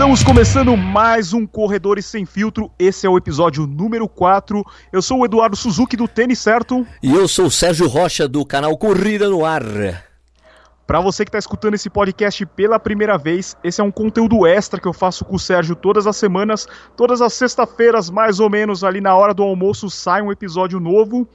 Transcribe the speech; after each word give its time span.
Estamos 0.00 0.24
começando 0.24 0.74
mais 0.78 1.34
um 1.34 1.46
Corredores 1.46 2.06
Sem 2.06 2.24
Filtro. 2.24 2.70
Esse 2.78 3.06
é 3.06 3.10
o 3.10 3.18
episódio 3.18 3.66
número 3.66 4.08
4. 4.08 4.64
Eu 4.90 5.02
sou 5.02 5.18
o 5.18 5.26
Eduardo 5.26 5.54
Suzuki 5.54 5.94
do 5.94 6.08
Tênis 6.08 6.38
Certo. 6.38 6.86
E 7.02 7.12
eu 7.12 7.28
sou 7.28 7.44
o 7.44 7.50
Sérgio 7.50 7.86
Rocha 7.86 8.26
do 8.26 8.42
canal 8.46 8.78
Corrida 8.78 9.28
no 9.28 9.44
Ar. 9.44 9.62
Para 10.86 11.00
você 11.00 11.22
que 11.22 11.28
está 11.28 11.38
escutando 11.38 11.74
esse 11.74 11.90
podcast 11.90 12.46
pela 12.46 12.80
primeira 12.80 13.18
vez, 13.18 13.54
esse 13.62 13.82
é 13.82 13.84
um 13.84 13.90
conteúdo 13.90 14.46
extra 14.46 14.80
que 14.80 14.88
eu 14.88 14.94
faço 14.94 15.22
com 15.22 15.36
o 15.36 15.38
Sérgio 15.38 15.76
todas 15.76 16.06
as 16.06 16.16
semanas. 16.16 16.66
Todas 16.96 17.20
as 17.20 17.34
sexta-feiras, 17.34 18.08
mais 18.08 18.40
ou 18.40 18.48
menos, 18.48 18.82
ali 18.82 19.02
na 19.02 19.14
hora 19.14 19.34
do 19.34 19.42
almoço, 19.42 19.90
sai 19.90 20.22
um 20.22 20.32
episódio 20.32 20.80
novo. 20.80 21.28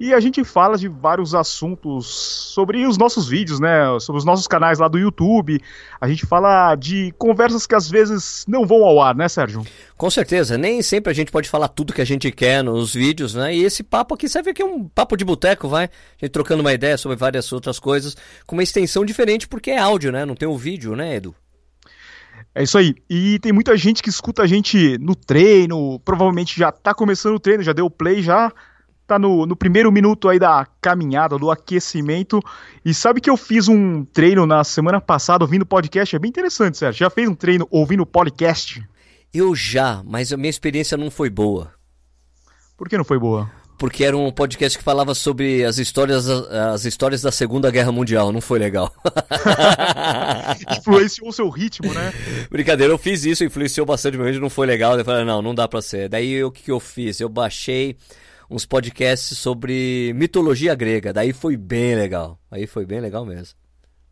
E 0.00 0.14
a 0.14 0.20
gente 0.20 0.44
fala 0.44 0.78
de 0.78 0.86
vários 0.86 1.34
assuntos 1.34 2.06
sobre 2.06 2.86
os 2.86 2.96
nossos 2.96 3.28
vídeos, 3.28 3.58
né? 3.58 3.98
Sobre 3.98 4.18
os 4.18 4.24
nossos 4.24 4.46
canais 4.46 4.78
lá 4.78 4.86
do 4.86 4.96
YouTube. 4.96 5.60
A 6.00 6.08
gente 6.08 6.24
fala 6.24 6.76
de 6.76 7.12
conversas 7.18 7.66
que 7.66 7.74
às 7.74 7.90
vezes 7.90 8.44
não 8.46 8.64
vão 8.64 8.84
ao 8.84 9.02
ar, 9.02 9.16
né, 9.16 9.28
Sérgio? 9.28 9.64
Com 9.96 10.08
certeza, 10.08 10.56
nem 10.56 10.80
sempre 10.82 11.10
a 11.10 11.14
gente 11.14 11.32
pode 11.32 11.48
falar 11.48 11.66
tudo 11.66 11.92
que 11.92 12.00
a 12.00 12.06
gente 12.06 12.30
quer 12.30 12.62
nos 12.62 12.94
vídeos, 12.94 13.34
né? 13.34 13.52
E 13.52 13.64
esse 13.64 13.82
papo 13.82 14.14
aqui, 14.14 14.26
que 14.54 14.62
é 14.62 14.64
um 14.64 14.88
papo 14.88 15.16
de 15.16 15.24
boteco, 15.24 15.68
vai? 15.68 15.86
A 15.86 16.24
gente 16.24 16.30
trocando 16.30 16.60
uma 16.60 16.72
ideia 16.72 16.96
sobre 16.96 17.16
várias 17.16 17.52
outras 17.52 17.80
coisas, 17.80 18.16
com 18.46 18.54
uma 18.54 18.62
extensão 18.62 19.04
diferente, 19.04 19.48
porque 19.48 19.72
é 19.72 19.78
áudio, 19.78 20.12
né? 20.12 20.24
Não 20.24 20.36
tem 20.36 20.46
o 20.46 20.56
vídeo, 20.56 20.94
né, 20.94 21.16
Edu? 21.16 21.34
É 22.54 22.62
isso 22.62 22.78
aí. 22.78 22.94
E 23.10 23.40
tem 23.40 23.52
muita 23.52 23.76
gente 23.76 24.00
que 24.00 24.08
escuta 24.08 24.42
a 24.42 24.46
gente 24.46 24.96
no 24.98 25.16
treino, 25.16 25.98
provavelmente 26.04 26.56
já 26.56 26.70
tá 26.70 26.94
começando 26.94 27.34
o 27.34 27.40
treino, 27.40 27.64
já 27.64 27.72
deu 27.72 27.90
play 27.90 28.22
já 28.22 28.52
tá 29.08 29.18
no, 29.18 29.46
no 29.46 29.56
primeiro 29.56 29.90
minuto 29.90 30.28
aí 30.28 30.38
da 30.38 30.66
caminhada, 30.82 31.38
do 31.38 31.50
aquecimento. 31.50 32.40
E 32.84 32.92
sabe 32.92 33.22
que 33.22 33.30
eu 33.30 33.38
fiz 33.38 33.66
um 33.66 34.04
treino 34.04 34.46
na 34.46 34.62
semana 34.62 35.00
passada 35.00 35.42
ouvindo 35.42 35.64
podcast? 35.64 36.14
É 36.14 36.18
bem 36.18 36.28
interessante, 36.28 36.76
Sérgio. 36.76 37.00
Já 37.00 37.10
fez 37.10 37.26
um 37.26 37.34
treino 37.34 37.66
ouvindo 37.70 38.04
podcast? 38.04 38.86
Eu 39.32 39.54
já, 39.54 40.02
mas 40.04 40.30
a 40.30 40.36
minha 40.36 40.50
experiência 40.50 40.96
não 40.98 41.10
foi 41.10 41.30
boa. 41.30 41.72
Por 42.76 42.86
que 42.86 42.98
não 42.98 43.04
foi 43.04 43.18
boa? 43.18 43.50
Porque 43.78 44.04
era 44.04 44.16
um 44.16 44.30
podcast 44.30 44.76
que 44.76 44.84
falava 44.84 45.14
sobre 45.14 45.64
as 45.64 45.78
histórias, 45.78 46.28
as 46.28 46.84
histórias 46.84 47.22
da 47.22 47.32
Segunda 47.32 47.70
Guerra 47.70 47.92
Mundial, 47.92 48.30
não 48.30 48.40
foi 48.40 48.58
legal. 48.58 48.92
influenciou 50.78 51.28
o 51.28 51.32
seu 51.32 51.48
ritmo, 51.48 51.94
né? 51.94 52.12
Brincadeira, 52.50 52.92
eu 52.92 52.98
fiz 52.98 53.24
isso, 53.24 53.44
influenciou 53.44 53.86
bastante 53.86 54.18
meu 54.18 54.26
ritmo, 54.26 54.42
não 54.42 54.50
foi 54.50 54.66
legal. 54.66 54.98
Eu 54.98 55.04
falei, 55.04 55.24
não, 55.24 55.40
não 55.40 55.54
dá 55.54 55.66
pra 55.66 55.80
ser. 55.80 56.08
Daí 56.08 56.42
o 56.44 56.50
que, 56.50 56.64
que 56.64 56.70
eu 56.70 56.80
fiz? 56.80 57.20
Eu 57.20 57.28
baixei 57.28 57.96
uns 58.50 58.64
podcasts 58.64 59.36
sobre 59.36 60.12
mitologia 60.14 60.74
grega. 60.74 61.12
Daí 61.12 61.32
foi 61.32 61.56
bem 61.56 61.94
legal. 61.94 62.38
Aí 62.50 62.66
foi 62.66 62.86
bem 62.86 63.00
legal 63.00 63.24
mesmo. 63.24 63.56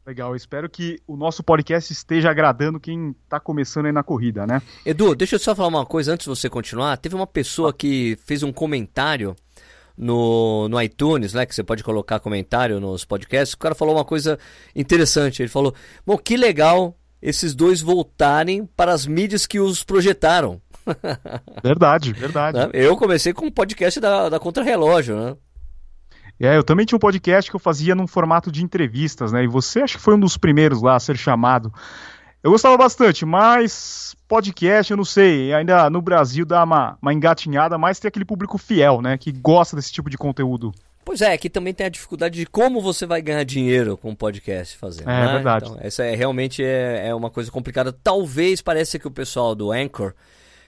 Legal, 0.06 0.36
espero 0.36 0.70
que 0.70 1.00
o 1.04 1.16
nosso 1.16 1.42
podcast 1.42 1.92
esteja 1.92 2.30
agradando 2.30 2.78
quem 2.78 3.14
está 3.24 3.40
começando 3.40 3.86
aí 3.86 3.92
na 3.92 4.04
corrida, 4.04 4.46
né? 4.46 4.62
Edu, 4.84 5.16
deixa 5.16 5.34
eu 5.34 5.40
só 5.40 5.52
falar 5.52 5.68
uma 5.68 5.84
coisa 5.84 6.12
antes 6.12 6.24
de 6.24 6.30
você 6.30 6.48
continuar. 6.48 6.96
Teve 6.96 7.16
uma 7.16 7.26
pessoa 7.26 7.72
que 7.72 8.16
fez 8.24 8.44
um 8.44 8.52
comentário 8.52 9.34
no, 9.96 10.68
no 10.68 10.80
iTunes, 10.80 11.34
né? 11.34 11.44
Que 11.44 11.52
você 11.52 11.64
pode 11.64 11.82
colocar 11.82 12.20
comentário 12.20 12.78
nos 12.78 13.04
podcasts. 13.04 13.54
O 13.54 13.58
cara 13.58 13.74
falou 13.74 13.96
uma 13.96 14.04
coisa 14.04 14.38
interessante. 14.76 15.42
Ele 15.42 15.48
falou: 15.48 15.74
Bom, 16.06 16.16
que 16.16 16.36
legal 16.36 16.96
esses 17.20 17.54
dois 17.54 17.80
voltarem 17.80 18.64
para 18.64 18.92
as 18.92 19.06
mídias 19.06 19.46
que 19.46 19.58
os 19.58 19.82
projetaram. 19.82 20.60
Verdade, 21.62 22.12
verdade. 22.12 22.58
Né? 22.58 22.70
Eu 22.72 22.96
comecei 22.96 23.32
com 23.32 23.46
um 23.46 23.50
podcast 23.50 23.98
da, 24.00 24.28
da 24.28 24.38
Contra-Relógio, 24.38 25.16
né? 25.16 25.36
É, 26.38 26.56
eu 26.56 26.62
também 26.62 26.84
tinha 26.84 26.96
um 26.96 27.00
podcast 27.00 27.50
que 27.50 27.56
eu 27.56 27.60
fazia 27.60 27.94
num 27.94 28.06
formato 28.06 28.52
de 28.52 28.62
entrevistas, 28.62 29.32
né? 29.32 29.44
E 29.44 29.48
você 29.48 29.80
acho 29.80 29.96
que 29.96 30.02
foi 30.02 30.14
um 30.14 30.20
dos 30.20 30.36
primeiros 30.36 30.82
lá 30.82 30.94
a 30.94 31.00
ser 31.00 31.16
chamado. 31.16 31.72
Eu 32.42 32.50
gostava 32.50 32.76
bastante, 32.76 33.24
mas 33.24 34.14
podcast, 34.28 34.90
eu 34.90 34.96
não 34.96 35.04
sei, 35.04 35.52
ainda 35.52 35.88
no 35.88 36.02
Brasil 36.02 36.44
dá 36.44 36.62
uma, 36.62 36.98
uma 37.00 37.12
engatinhada, 37.12 37.78
mas 37.78 37.98
tem 37.98 38.08
aquele 38.08 38.24
público 38.24 38.58
fiel, 38.58 39.00
né? 39.00 39.16
Que 39.16 39.32
gosta 39.32 39.74
desse 39.74 39.92
tipo 39.92 40.10
de 40.10 40.18
conteúdo. 40.18 40.72
Pois 41.04 41.22
é, 41.22 41.32
aqui 41.32 41.48
também 41.48 41.72
tem 41.72 41.86
a 41.86 41.88
dificuldade 41.88 42.38
de 42.38 42.46
como 42.46 42.80
você 42.80 43.06
vai 43.06 43.22
ganhar 43.22 43.44
dinheiro 43.44 43.96
com 43.96 44.10
o 44.10 44.16
podcast 44.16 44.76
fazendo. 44.76 45.08
É, 45.08 45.26
né? 45.26 45.32
verdade. 45.32 45.66
Então, 45.66 45.78
essa 45.80 46.04
é 46.04 46.14
realmente 46.14 46.62
é, 46.62 47.08
é 47.08 47.14
uma 47.14 47.30
coisa 47.30 47.50
complicada. 47.50 47.92
Talvez 47.92 48.60
pareça 48.60 48.98
que 48.98 49.06
o 49.06 49.10
pessoal 49.10 49.54
do 49.54 49.70
Anchor 49.70 50.14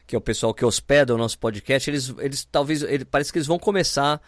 que 0.09 0.17
é 0.17 0.19
o 0.19 0.23
pessoal 0.23 0.55
que 0.55 0.65
hospeda 0.65 1.15
o 1.15 1.19
nosso 1.19 1.39
podcast, 1.39 1.89
eles, 1.89 2.15
eles 2.19 2.49
talvez, 2.51 2.83
ele, 2.83 3.05
parece 3.05 3.31
que 3.31 3.37
eles 3.37 3.47
vão 3.47 3.59
começar 3.59 4.21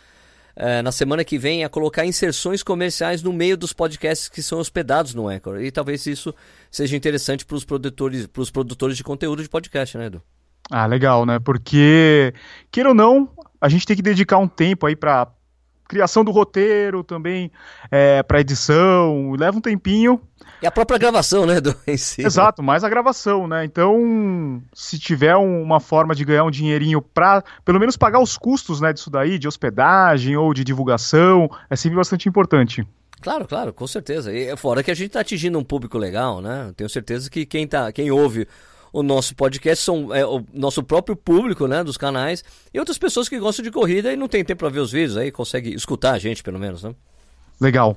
é, 0.54 0.82
na 0.82 0.92
semana 0.92 1.24
que 1.24 1.38
vem 1.38 1.64
a 1.64 1.70
colocar 1.70 2.04
inserções 2.04 2.62
comerciais 2.62 3.22
no 3.22 3.32
meio 3.32 3.56
dos 3.56 3.72
podcasts 3.72 4.28
que 4.28 4.42
são 4.42 4.58
hospedados 4.58 5.14
no 5.14 5.26
Anchor. 5.26 5.62
E 5.62 5.70
talvez 5.70 6.06
isso 6.06 6.34
seja 6.70 6.94
interessante 6.94 7.46
para 7.46 7.56
os 7.56 7.64
produtores, 7.64 8.26
produtores 8.52 8.94
de 8.98 9.02
conteúdo 9.02 9.42
de 9.42 9.48
podcast, 9.48 9.96
né, 9.96 10.06
Edu? 10.06 10.22
Ah, 10.70 10.84
legal, 10.84 11.24
né? 11.24 11.38
Porque, 11.38 12.34
queira 12.70 12.90
ou 12.90 12.94
não, 12.94 13.30
a 13.58 13.70
gente 13.70 13.86
tem 13.86 13.96
que 13.96 14.02
dedicar 14.02 14.36
um 14.36 14.46
tempo 14.46 14.86
aí 14.86 14.94
para 14.94 15.32
criação 15.90 16.24
do 16.24 16.30
roteiro 16.30 17.02
também, 17.02 17.50
é, 17.90 18.22
para 18.22 18.40
edição, 18.40 19.32
leva 19.32 19.58
um 19.58 19.60
tempinho. 19.60 20.20
E 20.62 20.66
a 20.66 20.70
própria 20.70 20.98
gravação, 20.98 21.44
né, 21.46 21.60
do 21.60 21.74
em 21.86 21.96
si, 21.96 22.22
Exato, 22.22 22.62
mais 22.62 22.84
a 22.84 22.88
gravação, 22.88 23.48
né? 23.48 23.64
Então, 23.64 24.62
se 24.72 24.98
tiver 24.98 25.34
uma 25.34 25.80
forma 25.80 26.14
de 26.14 26.24
ganhar 26.24 26.44
um 26.44 26.50
dinheirinho 26.50 27.02
para, 27.02 27.42
pelo 27.64 27.80
menos 27.80 27.96
pagar 27.96 28.20
os 28.20 28.38
custos, 28.38 28.80
né, 28.80 28.92
disso 28.92 29.10
daí, 29.10 29.38
de 29.38 29.48
hospedagem 29.48 30.36
ou 30.36 30.54
de 30.54 30.62
divulgação, 30.62 31.50
é 31.68 31.74
sempre 31.74 31.96
bastante 31.96 32.28
importante. 32.28 32.86
Claro, 33.20 33.46
claro, 33.46 33.72
com 33.72 33.86
certeza. 33.86 34.32
E 34.32 34.56
fora 34.56 34.82
que 34.82 34.90
a 34.90 34.94
gente 34.94 35.08
está 35.08 35.20
atingindo 35.20 35.58
um 35.58 35.64
público 35.64 35.98
legal, 35.98 36.40
né? 36.40 36.72
Tenho 36.76 36.88
certeza 36.88 37.28
que 37.28 37.44
quem 37.44 37.66
tá, 37.66 37.92
quem 37.92 38.10
ouve 38.10 38.46
o 38.92 39.02
nosso 39.02 39.34
podcast 39.34 39.84
são 39.84 40.14
é, 40.14 40.24
o 40.24 40.44
nosso 40.52 40.82
próprio 40.82 41.16
público, 41.16 41.66
né, 41.66 41.82
dos 41.84 41.96
canais, 41.96 42.44
e 42.72 42.78
outras 42.78 42.98
pessoas 42.98 43.28
que 43.28 43.38
gostam 43.38 43.62
de 43.62 43.70
corrida 43.70 44.12
e 44.12 44.16
não 44.16 44.28
tem 44.28 44.44
tempo 44.44 44.60
para 44.60 44.68
ver 44.68 44.80
os 44.80 44.92
vídeos, 44.92 45.16
aí 45.16 45.30
consegue 45.30 45.74
escutar 45.74 46.12
a 46.12 46.18
gente, 46.18 46.42
pelo 46.42 46.58
menos, 46.58 46.82
né? 46.82 46.94
Legal. 47.60 47.96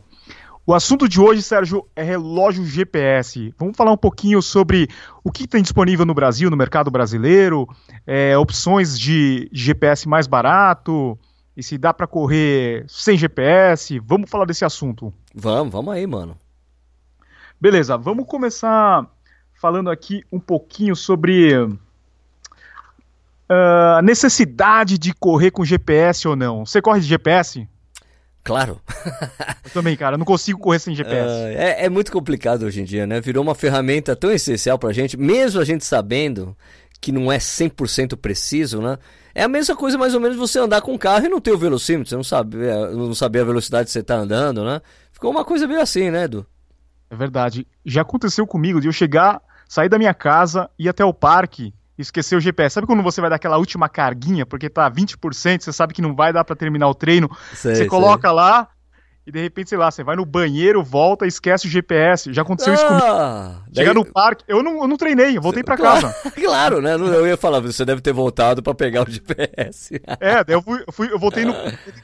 O 0.65 0.73
assunto 0.73 1.09
de 1.09 1.19
hoje, 1.19 1.41
Sérgio, 1.41 1.85
é 1.93 2.01
relógio 2.01 2.65
GPS. 2.65 3.53
Vamos 3.57 3.75
falar 3.75 3.91
um 3.91 3.97
pouquinho 3.97 4.41
sobre 4.41 4.87
o 5.21 5.29
que 5.29 5.45
tem 5.45 5.61
disponível 5.61 6.05
no 6.05 6.13
Brasil, 6.13 6.49
no 6.49 6.55
mercado 6.55 6.89
brasileiro, 6.89 7.67
é, 8.07 8.37
opções 8.37 8.97
de 8.97 9.49
GPS 9.51 10.07
mais 10.07 10.25
barato, 10.25 11.19
e 11.55 11.61
se 11.61 11.77
dá 11.77 11.93
para 11.93 12.07
correr 12.07 12.85
sem 12.87 13.17
GPS. 13.17 13.99
Vamos 13.99 14.29
falar 14.29 14.45
desse 14.45 14.63
assunto. 14.63 15.13
Vamos, 15.35 15.71
vamos 15.71 15.93
aí, 15.93 16.07
mano. 16.07 16.37
Beleza, 17.59 17.97
vamos 17.97 18.25
começar 18.25 19.05
falando 19.63 19.89
aqui 19.89 20.25
um 20.29 20.41
pouquinho 20.41 20.93
sobre 20.93 21.55
uh, 21.55 21.79
a 23.97 24.01
necessidade 24.03 24.97
de 24.97 25.13
correr 25.13 25.51
com 25.51 25.63
GPS 25.63 26.27
ou 26.27 26.35
não. 26.35 26.65
Você 26.65 26.81
corre 26.81 26.99
de 26.99 27.07
GPS? 27.07 27.65
Claro. 28.43 28.81
Eu 29.63 29.71
também, 29.71 29.95
cara, 29.95 30.15
eu 30.15 30.17
não 30.17 30.25
consigo 30.25 30.59
correr 30.59 30.79
sem 30.79 30.93
GPS. 30.93 31.29
Uh, 31.29 31.57
é, 31.57 31.85
é, 31.85 31.89
muito 31.89 32.11
complicado 32.11 32.63
hoje 32.63 32.81
em 32.81 32.83
dia, 32.83 33.07
né? 33.07 33.21
Virou 33.21 33.41
uma 33.41 33.55
ferramenta 33.55 34.17
tão 34.17 34.29
essencial 34.33 34.77
pra 34.77 34.91
gente, 34.91 35.15
mesmo 35.15 35.61
a 35.61 35.63
gente 35.63 35.85
sabendo 35.85 36.53
que 36.99 37.13
não 37.13 37.31
é 37.31 37.37
100% 37.37 38.17
preciso, 38.17 38.81
né? 38.81 38.97
É 39.33 39.43
a 39.43 39.47
mesma 39.47 39.77
coisa 39.77 39.97
mais 39.97 40.13
ou 40.13 40.19
menos 40.19 40.35
você 40.35 40.59
andar 40.59 40.81
com 40.81 40.91
um 40.91 40.97
carro 40.97 41.25
e 41.25 41.29
não 41.29 41.39
ter 41.39 41.53
o 41.53 41.57
velocímetro, 41.57 42.09
você 42.09 42.17
não 42.17 42.23
sabe, 42.23 42.57
não 42.57 43.15
saber 43.15 43.39
a 43.39 43.45
velocidade 43.45 43.85
que 43.85 43.93
você 43.93 44.03
tá 44.03 44.15
andando, 44.15 44.65
né? 44.65 44.81
Ficou 45.13 45.31
uma 45.31 45.45
coisa 45.45 45.65
meio 45.65 45.79
assim, 45.79 46.11
né, 46.11 46.25
Edu? 46.25 46.45
É 47.09 47.15
verdade. 47.15 47.65
Já 47.85 48.01
aconteceu 48.01 48.45
comigo 48.45 48.81
de 48.81 48.89
eu 48.89 48.91
chegar 48.91 49.41
sair 49.73 49.89
da 49.89 49.97
minha 49.97 50.13
casa, 50.13 50.69
ir 50.77 50.87
até 50.87 51.03
o 51.03 51.11
parque, 51.11 51.73
esquecer 51.97 52.35
o 52.35 52.39
GPS. 52.39 52.75
Sabe 52.75 52.85
quando 52.85 53.01
você 53.01 53.19
vai 53.19 53.27
dar 53.27 53.37
aquela 53.37 53.57
última 53.57 53.89
carguinha, 53.89 54.45
porque 54.45 54.69
tá 54.69 54.89
20%, 54.89 55.63
você 55.63 55.73
sabe 55.73 55.95
que 55.95 56.01
não 56.01 56.13
vai 56.15 56.31
dar 56.31 56.43
para 56.43 56.55
terminar 56.55 56.87
o 56.89 56.93
treino, 56.93 57.27
sei, 57.55 57.73
você 57.73 57.85
coloca 57.87 58.27
sei. 58.27 58.35
lá 58.35 58.67
e 59.25 59.31
de 59.31 59.41
repente, 59.41 59.69
sei 59.69 59.79
lá, 59.79 59.89
você 59.89 60.03
vai 60.03 60.15
no 60.15 60.27
banheiro, 60.27 60.83
volta, 60.83 61.25
esquece 61.25 61.65
o 61.65 61.69
GPS. 61.71 62.31
Já 62.31 62.43
aconteceu 62.43 62.71
ah, 62.71 62.75
isso 62.75 62.85
comigo. 62.85 63.05
Chegar 63.73 63.93
daí... 63.93 64.03
no 64.03 64.05
parque, 64.05 64.43
eu 64.47 64.61
não, 64.61 64.83
eu 64.83 64.87
não 64.87 64.95
treinei, 64.95 65.35
eu 65.37 65.41
voltei 65.41 65.63
para 65.63 65.75
claro, 65.75 66.01
casa. 66.01 66.31
Claro, 66.39 66.79
né? 66.79 66.93
Eu 66.93 67.25
ia 67.25 67.37
falar, 67.37 67.59
você 67.59 67.83
deve 67.83 68.01
ter 68.01 68.13
voltado 68.13 68.61
para 68.61 68.75
pegar 68.75 69.07
o 69.07 69.11
GPS. 69.11 69.99
é, 70.19 70.43
eu, 70.49 70.61
fui, 70.61 70.83
eu, 70.85 70.93
fui, 70.93 71.11
eu 71.11 71.17
voltei 71.17 71.45
no, 71.45 71.53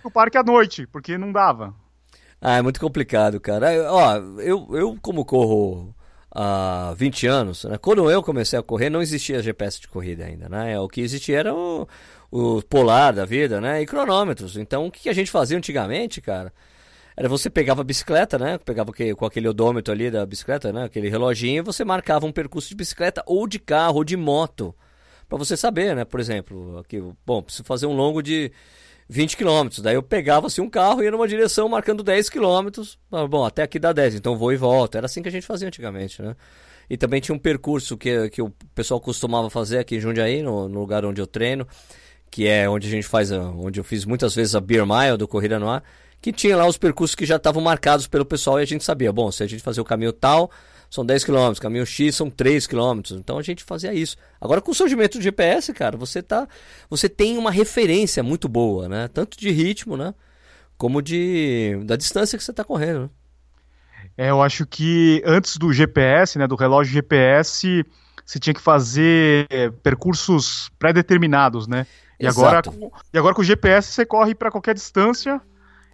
no 0.04 0.10
parque 0.10 0.40
à 0.40 0.44
noite, 0.44 0.88
porque 0.88 1.20
não 1.20 1.32
dava. 1.32 1.72
Ah, 2.42 2.58
é 2.58 2.62
muito 2.64 2.80
complicado, 2.80 3.40
cara. 3.40 3.68
Ó, 3.92 4.16
eu, 4.40 4.68
eu 4.72 4.98
como 5.00 5.24
corro 5.24 5.94
há 6.32 6.94
20 6.96 7.28
anos, 7.28 7.64
né? 7.66 7.78
quando 7.78 8.10
eu 8.10 8.22
comecei 8.22 8.58
a 8.58 8.64
correr, 8.64 8.90
não 8.90 9.02
existia 9.02 9.42
GPS 9.42 9.82
de 9.82 9.88
corrida 9.88 10.26
ainda, 10.26 10.48
né? 10.48 10.80
O 10.80 10.88
que 10.88 11.02
existia 11.02 11.40
era 11.40 11.54
o, 11.54 11.88
o 12.32 12.62
polar 12.64 13.14
da 13.14 13.26
vida, 13.26 13.60
né? 13.60 13.82
E 13.82 13.86
cronômetros. 13.86 14.58
Então, 14.58 14.88
o 14.88 14.92
que 14.92 15.10
a 15.10 15.14
gente 15.14 15.32
fazia 15.32 15.58
antigamente, 15.58 16.22
cara? 16.22 16.54
Era 17.18 17.28
você 17.28 17.50
pegava 17.50 17.82
a 17.82 17.84
bicicleta, 17.84 18.38
né? 18.38 18.58
Pegava 18.58 18.94
com 19.18 19.26
aquele 19.26 19.48
odômetro 19.50 19.94
ali 19.94 20.10
da 20.10 20.26
bicicleta, 20.26 20.72
né? 20.72 20.86
Aquele 20.86 21.10
reloginho, 21.10 21.60
e 21.60 21.62
você 21.62 21.84
marcava 21.84 22.26
um 22.26 22.32
percurso 22.32 22.70
de 22.70 22.76
bicicleta 22.76 23.22
ou 23.26 23.48
de 23.48 23.60
carro 23.60 23.98
ou 23.98 24.04
de 24.04 24.16
moto. 24.16 24.74
para 25.28 25.38
você 25.38 25.58
saber, 25.58 25.96
né? 25.96 26.06
Por 26.06 26.20
exemplo, 26.20 26.78
aqui, 26.78 27.04
bom, 27.26 27.42
preciso 27.42 27.64
fazer 27.66 27.88
um 27.88 27.94
longo 27.94 28.22
de 28.22 28.52
20 29.10 29.36
quilômetros. 29.36 29.82
Daí 29.82 29.96
eu 29.96 30.04
pegava 30.04 30.48
assim 30.48 30.62
um 30.62 30.70
carro 30.70 31.02
e 31.02 31.06
ia 31.06 31.12
numa 31.12 31.28
direção 31.28 31.68
marcando 31.68 32.04
10 32.04 32.30
quilômetros. 32.30 33.00
Bom, 33.30 33.44
até 33.44 33.64
aqui 33.64 33.80
dá 33.80 33.92
10, 33.92 34.16
então 34.16 34.38
vou 34.38 34.54
e 34.54 34.56
volto. 34.56 34.96
Era 34.96 35.08
assim 35.08 35.24
que 35.24 35.28
a 35.28 35.32
gente 35.32 35.48
fazia 35.48 35.68
antigamente, 35.68 36.22
né? 36.22 36.36
E 36.88 36.96
também 36.96 37.20
tinha 37.20 37.36
um 37.36 37.40
percurso 37.40 37.98
que, 37.98 38.30
que 38.30 38.42
o 38.42 38.52
pessoal 38.74 39.00
costumava 39.00 39.50
fazer 39.50 39.80
aqui 39.80 39.96
em 39.96 40.00
Jundiaí, 40.00 40.42
no, 40.42 40.70
no 40.70 40.80
lugar 40.80 41.06
onde 41.06 41.20
eu 41.20 41.28
treino, 41.28 41.68
que 42.32 42.48
é 42.48 42.70
onde 42.70 42.88
a 42.88 42.92
gente 42.92 43.08
faz, 43.08 43.32
onde 43.32 43.80
eu 43.80 43.84
fiz 43.84 44.06
muitas 44.06 44.34
vezes 44.34 44.56
a 44.56 44.62
Beer 44.62 44.86
Mile 44.86 45.18
do 45.18 45.28
Corrida 45.28 45.60
no 45.60 45.70
Ar, 45.70 45.84
que 46.22 46.32
tinha 46.32 46.56
lá 46.56 46.68
os 46.68 46.78
percursos 46.78 47.16
que 47.16 47.26
já 47.26 47.36
estavam 47.36 47.62
marcados 47.62 48.08
pelo 48.08 48.26
pessoal 48.26 48.60
e 48.60 48.64
a 48.64 48.66
gente 48.66 48.84
sabia, 48.84 49.12
bom, 49.12 49.32
se 49.32 49.44
a 49.44 49.48
gente 49.48 49.62
fazer 49.62 49.82
o 49.82 49.86
caminho 49.86 50.12
tal, 50.12 50.50
são 50.90 51.06
10 51.06 51.24
km, 51.24 51.54
caminho 51.60 51.86
X 51.86 52.16
são 52.16 52.30
3 52.30 52.66
km. 52.66 53.02
Então 53.12 53.38
a 53.38 53.42
gente 53.42 53.64
fazia 53.64 53.94
isso. 53.94 54.18
Agora 54.42 54.62
com 54.62 54.72
o 54.72 54.76
surgimento 54.76 55.18
do 55.18 55.22
GPS, 55.22 55.72
cara, 55.74 55.96
você 55.96 56.22
tá 56.22 56.48
você 56.90 57.08
tem 57.08 57.38
uma 57.38 57.52
referência 57.52 58.24
muito 58.24 58.50
boa, 58.50 58.90
né? 58.90 59.08
Tanto 59.08 59.38
de 59.38 59.52
ritmo, 59.52 59.96
né, 59.96 60.14
como 60.78 61.02
de 61.02 61.80
da 61.86 61.96
distância 61.96 62.38
que 62.38 62.44
você 62.44 62.52
está 62.52 62.64
correndo. 62.64 63.02
Né? 63.02 63.10
É, 64.18 64.30
eu 64.32 64.42
acho 64.42 64.66
que 64.66 65.22
antes 65.26 65.58
do 65.58 65.72
GPS, 65.72 66.40
né, 66.40 66.48
do 66.48 66.56
relógio 66.56 66.92
GPS, 66.92 67.86
você 68.26 68.40
tinha 68.40 68.54
que 68.54 68.62
fazer 68.62 69.48
percursos 69.84 70.70
pré-determinados, 70.80 71.68
né? 71.68 71.86
E 72.20 72.28
agora, 72.28 72.62
e 73.14 73.18
agora 73.18 73.34
com 73.34 73.42
o 73.42 73.46
GPS 73.46 73.94
você 73.94 74.06
corre 74.06 74.36
para 74.36 74.52
qualquer 74.52 74.74
distância 74.74 75.42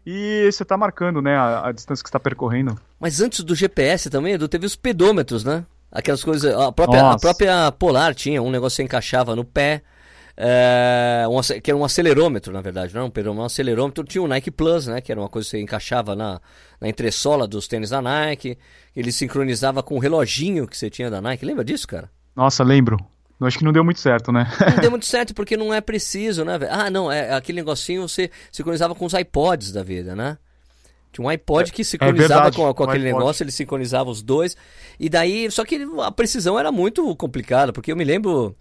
e 0.05 0.49
você 0.51 0.63
está 0.63 0.77
marcando, 0.77 1.21
né, 1.21 1.35
a, 1.35 1.67
a, 1.67 1.71
distância 1.71 2.03
que 2.03 2.09
está 2.09 2.19
percorrendo. 2.19 2.77
Mas 2.99 3.21
antes 3.21 3.43
do 3.43 3.55
GPS 3.55 4.09
também, 4.09 4.33
Edu, 4.33 4.47
teve 4.47 4.65
os 4.65 4.75
pedômetros, 4.75 5.43
né? 5.43 5.65
Aquelas 5.91 6.23
coisas. 6.23 6.53
A 6.53 6.71
própria, 6.71 7.11
a 7.11 7.17
própria 7.17 7.71
Polar 7.71 8.13
tinha 8.13 8.41
um 8.41 8.51
negócio 8.51 8.75
que 8.75 8.77
você 8.77 8.83
encaixava 8.83 9.35
no 9.35 9.43
pé. 9.43 9.81
É, 10.37 11.23
um, 11.29 11.39
que 11.61 11.71
era 11.71 11.77
um 11.77 11.85
acelerômetro, 11.85 12.51
na 12.51 12.59
verdade, 12.59 12.93
não 12.93 13.01
era 13.01 13.07
um 13.07 13.09
pedômetro, 13.09 13.43
um 13.43 13.45
acelerômetro. 13.45 14.03
Tinha 14.03 14.21
o 14.21 14.27
Nike 14.27 14.51
Plus, 14.51 14.87
né? 14.87 14.99
Que 14.99 15.11
era 15.11 15.21
uma 15.21 15.29
coisa 15.29 15.45
que 15.45 15.51
você 15.51 15.61
encaixava 15.61 16.15
na, 16.15 16.41
na 16.79 16.89
entressola 16.89 17.47
dos 17.47 17.67
tênis 17.67 17.89
da 17.89 18.01
Nike. 18.01 18.57
Ele 18.95 19.11
sincronizava 19.11 19.81
com 19.81 19.95
o 19.95 19.99
reloginho 19.99 20.67
que 20.67 20.77
você 20.77 20.89
tinha 20.89 21.09
da 21.09 21.21
Nike. 21.21 21.45
Lembra 21.45 21.63
disso, 21.63 21.87
cara? 21.87 22.11
Nossa, 22.35 22.63
lembro. 22.63 22.97
Acho 23.41 23.57
que 23.57 23.65
não 23.65 23.73
deu 23.73 23.83
muito 23.83 23.99
certo, 23.99 24.31
né? 24.31 24.49
Não 24.75 24.81
deu 24.81 24.91
muito 24.91 25.05
certo 25.05 25.33
porque 25.33 25.57
não 25.57 25.73
é 25.73 25.81
preciso, 25.81 26.45
né? 26.45 26.57
Ah, 26.69 26.89
não, 26.89 27.11
é 27.11 27.33
aquele 27.33 27.57
negocinho 27.57 28.07
você 28.07 28.31
sincronizava 28.51 28.95
com 28.95 29.05
os 29.05 29.13
iPods 29.13 29.71
da 29.71 29.83
vida, 29.83 30.15
né? 30.15 30.37
Tinha 31.11 31.25
um 31.25 31.29
iPod 31.29 31.71
que 31.71 31.81
é 31.81 31.85
sincronizava 31.85 32.49
é 32.49 32.51
com, 32.51 32.73
com 32.73 32.83
aquele 32.83 33.05
negócio, 33.05 33.43
ele 33.43 33.51
sincronizava 33.51 34.09
os 34.09 34.21
dois. 34.21 34.55
E 34.99 35.07
daí, 35.07 35.49
só 35.49 35.63
que 35.63 35.87
a 36.03 36.11
precisão 36.11 36.59
era 36.59 36.71
muito 36.73 37.15
complicada, 37.15 37.71
porque 37.71 37.91
eu 37.91 37.95
me 37.95 38.03
lembro, 38.03 38.53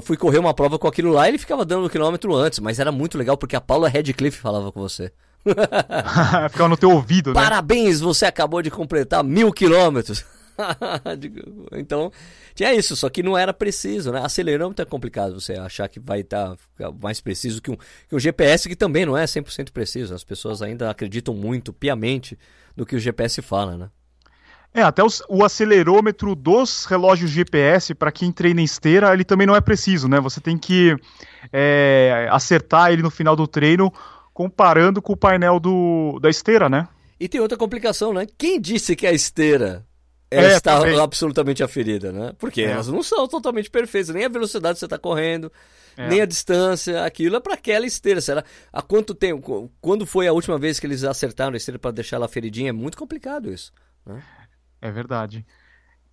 fui 0.00 0.16
correr 0.16 0.38
uma 0.38 0.54
prova 0.54 0.78
com 0.78 0.88
aquilo 0.88 1.12
lá 1.12 1.26
e 1.26 1.32
ele 1.32 1.38
ficava 1.38 1.66
dando 1.66 1.84
um 1.84 1.88
quilômetro 1.88 2.34
antes, 2.34 2.60
mas 2.60 2.78
era 2.78 2.90
muito 2.90 3.18
legal 3.18 3.36
porque 3.36 3.56
a 3.56 3.60
Paula 3.60 3.90
Redcliffe 3.90 4.38
falava 4.38 4.72
com 4.72 4.80
você. 4.80 5.12
ficava 6.50 6.68
no 6.68 6.76
teu 6.76 6.90
ouvido, 6.90 7.34
né? 7.34 7.34
Parabéns, 7.34 8.00
você 8.00 8.24
acabou 8.24 8.62
de 8.62 8.70
completar 8.70 9.22
mil 9.22 9.52
quilômetros. 9.52 10.24
então, 11.72 12.12
tinha 12.54 12.74
isso, 12.74 12.96
só 12.96 13.08
que 13.08 13.22
não 13.22 13.36
era 13.36 13.52
preciso, 13.52 14.12
né? 14.12 14.20
Acelerômetro 14.24 14.82
é 14.82 14.86
complicado 14.86 15.40
você 15.40 15.54
achar 15.54 15.88
que 15.88 16.00
vai 16.00 16.20
estar 16.20 16.56
tá 16.76 16.92
mais 17.00 17.20
preciso 17.20 17.62
que 17.62 17.70
um, 17.70 17.76
que 17.76 18.14
um 18.14 18.18
GPS, 18.18 18.68
que 18.68 18.76
também 18.76 19.06
não 19.06 19.16
é 19.16 19.24
100% 19.24 19.70
preciso. 19.70 20.14
As 20.14 20.24
pessoas 20.24 20.60
ainda 20.60 20.90
acreditam 20.90 21.34
muito, 21.34 21.72
piamente, 21.72 22.38
no 22.76 22.84
que 22.84 22.96
o 22.96 22.98
GPS 22.98 23.40
fala, 23.42 23.76
né? 23.76 23.90
É, 24.74 24.82
até 24.82 25.02
os, 25.02 25.22
o 25.28 25.42
acelerômetro 25.42 26.34
dos 26.34 26.84
relógios 26.84 27.30
GPS, 27.30 27.94
para 27.94 28.12
quem 28.12 28.30
treina 28.30 28.60
em 28.60 28.64
esteira, 28.64 29.12
ele 29.12 29.24
também 29.24 29.46
não 29.46 29.56
é 29.56 29.60
preciso, 29.60 30.08
né? 30.08 30.20
Você 30.20 30.40
tem 30.40 30.58
que 30.58 30.94
é, 31.52 32.28
acertar 32.30 32.92
ele 32.92 33.02
no 33.02 33.10
final 33.10 33.34
do 33.34 33.46
treino 33.46 33.92
comparando 34.34 35.00
com 35.00 35.14
o 35.14 35.16
painel 35.16 35.58
do, 35.58 36.18
da 36.20 36.28
esteira, 36.28 36.68
né? 36.68 36.86
E 37.18 37.28
tem 37.28 37.40
outra 37.40 37.56
complicação, 37.56 38.12
né? 38.12 38.26
Quem 38.36 38.60
disse 38.60 38.94
que 38.94 39.06
a 39.06 39.12
esteira 39.12 39.87
ela 39.87 39.87
é, 40.30 40.56
está 40.56 40.80
também. 40.80 40.98
absolutamente 40.98 41.62
aferida, 41.62 42.12
né? 42.12 42.32
Porque 42.38 42.62
é. 42.62 42.70
elas 42.70 42.88
não 42.88 43.02
são 43.02 43.26
totalmente 43.26 43.70
perfeitas, 43.70 44.14
nem 44.14 44.24
a 44.24 44.28
velocidade 44.28 44.74
que 44.74 44.80
você 44.80 44.86
está 44.86 44.98
correndo, 44.98 45.50
é. 45.96 46.08
nem 46.08 46.20
a 46.20 46.26
distância, 46.26 47.04
aquilo 47.04 47.36
é 47.36 47.40
para 47.40 47.54
aquela 47.54 47.86
esteira. 47.86 48.20
Será? 48.20 48.44
Há 48.72 48.82
quanto 48.82 49.14
tempo? 49.14 49.70
Quando 49.80 50.04
foi 50.04 50.26
a 50.26 50.32
última 50.32 50.58
vez 50.58 50.78
que 50.78 50.86
eles 50.86 51.02
acertaram 51.04 51.54
a 51.54 51.56
esteira 51.56 51.78
para 51.78 51.90
deixar 51.90 52.16
ela 52.16 52.28
feridinha? 52.28 52.70
É 52.70 52.72
muito 52.72 52.98
complicado 52.98 53.52
isso. 53.52 53.72
Né? 54.04 54.22
É 54.82 54.90
verdade. 54.90 55.44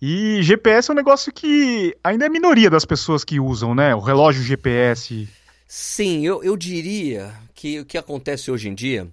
E 0.00 0.42
GPS 0.42 0.90
é 0.90 0.92
um 0.92 0.96
negócio 0.96 1.32
que 1.32 1.96
ainda 2.04 2.26
é 2.26 2.28
minoria 2.28 2.68
das 2.68 2.84
pessoas 2.84 3.24
que 3.24 3.40
usam, 3.40 3.74
né? 3.74 3.94
O 3.94 4.00
relógio 4.00 4.42
GPS. 4.42 5.28
Sim, 5.66 6.24
eu, 6.26 6.44
eu 6.44 6.56
diria 6.56 7.34
que 7.54 7.80
o 7.80 7.84
que 7.84 7.96
acontece 7.96 8.50
hoje 8.50 8.68
em 8.68 8.74
dia, 8.74 9.08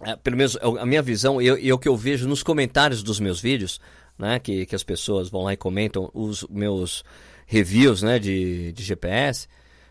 é, 0.00 0.16
pelo 0.16 0.36
menos 0.36 0.56
é 0.56 0.80
a 0.80 0.86
minha 0.86 1.02
visão 1.02 1.40
e 1.40 1.68
é 1.68 1.74
o 1.74 1.78
que 1.78 1.88
eu 1.88 1.96
vejo 1.96 2.26
nos 2.26 2.42
comentários 2.42 3.02
dos 3.02 3.20
meus 3.20 3.40
vídeos, 3.40 3.78
né, 4.18 4.38
que, 4.38 4.66
que 4.66 4.74
as 4.74 4.82
pessoas 4.82 5.28
vão 5.28 5.42
lá 5.42 5.52
e 5.52 5.56
comentam 5.56 6.10
os 6.14 6.46
meus 6.48 7.04
reviews 7.46 8.02
né, 8.02 8.18
de, 8.18 8.72
de 8.72 8.82
GPS. 8.82 9.48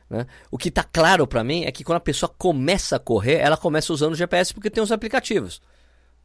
Né? 0.10 0.26
O 0.52 0.58
que 0.58 0.70
está 0.70 0.84
claro 0.84 1.26
para 1.26 1.44
mim 1.44 1.66
é 1.66 1.72
que 1.72 1.84
quando 1.84 1.98
a 1.98 2.02
pessoa 2.02 2.32
começa 2.38 2.96
a 2.98 3.00
correr, 3.00 3.36
ela 3.36 3.58
começa 3.58 3.94
usando 3.94 4.14
o 4.14 4.18
GPS 4.18 4.54
porque 4.54 4.70
tem 4.70 4.84
os 4.84 4.92
aplicativos. 4.92 5.62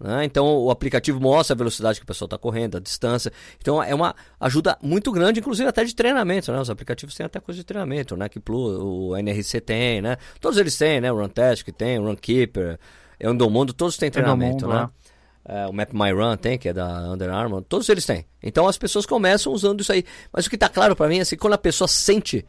Né? 0.01 0.25
Então 0.25 0.47
o 0.47 0.71
aplicativo 0.71 1.21
mostra 1.21 1.55
a 1.55 1.57
velocidade 1.57 2.01
que 2.01 2.05
a 2.05 2.07
pessoa 2.07 2.27
está 2.27 2.39
correndo, 2.39 2.79
a 2.79 2.81
distância. 2.81 3.31
Então 3.61 3.83
é 3.83 3.95
uma 3.95 4.15
ajuda 4.41 4.79
muito 4.83 5.13
grande, 5.13 5.41
inclusive 5.41 5.69
até 5.69 5.85
de 5.85 5.95
treinamento. 5.95 6.51
Né? 6.51 6.59
Os 6.59 6.71
aplicativos 6.71 7.15
têm 7.15 7.27
até 7.27 7.39
coisa 7.39 7.59
de 7.61 7.65
treinamento, 7.65 8.17
né? 8.17 8.29
Que 8.29 8.41
Plus, 8.41 8.79
o 8.81 9.15
NRC 9.17 9.61
tem, 9.61 10.01
né? 10.01 10.17
Todos 10.41 10.57
eles 10.57 10.77
têm, 10.77 11.03
né? 11.03 11.13
O 11.13 11.21
Runtest 11.21 11.63
que 11.63 11.73
tem, 11.73 11.99
o 11.99 12.07
Runkeeper, 12.07 12.79
Endomondo, 13.21 13.75
todos 13.75 13.99
têm 13.99 14.11
treinamento, 14.11 14.65
Endomondo, 14.65 14.81
né? 14.81 14.89
É. 15.07 15.10
É, 15.45 15.67
o 15.67 15.73
Map 15.73 15.93
My 15.93 16.13
Run 16.13 16.37
tem, 16.37 16.59
que 16.59 16.69
é 16.69 16.73
da 16.73 17.11
Under 17.11 17.31
Armour, 17.31 17.63
todos 17.63 17.89
eles 17.89 18.05
têm. 18.05 18.27
Então 18.43 18.69
as 18.69 18.77
pessoas 18.77 19.07
começam 19.07 19.53
usando 19.53 19.81
isso 19.81 19.93
aí. 19.93 20.05
Mas 20.33 20.47
o 20.47 20.51
que 20.51 20.57
está 20.57 20.69
claro 20.69 20.95
para 20.95 21.09
mim 21.09 21.19
é 21.19 21.23
assim, 21.23 21.37
quando 21.37 21.55
a 21.55 21.59
pessoa 21.59 21.89
sente 21.89 22.45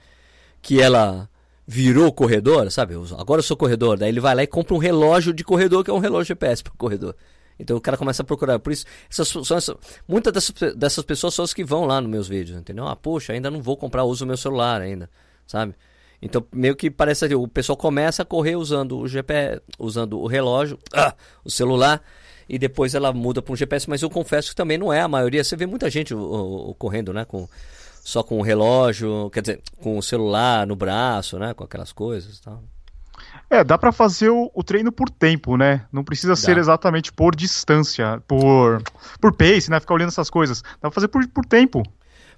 que 0.62 0.82
ela 0.82 1.30
virou 1.66 2.12
corredor, 2.12 2.70
sabe? 2.70 2.96
Agora 3.18 3.40
eu 3.40 3.44
sou 3.44 3.56
corredor, 3.56 3.98
daí 3.98 4.10
ele 4.10 4.20
vai 4.20 4.36
lá 4.36 4.44
e 4.44 4.48
compra 4.48 4.76
um 4.76 4.78
relógio 4.78 5.34
de 5.34 5.44
corredor, 5.44 5.84
que 5.84 5.90
é 5.90 5.94
um 5.94 6.00
relógio 6.00 6.28
GPS 6.28 6.62
para 6.62 6.74
corredor. 6.78 7.16
Então 7.58 7.78
o 7.78 7.82
cara 7.82 7.96
começa 7.96 8.24
a 8.24 8.26
procurar. 8.26 8.60
Por 8.60 8.74
isso, 8.74 8.86
essas, 9.10 9.28
são 9.28 9.58
essas, 9.58 9.76
muitas 10.08 10.34
dessas, 10.34 10.76
dessas 10.76 11.06
pessoas 11.06 11.34
são 11.34 11.46
as 11.46 11.54
que 11.54 11.64
vão 11.64 11.86
lá 11.86 12.02
nos 12.02 12.10
meus 12.10 12.28
vídeos, 12.28 12.60
entendeu? 12.60 12.88
Ah, 12.88 12.96
poxa, 12.96 13.34
ainda 13.34 13.50
não 13.50 13.62
vou 13.62 13.78
comprar, 13.78 14.04
uso 14.04 14.26
o 14.26 14.28
meu 14.28 14.38
celular 14.38 14.82
ainda, 14.82 15.10
sabe? 15.48 15.76
Então, 16.22 16.46
meio 16.52 16.76
que 16.76 16.92
parece 16.92 17.28
que 17.28 17.36
o 17.36 17.48
pessoal 17.48 17.76
começa 17.76 18.22
a 18.22 18.26
correr 18.26 18.56
usando 18.56 18.98
o 19.00 19.08
GPS, 19.08 19.62
usando 19.80 20.20
o 20.20 20.28
relógio, 20.28 20.78
ah, 20.94 21.16
o 21.44 21.50
celular, 21.50 22.02
e 22.52 22.60
depois 22.60 22.94
ela 22.94 23.14
muda 23.14 23.42
para 23.42 23.54
um 23.54 23.56
GPS, 23.56 23.90
mas 23.90 24.02
eu 24.02 24.10
confesso 24.10 24.50
que 24.50 24.56
também 24.56 24.78
não 24.78 24.92
é 24.92 25.00
a 25.00 25.08
maioria. 25.08 25.42
Você 25.42 25.56
vê 25.56 25.66
muita 25.66 25.90
gente 25.90 26.14
correndo, 26.78 27.14
né, 27.14 27.24
com 27.24 27.48
só 28.04 28.22
com 28.22 28.40
o 28.40 28.42
relógio, 28.42 29.30
quer 29.32 29.40
dizer, 29.40 29.62
com 29.80 29.98
o 29.98 30.04
celular 30.04 30.68
no 30.68 30.76
braço, 30.76 31.40
né, 31.40 31.54
com 31.54 31.64
aquelas 31.64 31.94
coisas, 31.94 32.42
tal. 32.42 32.62
É, 33.50 33.64
dá 33.64 33.78
para 33.78 33.94
fazer 33.94 34.30
o, 34.30 34.52
o, 34.54 34.64
treino 34.64 34.92
por 34.92 35.10
tempo, 35.10 35.56
né? 35.56 35.86
Não 35.94 36.04
precisa 36.04 36.34
dá. 36.34 36.36
ser 36.36 36.58
exatamente 36.58 37.14
por 37.14 37.36
distância, 37.36 38.22
por 38.28 38.82
por 39.20 39.34
pace, 39.34 39.70
né? 39.70 39.80
Ficar 39.80 39.94
olhando 39.94 40.10
essas 40.10 40.30
coisas. 40.30 40.62
Dá 40.62 40.90
pra 40.90 40.92
fazer 40.92 41.08
por, 41.08 41.26
por 41.28 41.46
tempo. 41.46 41.84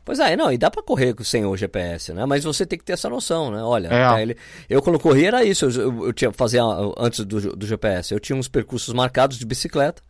Pois 0.06 0.20
é, 0.20 0.36
não, 0.36 0.52
e 0.52 0.58
dá 0.58 0.70
para 0.70 0.84
correr 0.84 1.16
sem 1.24 1.46
o 1.46 1.56
GPS, 1.56 2.14
né? 2.14 2.26
Mas 2.26 2.44
você 2.44 2.66
tem 2.66 2.78
que 2.78 2.84
ter 2.84 2.94
essa 2.94 3.10
noção, 3.10 3.50
né? 3.50 3.64
Olha, 3.64 3.88
é. 3.88 4.22
ele, 4.22 4.38
eu 4.70 4.82
quando 4.82 5.00
corria 5.00 5.30
era 5.30 5.46
isso, 5.46 5.66
eu, 5.66 6.08
eu, 6.08 6.14
tinha 6.14 6.32
fazer 6.34 6.60
antes 6.98 7.24
do, 7.24 7.56
do 7.56 7.66
GPS, 7.66 8.14
eu 8.14 8.20
tinha 8.20 8.36
uns 8.36 8.50
percursos 8.50 8.94
marcados 8.94 9.38
de 9.38 9.46
bicicleta. 9.46 10.04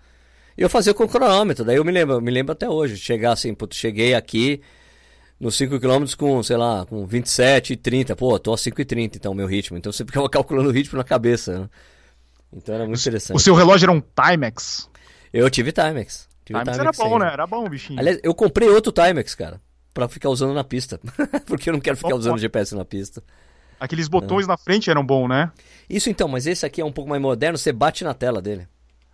E 0.58 0.62
eu 0.62 0.70
fazia 0.70 0.94
com 0.94 1.08
cronômetro, 1.08 1.64
daí 1.64 1.78
eu 1.78 1.86
me 1.86 1.92
lembro, 1.92 2.16
eu 2.16 2.22
me 2.22 2.32
lembro 2.32 2.54
até 2.54 2.68
hoje, 2.68 2.98
chegar 2.98 3.34
assim, 3.34 3.54
putz, 3.54 3.78
cheguei 3.78 4.16
aqui 4.16 4.62
nos 5.40 5.56
5 5.56 5.80
km 5.80 6.06
com, 6.18 6.42
sei 6.42 6.58
lá, 6.58 6.86
com 6.86 7.06
27 7.06 7.74
e 7.74 7.76
30, 7.76 8.16
pô, 8.16 8.38
tô 8.40 8.54
a 8.54 8.58
5 8.58 8.82
e 8.82 8.86
30 8.86 9.18
então 9.18 9.34
meu 9.34 9.46
ritmo. 9.46 9.78
Então 9.78 9.92
você 9.92 10.04
ficava 10.04 10.28
calculando 10.30 10.70
o 10.70 10.72
ritmo 10.72 10.98
na 10.98 11.04
cabeça, 11.04 11.60
né? 11.60 11.70
Então 12.52 12.74
era 12.74 12.86
muito 12.86 12.98
o, 12.98 13.02
interessante. 13.02 13.36
O 13.36 13.40
seu 13.40 13.54
relógio 13.54 13.86
era 13.86 13.92
um 13.92 14.02
Timex? 14.02 14.90
Eu 15.32 15.50
tive 15.52 15.72
Timex. 15.72 16.28
Tive 16.46 16.60
Timex, 16.60 16.78
Timex 16.78 16.98
era 16.98 17.10
bom, 17.10 17.20
né? 17.20 17.32
Era 17.32 17.48
bom 17.48 17.66
o 17.66 17.70
bichinho. 17.70 18.00
Aliás, 18.00 18.20
eu 18.24 18.34
comprei 18.34 18.70
outro 18.70 18.92
Timex, 18.92 19.36
cara 19.36 19.60
para 19.94 20.08
ficar 20.08 20.30
usando 20.30 20.54
na 20.54 20.64
pista. 20.64 21.00
Porque 21.46 21.70
eu 21.70 21.74
não 21.74 21.80
quero 21.80 21.98
ficar 21.98 22.16
usando 22.16 22.38
GPS 22.38 22.76
na 22.76 22.86
pista. 22.86 23.24
Aqueles 23.80 24.08
botões 24.08 24.48
não. 24.48 24.54
na 24.54 24.58
frente 24.58 24.90
eram 24.90 25.06
bons, 25.06 25.28
né? 25.28 25.52
Isso 25.90 26.10
então, 26.10 26.28
mas 26.28 26.48
esse 26.48 26.66
aqui 26.66 26.82
é 26.82 26.86
um 26.86 26.92
pouco 26.92 27.10
mais 27.10 27.22
moderno, 27.22 27.58
você 27.58 27.72
bate 27.72 28.04
na 28.04 28.14
tela 28.14 28.42
dele. 28.42 28.68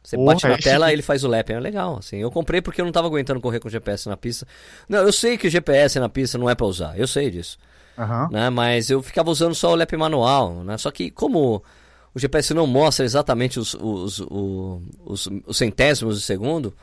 Você 0.03 0.15
bate 0.17 0.47
na 0.47 0.57
tela 0.57 0.89
e 0.89 0.93
ele 0.93 1.01
faz 1.01 1.23
o 1.23 1.27
lap. 1.27 1.49
É 1.49 1.59
legal, 1.59 1.97
assim. 1.97 2.17
Eu 2.17 2.31
comprei 2.31 2.61
porque 2.61 2.79
eu 2.79 2.85
não 2.85 2.91
tava 2.91 3.07
aguentando 3.07 3.41
correr 3.41 3.59
com 3.59 3.69
GPS 3.69 4.07
na 4.07 4.15
pista. 4.15 4.47
Não, 4.87 4.99
eu 4.99 5.11
sei 5.11 5.37
que 5.37 5.47
o 5.47 5.49
GPS 5.49 5.99
na 5.99 6.07
pista 6.07 6.37
não 6.37 6.49
é 6.49 6.55
para 6.55 6.65
usar, 6.65 6.97
eu 6.97 7.07
sei 7.07 7.29
disso. 7.29 7.57
Uhum. 7.97 8.29
Né? 8.31 8.49
Mas 8.49 8.89
eu 8.89 9.01
ficava 9.03 9.29
usando 9.29 9.53
só 9.53 9.71
o 9.71 9.75
lap 9.75 9.95
manual, 9.97 10.63
né? 10.63 10.77
Só 10.77 10.89
que 10.89 11.11
como 11.11 11.63
o 12.13 12.19
GPS 12.19 12.53
não 12.53 12.65
mostra 12.65 13.05
exatamente 13.05 13.59
os, 13.59 13.73
os, 13.73 14.19
os, 14.19 14.81
os, 15.05 15.29
os 15.45 15.57
centésimos 15.57 16.17
de 16.17 16.25
segundo, 16.25 16.73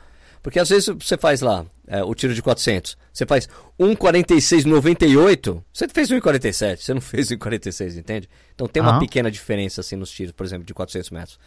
porque 0.47 0.59
às 0.59 0.69
vezes 0.69 0.87
você 0.87 1.17
faz 1.17 1.41
lá 1.41 1.65
é, 1.85 2.01
o 2.01 2.15
tiro 2.15 2.33
de 2.33 2.41
400, 2.41 2.97
você 3.11 3.25
faz 3.25 3.49
1,46,98, 3.77 5.61
você 5.73 5.89
fez 5.89 6.09
1,47, 6.09 6.77
você 6.77 6.93
não 6.93 7.01
fez 7.03 7.27
1,46, 7.27 7.97
entende? 7.97 8.29
Então 8.55 8.65
tem 8.65 8.81
uma 8.81 8.93
uhum. 8.93 8.99
pequena 8.99 9.29
diferença 9.29 9.81
assim 9.81 9.97
nos 9.97 10.09
tiros, 10.09 10.31
por 10.31 10.45
exemplo, 10.45 10.63
de 10.63 10.73
400 10.73 11.09
metros. 11.09 11.37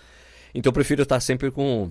Então 0.55 0.69
eu 0.69 0.75
prefiro 0.75 1.03
estar 1.03 1.19
sempre 1.19 1.51
com 1.51 1.91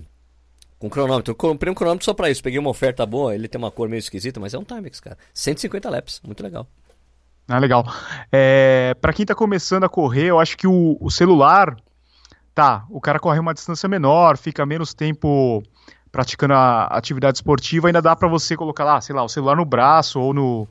Com 0.78 0.88
cronômetro. 0.88 1.32
Eu 1.32 1.34
comprei 1.34 1.68
um 1.68 1.74
cronômetro 1.74 2.04
só 2.04 2.14
pra 2.14 2.30
isso. 2.30 2.44
Peguei 2.44 2.60
uma 2.60 2.70
oferta 2.70 3.04
boa, 3.04 3.34
ele 3.34 3.48
tem 3.48 3.58
uma 3.58 3.72
cor 3.72 3.88
meio 3.88 3.98
esquisita, 3.98 4.38
mas 4.38 4.54
é 4.54 4.58
um 4.58 4.62
Timex, 4.62 5.00
cara. 5.00 5.18
150 5.34 5.90
laps, 5.90 6.20
muito 6.24 6.44
legal. 6.44 6.64
Ah, 7.48 7.58
legal. 7.58 7.84
É, 8.30 8.94
para 9.00 9.12
quem 9.12 9.26
tá 9.26 9.34
começando 9.34 9.82
a 9.82 9.88
correr, 9.88 10.26
eu 10.26 10.38
acho 10.38 10.56
que 10.56 10.68
o, 10.68 10.96
o, 11.00 11.10
celular, 11.10 11.76
tá, 12.54 12.86
o 12.88 13.00
cara 13.00 13.18
corre 13.18 13.40
uma 13.40 13.52
distância 13.52 13.88
menor, 13.88 14.36
fica 14.36 14.64
menos 14.64 14.94
tempo 14.94 15.60
praticando 16.10 16.54
a 16.54 16.86
atividade 16.86 17.38
esportiva, 17.38 17.88
ainda 17.88 18.02
dá 18.02 18.16
para 18.16 18.28
você 18.28 18.56
colocar 18.56 18.84
lá, 18.84 19.00
sei 19.00 19.14
lá, 19.14 19.22
o 19.22 19.28
celular 19.28 19.56
no 19.56 19.64
braço 19.64 20.20
ou 20.20 20.34
no, 20.34 20.68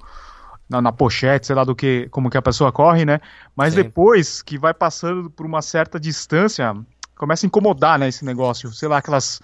na, 0.69 0.81
na, 0.81 0.91
pochete, 0.91 1.47
sei 1.47 1.55
lá 1.55 1.63
do 1.63 1.75
que, 1.75 2.07
como 2.11 2.29
que 2.29 2.37
a 2.37 2.41
pessoa 2.41 2.71
corre, 2.71 3.05
né? 3.05 3.19
Mas 3.55 3.73
Sim. 3.73 3.83
depois 3.83 4.41
que 4.41 4.57
vai 4.57 4.73
passando 4.73 5.29
por 5.29 5.45
uma 5.45 5.61
certa 5.61 5.99
distância, 5.99 6.75
começa 7.17 7.45
a 7.45 7.47
incomodar, 7.47 7.97
né, 7.97 8.07
esse 8.07 8.25
negócio, 8.25 8.71
sei 8.71 8.87
lá, 8.87 8.97
aquelas 8.97 9.39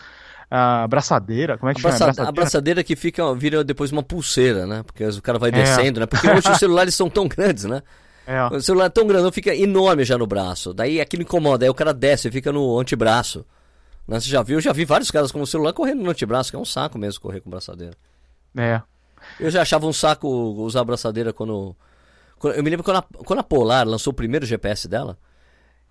a 0.49 0.87
braçadeira, 0.87 1.57
como 1.57 1.71
é 1.71 1.73
que 1.73 1.79
a 1.79 1.83
chama? 1.83 1.97
Braçadeira? 1.97 2.29
A 2.29 2.31
braçadeira 2.31 2.83
que 2.83 2.95
fica, 2.95 3.33
vira 3.33 3.63
depois 3.63 3.91
uma 3.91 4.03
pulseira, 4.03 4.67
né? 4.67 4.83
Porque 4.83 5.03
o 5.03 5.21
cara 5.21 5.39
vai 5.39 5.49
é. 5.49 5.53
descendo, 5.53 5.99
né? 5.99 6.05
Porque 6.05 6.29
hoje 6.29 6.49
os 6.49 6.57
celulares 6.59 6.93
são 6.93 7.09
tão 7.09 7.27
grandes, 7.27 7.65
né? 7.65 7.81
É. 8.27 8.43
O 8.45 8.61
celular 8.61 8.85
é 8.85 8.89
tão 8.89 9.05
grande, 9.05 9.31
fica 9.31 9.55
enorme 9.55 10.03
já 10.03 10.17
no 10.17 10.25
braço. 10.25 10.73
Daí 10.73 10.99
aquilo 10.99 11.23
incomoda, 11.23 11.65
aí 11.65 11.69
o 11.69 11.73
cara 11.73 11.93
desce, 11.93 12.31
fica 12.31 12.51
no 12.51 12.79
antebraço. 12.79 13.45
Né? 14.07 14.19
Você 14.19 14.29
já 14.29 14.41
viu? 14.43 14.57
Eu 14.57 14.61
já 14.61 14.73
vi 14.73 14.85
vários 14.85 15.11
caras 15.11 15.31
com 15.31 15.41
o 15.41 15.47
celular 15.47 15.73
correndo 15.73 16.03
no 16.03 16.09
antebraço, 16.09 16.51
que 16.51 16.55
é 16.55 16.59
um 16.59 16.65
saco 16.65 16.97
mesmo 16.97 17.21
correr 17.21 17.41
com 17.41 17.49
braçadeira. 17.49 17.95
É. 18.55 18.81
Eu 19.39 19.49
já 19.49 19.61
achava 19.61 19.87
um 19.87 19.93
saco 19.93 20.27
usar 20.27 20.83
braçadeira 20.83 21.33
quando. 21.33 21.75
Eu 22.43 22.63
me 22.63 22.69
lembro 22.69 22.83
quando 22.83 22.97
a, 22.97 23.01
quando 23.01 23.39
a 23.39 23.43
Polar 23.43 23.87
lançou 23.87 24.11
o 24.11 24.15
primeiro 24.15 24.45
GPS 24.45 24.87
dela, 24.87 25.17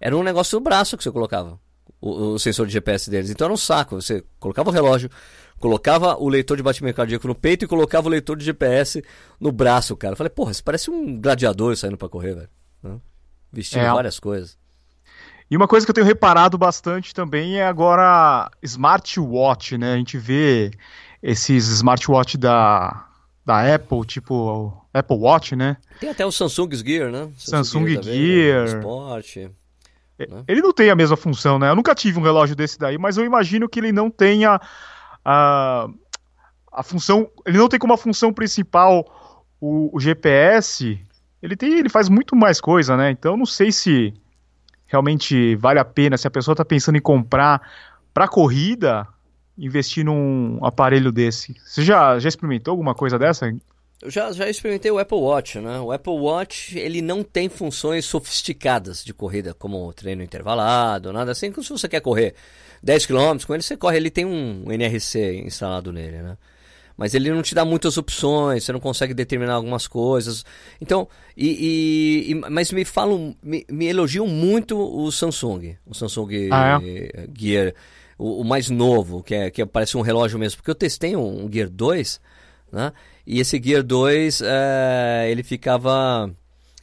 era 0.01 0.17
um 0.17 0.23
negócio 0.23 0.59
no 0.59 0.65
braço 0.65 0.97
que 0.97 1.03
você 1.03 1.11
colocava 1.11 1.59
o, 2.01 2.35
o, 2.35 2.39
sensor 2.39 2.67
de 2.67 2.73
GPS 2.73 3.11
deles. 3.11 3.31
Então 3.31 3.47
era 3.47 3.55
um 3.55 3.57
saco. 3.57 4.01
Você 4.01 4.23
colocava 4.39 4.71
o 4.71 4.73
relógio, 4.73 5.11
colocava 5.59 6.17
o 6.17 6.29
leitor 6.29 6.57
de 6.57 6.63
batimento 6.63 6.97
cardíaco 6.97 7.27
no 7.27 7.35
peito 7.35 7.65
e 7.65 7.69
colocava 7.69 8.07
o 8.07 8.11
leitor 8.11 8.37
de 8.37 8.45
GPS 8.45 9.03
no 9.41 9.51
braço, 9.51 9.97
cara. 9.97 10.13
Eu 10.13 10.17
falei, 10.17 10.31
porra, 10.31 10.53
isso 10.53 10.63
parece 10.63 10.91
um 10.91 11.21
gladiador 11.21 11.77
saindo 11.77 11.97
para 11.97 12.09
correr, 12.09 12.35
velho. 12.35 12.51
Né? 12.83 13.01
Vestindo 13.53 13.83
é. 13.83 13.93
várias 13.93 14.21
coisas. 14.21 14.57
E 15.51 15.57
uma 15.57 15.69
coisa 15.69 15.87
que 15.87 15.91
eu 15.91 15.95
tenho 15.95 16.07
reparado 16.07 16.57
bastante 16.57 17.15
também 17.15 17.59
é 17.59 17.67
agora 17.67 18.51
smartwatch, 18.63 19.77
né? 19.77 19.95
A 19.95 19.97
gente 19.97 20.19
vê 20.19 20.71
esses 21.23 21.69
smartwatch 21.69 22.39
da, 22.39 23.07
da 23.45 23.75
Apple, 23.75 24.05
tipo 24.07 24.87
Apple 24.93 25.17
Watch, 25.17 25.55
né? 25.55 25.77
Tem 26.01 26.09
até 26.09 26.25
o 26.25 26.33
Samsung 26.33 26.71
Gear, 26.75 27.11
né? 27.11 27.29
Samsung, 27.37 27.87
Samsung 27.87 27.87
Gear. 27.87 28.03
Gear. 28.03 28.67
Também, 28.67 28.75
né? 28.75 28.81
Sport. 28.81 29.37
Né? 29.37 30.45
Ele 30.47 30.63
não 30.63 30.73
tem 30.73 30.91
a 30.91 30.95
mesma 30.95 31.17
função, 31.17 31.59
né? 31.59 31.71
Eu 31.71 31.77
nunca 31.77 31.95
tive 31.95 32.19
um 32.19 32.23
relógio 32.23 32.55
desse 32.55 32.79
daí, 32.79 32.97
mas 32.97 33.17
eu 33.17 33.25
imagino 33.25 33.69
que 33.69 33.81
ele 33.81 33.93
não 33.93 34.11
tenha 34.11 34.61
a, 35.25 35.89
a 36.73 36.83
função. 36.83 37.29
Ele 37.45 37.59
não 37.59 37.69
tem 37.69 37.79
como 37.79 37.93
a 37.93 37.99
função 37.99 38.33
principal 38.33 39.05
o, 39.61 39.95
o 39.95 40.01
GPS. 40.01 40.99
Ele 41.43 41.57
tem, 41.57 41.79
ele 41.79 41.89
faz 41.89 42.09
muito 42.09 42.37
mais 42.37 42.61
coisa, 42.61 42.97
né? 42.97 43.11
Então 43.11 43.37
não 43.37 43.47
sei 43.47 43.73
se 43.73 44.15
realmente 44.87 45.55
vale 45.57 45.79
a 45.79 45.85
pena 45.85 46.17
se 46.17 46.27
a 46.27 46.31
pessoa 46.31 46.53
está 46.55 46.65
pensando 46.65 46.97
em 46.97 47.01
comprar 47.01 47.61
para 48.13 48.29
corrida, 48.29 49.07
investir 49.59 50.05
num 50.05 50.59
aparelho 50.63 51.11
desse. 51.11 51.55
Você 51.65 51.83
já, 51.83 52.19
já 52.19 52.29
experimentou 52.29 52.73
alguma 52.73 52.95
coisa 52.95 53.19
dessa? 53.19 53.53
Eu 54.01 54.11
já, 54.11 54.31
já 54.33 54.49
experimentei 54.49 54.91
o 54.91 54.99
Apple 54.99 55.19
Watch, 55.19 55.59
né? 55.59 55.81
O 55.81 55.91
Apple 55.91 56.13
Watch, 56.13 56.79
ele 56.79 57.01
não 57.01 57.23
tem 57.23 57.49
funções 57.49 58.05
sofisticadas 58.05 59.03
de 59.03 59.15
corrida, 59.15 59.55
como 59.55 59.93
treino 59.93 60.23
intervalado, 60.23 61.13
nada 61.13 61.33
assim. 61.33 61.53
Se 61.63 61.71
você 61.71 61.89
quer 61.89 62.01
correr 62.01 62.35
10 62.83 63.07
km 63.07 63.45
com 63.47 63.55
ele, 63.55 63.63
você 63.63 63.77
corre. 63.77 63.97
Ele 63.97 64.11
tem 64.11 64.25
um 64.25 64.71
NRC 64.71 65.43
instalado 65.45 65.93
nele, 65.93 66.19
né? 66.19 66.37
Mas 66.97 67.13
ele 67.13 67.31
não 67.33 67.43
te 67.43 67.55
dá 67.55 67.65
muitas 67.65 67.99
opções, 67.99 68.65
você 68.65 68.73
não 68.73 68.79
consegue 68.79 69.13
determinar 69.13 69.55
algumas 69.55 69.89
coisas. 69.89 70.45
Então, 70.81 71.09
e, 71.37 72.27
e 72.31 72.35
mas 72.51 72.71
me 72.71 72.85
falam, 72.85 73.35
me, 73.43 73.67
me, 73.69 73.87
elogiam 73.87 74.27
muito 74.27 74.79
o 74.79 75.11
Samsung, 75.11 75.77
o 75.85 75.93
Samsung 75.95 76.49
ah, 76.53 76.79
é? 76.81 77.29
Gear, 77.37 77.75
o, 78.17 78.43
o, 78.43 78.45
mais 78.45 78.71
novo, 78.71 79.23
que, 79.23 79.35
é, 79.35 79.51
que 79.51 79.67
parece 79.67 79.97
um 79.97 80.03
relógio 80.03 80.39
mesmo. 80.39 80.59
Porque 80.59 80.71
eu 80.71 80.75
testei 80.75 81.17
um, 81.17 81.45
um 81.45 81.53
Gear 81.53 81.69
2, 81.69 82.21
né? 82.71 82.93
E 83.27 83.41
esse 83.41 83.61
Gear 83.63 83.83
2, 83.83 84.43
é, 84.45 85.29
ele 85.31 85.43
ficava. 85.43 86.31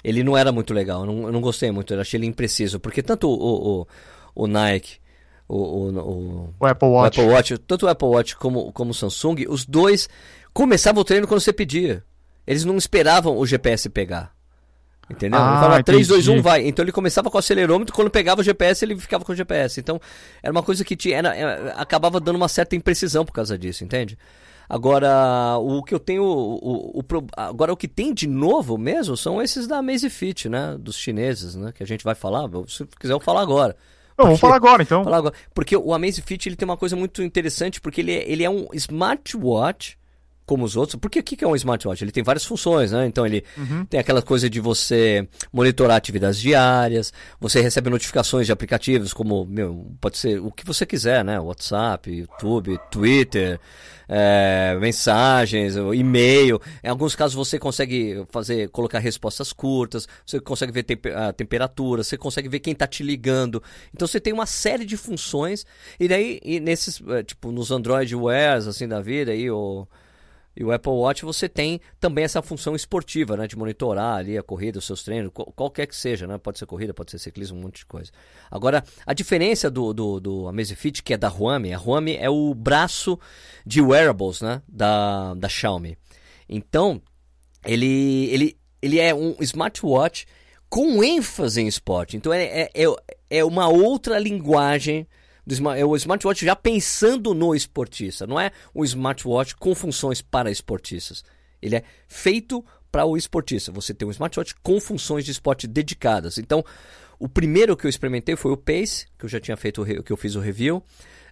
Ele 0.03 0.23
não 0.23 0.35
era 0.35 0.51
muito 0.51 0.73
legal, 0.73 1.01
eu 1.01 1.05
não, 1.05 1.23
eu 1.27 1.31
não 1.31 1.41
gostei 1.41 1.71
muito, 1.71 1.93
eu 1.93 2.01
achei 2.01 2.19
ele 2.19 2.25
impreciso. 2.25 2.79
Porque 2.79 3.03
tanto 3.03 3.29
o, 3.29 3.81
o, 3.81 3.87
o 4.33 4.47
Nike, 4.47 4.97
o, 5.51 5.89
o, 5.89 6.53
o, 6.59 6.65
Apple 6.65 6.87
Watch. 6.87 7.19
o 7.19 7.23
Apple 7.23 7.33
Watch, 7.33 7.57
tanto 7.59 7.85
o 7.85 7.89
Apple 7.89 8.07
Watch 8.07 8.35
como, 8.37 8.71
como 8.71 8.91
o 8.91 8.93
Samsung, 8.93 9.45
os 9.49 9.65
dois 9.65 10.07
começavam 10.53 11.01
o 11.01 11.05
treino 11.05 11.27
quando 11.27 11.41
você 11.41 11.51
pedia. 11.51 12.03
Eles 12.47 12.63
não 12.63 12.77
esperavam 12.77 13.37
o 13.37 13.45
GPS 13.45 13.89
pegar. 13.89 14.33
Entendeu? 15.09 15.39
Ah, 15.41 15.51
ele 15.51 15.59
falava 15.59 15.83
3, 15.83 16.07
2, 16.07 16.27
1, 16.29 16.41
vai. 16.41 16.65
Então 16.65 16.83
ele 16.85 16.91
começava 16.91 17.29
com 17.29 17.35
o 17.35 17.39
acelerômetro, 17.39 17.93
quando 17.93 18.09
pegava 18.09 18.39
o 18.39 18.43
GPS, 18.43 18.85
ele 18.85 18.97
ficava 18.97 19.25
com 19.25 19.33
o 19.33 19.35
GPS. 19.35 19.79
Então 19.79 19.99
era 20.41 20.51
uma 20.51 20.63
coisa 20.63 20.85
que 20.85 20.95
tinha, 20.95 21.17
era, 21.17 21.35
era, 21.35 21.73
acabava 21.73 22.19
dando 22.19 22.37
uma 22.37 22.47
certa 22.47 22.75
imprecisão 22.75 23.25
por 23.25 23.33
causa 23.33 23.57
disso, 23.57 23.83
entende? 23.83 24.17
Agora, 24.69 25.57
o 25.57 25.83
que 25.83 25.93
eu 25.93 25.99
tenho. 25.99 26.23
O, 26.23 26.99
o, 26.99 26.99
o, 26.99 27.27
agora, 27.35 27.73
o 27.73 27.77
que 27.77 27.89
tem 27.89 28.13
de 28.13 28.25
novo 28.25 28.77
mesmo 28.77 29.17
são 29.17 29.41
esses 29.41 29.67
da 29.67 29.79
Amazfit, 29.79 30.47
né? 30.47 30.77
Dos 30.79 30.95
chineses, 30.95 31.55
né? 31.55 31.73
Que 31.73 31.83
a 31.83 31.85
gente 31.85 32.05
vai 32.05 32.15
falar. 32.15 32.49
Se 32.69 32.85
quiser, 32.97 33.11
eu 33.13 33.19
falo 33.19 33.39
agora. 33.39 33.75
Não, 34.17 34.25
vamos 34.25 34.39
falar 34.39 34.55
agora, 34.55 34.83
então. 34.83 35.03
Falar 35.03 35.17
agora. 35.17 35.35
Porque 35.53 35.75
o 35.75 35.93
Amazfit 35.93 36.47
ele 36.47 36.55
tem 36.55 36.67
uma 36.67 36.77
coisa 36.77 36.95
muito 36.95 37.23
interessante, 37.23 37.79
porque 37.79 38.01
ele 38.01 38.11
é, 38.11 38.29
ele 38.29 38.43
é 38.43 38.49
um 38.49 38.67
smartwatch 38.73 39.97
como 40.51 40.65
os 40.65 40.75
outros. 40.75 40.99
Porque 40.99 41.21
o 41.21 41.23
que 41.23 41.41
é 41.41 41.47
um 41.47 41.55
smartwatch? 41.55 42.03
Ele 42.03 42.11
tem 42.11 42.23
várias 42.23 42.43
funções, 42.43 42.91
né? 42.91 43.05
Então 43.05 43.25
ele 43.25 43.41
uhum. 43.57 43.85
tem 43.85 43.97
aquela 43.97 44.21
coisa 44.21 44.49
de 44.49 44.59
você 44.59 45.25
monitorar 45.53 45.95
atividades 45.95 46.41
diárias, 46.41 47.13
você 47.39 47.61
recebe 47.61 47.89
notificações 47.89 48.47
de 48.47 48.51
aplicativos 48.51 49.13
como, 49.13 49.45
meu, 49.45 49.95
pode 50.01 50.17
ser 50.17 50.41
o 50.41 50.51
que 50.51 50.65
você 50.65 50.85
quiser, 50.85 51.23
né? 51.23 51.39
WhatsApp, 51.39 52.11
YouTube, 52.11 52.77
Twitter, 52.91 53.61
é, 54.09 54.77
mensagens, 54.77 55.75
e-mail. 55.93 56.59
Em 56.83 56.89
alguns 56.89 57.15
casos 57.15 57.33
você 57.33 57.57
consegue 57.57 58.25
fazer, 58.29 58.67
colocar 58.71 58.99
respostas 58.99 59.53
curtas, 59.53 60.05
você 60.25 60.37
consegue 60.41 60.73
ver 60.73 60.83
temp 60.83 61.05
a 61.15 61.31
temperatura, 61.31 62.03
você 62.03 62.17
consegue 62.17 62.49
ver 62.49 62.59
quem 62.59 62.73
está 62.73 62.85
te 62.85 63.03
ligando. 63.03 63.63
Então 63.93 64.05
você 64.05 64.19
tem 64.19 64.33
uma 64.33 64.45
série 64.45 64.83
de 64.83 64.97
funções. 64.97 65.65
E 65.97 66.09
daí, 66.09 66.41
e 66.43 66.59
nesses, 66.59 67.01
é, 67.07 67.23
tipo, 67.23 67.53
nos 67.53 67.71
Android 67.71 68.13
Wears, 68.13 68.67
assim, 68.67 68.85
da 68.85 68.99
vida 68.99 69.31
aí, 69.31 69.49
ou 69.49 69.87
e 70.55 70.63
o 70.63 70.71
Apple 70.71 70.91
Watch 70.91 71.23
você 71.23 71.47
tem 71.47 71.79
também 71.99 72.23
essa 72.23 72.41
função 72.41 72.75
esportiva, 72.75 73.37
né? 73.37 73.47
De 73.47 73.57
monitorar 73.57 74.17
ali 74.17 74.37
a 74.37 74.43
corrida, 74.43 74.79
os 74.79 74.85
seus 74.85 75.03
treinos, 75.03 75.31
qualquer 75.33 75.87
que 75.87 75.95
seja, 75.95 76.27
né? 76.27 76.37
Pode 76.37 76.59
ser 76.59 76.65
corrida, 76.65 76.93
pode 76.93 77.11
ser 77.11 77.19
ciclismo, 77.19 77.57
um 77.57 77.61
monte 77.61 77.79
de 77.79 77.85
coisa. 77.85 78.11
Agora, 78.49 78.83
a 79.05 79.13
diferença 79.13 79.69
do, 79.69 79.93
do, 79.93 80.19
do 80.19 80.47
Amazfit, 80.47 81.01
que 81.03 81.13
é 81.13 81.17
da 81.17 81.29
Huami, 81.29 81.73
a 81.73 81.79
Huami 81.79 82.17
é 82.17 82.29
o 82.29 82.53
braço 82.53 83.17
de 83.65 83.81
wearables, 83.81 84.41
né? 84.41 84.61
Da, 84.67 85.33
da 85.35 85.47
Xiaomi. 85.47 85.97
Então, 86.49 87.01
ele, 87.65 88.29
ele, 88.31 88.57
ele 88.81 88.99
é 88.99 89.15
um 89.15 89.35
smartwatch 89.39 90.27
com 90.69 91.01
ênfase 91.01 91.61
em 91.61 91.67
esporte. 91.67 92.17
Então, 92.17 92.33
é, 92.33 92.43
é, 92.43 92.69
é, 92.73 92.95
é 93.29 93.45
uma 93.45 93.69
outra 93.69 94.19
linguagem 94.19 95.07
é 95.75 95.85
o 95.85 95.95
smartwatch 95.95 96.45
já 96.45 96.55
pensando 96.55 97.33
no 97.33 97.55
esportista, 97.55 98.27
não 98.27 98.39
é 98.39 98.51
um 98.73 98.83
smartwatch 98.83 99.55
com 99.55 99.73
funções 99.73 100.21
para 100.21 100.51
esportistas. 100.51 101.23
Ele 101.61 101.75
é 101.75 101.83
feito 102.07 102.63
para 102.91 103.05
o 103.05 103.15
esportista. 103.15 103.71
Você 103.71 103.93
tem 103.93 104.07
um 104.07 104.11
smartwatch 104.11 104.55
com 104.61 104.79
funções 104.79 105.23
de 105.23 105.31
esporte 105.31 105.67
dedicadas. 105.67 106.37
Então, 106.37 106.63
o 107.17 107.29
primeiro 107.29 107.77
que 107.77 107.85
eu 107.85 107.89
experimentei 107.89 108.35
foi 108.35 108.51
o 108.51 108.57
Pace, 108.57 109.05
que 109.17 109.25
eu 109.25 109.29
já 109.29 109.39
tinha 109.39 109.55
feito, 109.55 109.85
que 110.03 110.11
eu 110.11 110.17
fiz 110.17 110.35
o 110.35 110.39
review. 110.39 110.83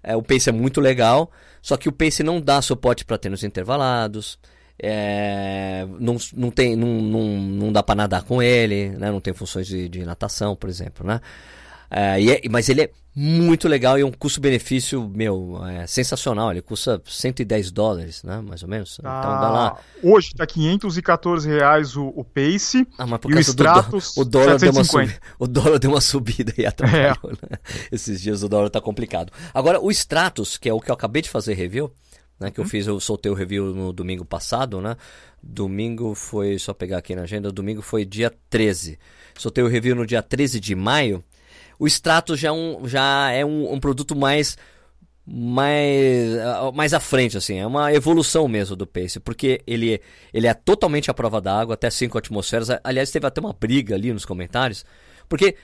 É, 0.01 0.15
o 0.15 0.21
Pace 0.21 0.49
é 0.49 0.51
muito 0.51 0.79
legal, 0.79 1.31
só 1.61 1.75
que 1.75 1.89
o 1.89 1.91
Pace 1.91 2.23
não 2.23 2.39
dá 2.39 2.61
suporte 2.61 3.03
para 3.03 3.17
treinos 3.17 3.43
intervalados. 3.43 4.39
É, 4.81 5.85
não, 5.99 6.15
não, 6.33 6.51
tem, 6.51 6.75
não, 6.75 7.01
não, 7.01 7.37
não 7.37 7.71
dá 7.71 7.83
para 7.83 7.95
nadar 7.95 8.23
com 8.23 8.41
ele, 8.41 8.89
né? 8.91 9.11
não 9.11 9.19
tem 9.19 9.33
funções 9.33 9.67
de, 9.67 9.89
de 9.89 10.05
natação, 10.05 10.55
por 10.55 10.69
exemplo. 10.69 11.05
Né? 11.05 11.19
É, 11.89 12.23
é, 12.23 12.41
mas 12.49 12.69
ele 12.69 12.81
é 12.81 12.91
muito 13.15 13.67
legal 13.67 13.97
e 13.97 14.01
é 14.01 14.05
um 14.05 14.11
custo-benefício, 14.11 15.09
meu, 15.09 15.59
é 15.65 15.87
sensacional. 15.87 16.51
Ele 16.51 16.61
custa 16.61 17.01
110 17.03 17.71
dólares, 17.71 18.23
né? 18.23 18.39
Mais 18.41 18.61
ou 18.61 18.69
menos. 18.69 18.99
Ah, 19.03 19.19
então 19.19 19.41
dá 19.41 19.49
lá. 19.49 19.79
Hoje 20.03 20.31
tá 20.35 20.45
514 20.45 21.49
reais 21.49 21.95
o, 21.95 22.13
o 22.15 22.23
Pace 22.23 22.87
ah, 22.97 23.07
mas 23.07 23.19
por 23.19 23.31
e 23.31 23.35
o 23.35 23.39
Stratos 23.39 24.13
do, 24.15 24.21
o 24.21 24.25
dólar 24.25 24.59
750. 24.59 24.59
deu 24.59 24.71
uma 24.71 24.85
subida, 24.85 25.21
O 25.39 25.47
dólar 25.47 25.79
deu 25.79 25.91
uma 25.91 26.01
subida 26.01 26.53
e 26.57 26.65
atrapalhou, 26.65 27.31
é. 27.31 27.49
né? 27.49 27.59
Esses 27.91 28.21
dias 28.21 28.43
o 28.43 28.47
dólar 28.47 28.69
tá 28.69 28.79
complicado. 28.79 29.33
Agora, 29.53 29.81
o 29.81 29.89
Stratos, 29.89 30.57
que 30.57 30.69
é 30.69 30.73
o 30.73 30.79
que 30.79 30.91
eu 30.91 30.95
acabei 30.95 31.21
de 31.21 31.29
fazer 31.29 31.55
review, 31.55 31.91
né, 32.39 32.49
que 32.49 32.59
eu 32.59 32.63
uhum. 32.63 32.69
fiz, 32.69 32.87
eu 32.87 32.99
soltei 32.99 33.29
o 33.29 33.35
review 33.35 33.73
no 33.73 33.91
domingo 33.91 34.23
passado, 34.23 34.79
né? 34.79 34.95
Domingo 35.43 36.15
foi, 36.15 36.57
só 36.57 36.73
pegar 36.73 36.99
aqui 36.99 37.15
na 37.15 37.23
agenda, 37.23 37.51
domingo 37.51 37.81
foi 37.81 38.05
dia 38.05 38.33
13. 38.49 38.97
Soltei 39.37 39.63
o 39.63 39.67
review 39.67 39.95
no 39.95 40.05
dia 40.05 40.21
13 40.21 40.59
de 40.59 40.75
maio. 40.75 41.23
O 41.79 41.87
Stratos 41.87 42.39
já 42.39 42.49
é 42.49 42.51
um, 42.51 42.87
já 42.87 43.31
é 43.31 43.45
um, 43.45 43.73
um 43.73 43.79
produto 43.79 44.15
mais 44.15 44.57
mais, 45.31 46.73
mais 46.73 46.91
à 46.91 46.99
frente, 46.99 47.37
assim, 47.37 47.59
é 47.59 47.67
uma 47.67 47.93
evolução 47.93 48.47
mesmo 48.47 48.75
do 48.75 48.87
Pace, 48.87 49.19
porque 49.19 49.61
ele, 49.67 50.01
ele 50.33 50.47
é 50.47 50.53
totalmente 50.55 51.11
à 51.11 51.13
prova 51.13 51.39
d'água, 51.39 51.75
até 51.75 51.87
5 51.87 52.17
atmosferas. 52.17 52.69
Aliás, 52.83 53.11
teve 53.11 53.27
até 53.27 53.39
uma 53.39 53.53
briga 53.53 53.93
ali 53.93 54.11
nos 54.11 54.25
comentários, 54.25 54.83
porque 55.27 55.55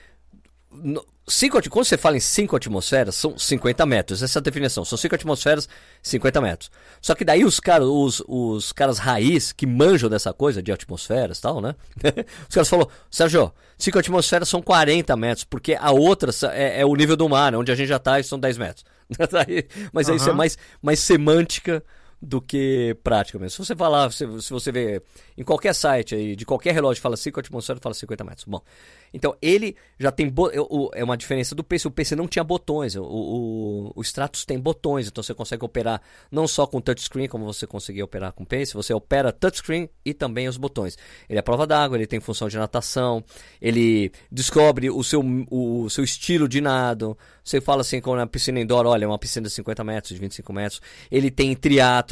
Cinco, 1.28 1.60
quando 1.68 1.84
você 1.84 1.96
fala 1.96 2.16
em 2.16 2.20
5 2.20 2.54
atmosferas, 2.54 3.16
são 3.16 3.36
50 3.36 3.84
metros. 3.84 4.22
Essa 4.22 4.38
é 4.38 4.40
a 4.40 4.42
definição. 4.42 4.84
São 4.84 4.96
5 4.96 5.12
atmosferas, 5.12 5.68
50 6.00 6.40
metros. 6.40 6.70
Só 7.02 7.16
que 7.16 7.24
daí 7.24 7.44
os, 7.44 7.58
cara, 7.58 7.84
os, 7.84 8.22
os 8.28 8.72
caras 8.72 8.98
raiz 8.98 9.50
que 9.50 9.66
manjam 9.66 10.08
dessa 10.08 10.32
coisa 10.32 10.62
de 10.62 10.70
atmosferas 10.70 11.38
e 11.38 11.42
tal, 11.42 11.60
né? 11.60 11.74
os 12.48 12.54
caras 12.54 12.68
falaram, 12.68 12.88
Sérgio, 13.10 13.52
5 13.76 13.98
atmosferas 13.98 14.48
são 14.48 14.62
40 14.62 15.16
metros, 15.16 15.44
porque 15.44 15.74
a 15.74 15.90
outra 15.90 16.30
é, 16.52 16.80
é, 16.80 16.86
o 16.86 16.94
nível 16.94 17.16
do 17.16 17.28
mar, 17.28 17.56
onde 17.56 17.72
a 17.72 17.74
gente 17.74 17.88
já 17.88 17.96
está, 17.96 18.22
são 18.22 18.38
10 18.38 18.58
metros. 18.58 18.84
Mas 19.92 20.08
uhum. 20.08 20.14
isso 20.14 20.30
é 20.30 20.32
mais, 20.32 20.56
mais 20.80 21.00
semântica 21.00 21.82
do 22.26 22.40
que 22.40 22.96
prática 23.04 23.38
mesmo. 23.38 23.50
Se 23.50 23.58
você 23.58 23.76
falar, 23.76 24.10
se, 24.10 24.26
se 24.42 24.50
você 24.50 24.72
vê 24.72 25.00
em 25.38 25.44
qualquer 25.44 25.74
site 25.74 26.14
aí, 26.14 26.34
de 26.34 26.44
qualquer 26.44 26.74
relógio, 26.74 27.00
fala 27.00 27.16
5 27.16 27.38
atmosferas, 27.38 27.80
fala 27.80 27.94
50 27.94 28.24
metros. 28.24 28.44
Bom, 28.44 28.60
então 29.14 29.36
ele 29.40 29.76
já 29.98 30.10
tem. 30.10 30.32
É 30.94 31.04
uma 31.04 31.16
diferença 31.16 31.54
do 31.54 31.62
PC. 31.62 31.86
O 31.86 31.90
PC 31.90 32.16
não 32.16 32.26
tinha 32.26 32.42
botões. 32.42 32.96
O, 32.96 33.04
o, 33.04 33.92
o 33.94 34.02
Stratus 34.02 34.44
tem 34.44 34.58
botões, 34.58 35.06
então 35.06 35.22
você 35.22 35.34
consegue 35.34 35.64
operar 35.64 36.02
não 36.30 36.48
só 36.48 36.66
com 36.66 36.80
touchscreen, 36.80 37.28
como 37.28 37.44
você 37.44 37.66
conseguia 37.66 38.04
operar 38.04 38.32
com 38.32 38.42
o 38.42 38.46
PC. 38.46 38.74
Você 38.74 38.92
opera 38.92 39.32
touchscreen 39.32 39.88
e 40.04 40.12
também 40.12 40.48
os 40.48 40.56
botões. 40.56 40.98
Ele 41.28 41.38
é 41.38 41.42
prova 41.42 41.66
d'água, 41.66 41.96
ele 41.96 42.06
tem 42.06 42.18
função 42.18 42.48
de 42.48 42.58
natação, 42.58 43.22
ele 43.62 44.10
descobre 44.30 44.90
o 44.90 45.02
seu, 45.04 45.22
o, 45.48 45.88
seu 45.88 46.02
estilo 46.02 46.48
de 46.48 46.60
nado. 46.60 47.16
Você 47.44 47.60
fala 47.60 47.82
assim, 47.82 48.00
com 48.00 48.14
a 48.14 48.26
piscina 48.26 48.58
indoor, 48.58 48.86
olha, 48.86 49.04
é 49.04 49.08
uma 49.08 49.18
piscina 49.18 49.46
de 49.46 49.54
50 49.54 49.84
metros, 49.84 50.12
de 50.12 50.20
25 50.20 50.52
metros. 50.52 50.80
Ele 51.10 51.30
tem 51.30 51.52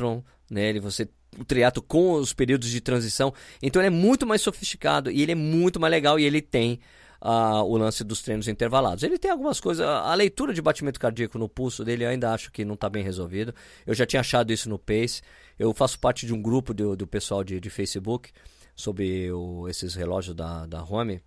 triatlon, 0.04 0.20
né? 0.50 0.68
Ele, 0.68 0.80
você 0.80 1.08
o 1.36 1.44
triatlo 1.44 1.82
com 1.82 2.12
os 2.12 2.32
períodos 2.32 2.68
de 2.70 2.80
transição. 2.80 3.34
Então 3.60 3.82
ele 3.82 3.88
é 3.88 3.90
muito 3.90 4.24
mais 4.24 4.40
sofisticado 4.40 5.10
e 5.10 5.20
ele 5.20 5.32
é 5.32 5.34
muito 5.34 5.80
mais 5.80 5.90
legal 5.90 6.16
e 6.16 6.24
ele 6.24 6.40
tem 6.40 6.78
uh, 7.20 7.64
o 7.64 7.76
lance 7.76 8.04
dos 8.04 8.22
treinos 8.22 8.46
intervalados. 8.46 9.02
Ele 9.02 9.18
tem 9.18 9.32
algumas 9.32 9.60
coisas. 9.60 9.84
A 9.84 10.14
leitura 10.14 10.54
de 10.54 10.62
batimento 10.62 11.00
cardíaco 11.00 11.36
no 11.36 11.48
pulso 11.48 11.84
dele 11.84 12.04
eu 12.04 12.08
ainda 12.08 12.32
acho 12.32 12.52
que 12.52 12.64
não 12.64 12.74
está 12.74 12.88
bem 12.88 13.02
resolvido. 13.02 13.52
Eu 13.84 13.94
já 13.94 14.06
tinha 14.06 14.20
achado 14.20 14.52
isso 14.52 14.68
no 14.68 14.78
Pace. 14.78 15.22
Eu 15.58 15.74
faço 15.74 15.98
parte 15.98 16.24
de 16.24 16.32
um 16.32 16.40
grupo 16.40 16.72
do, 16.72 16.96
do 16.96 17.06
pessoal 17.06 17.42
de, 17.42 17.58
de 17.58 17.70
Facebook 17.70 18.30
sobre 18.76 19.32
o, 19.32 19.68
esses 19.68 19.96
relógios 19.96 20.36
da, 20.36 20.66
da 20.66 20.84
Home. 20.84 21.20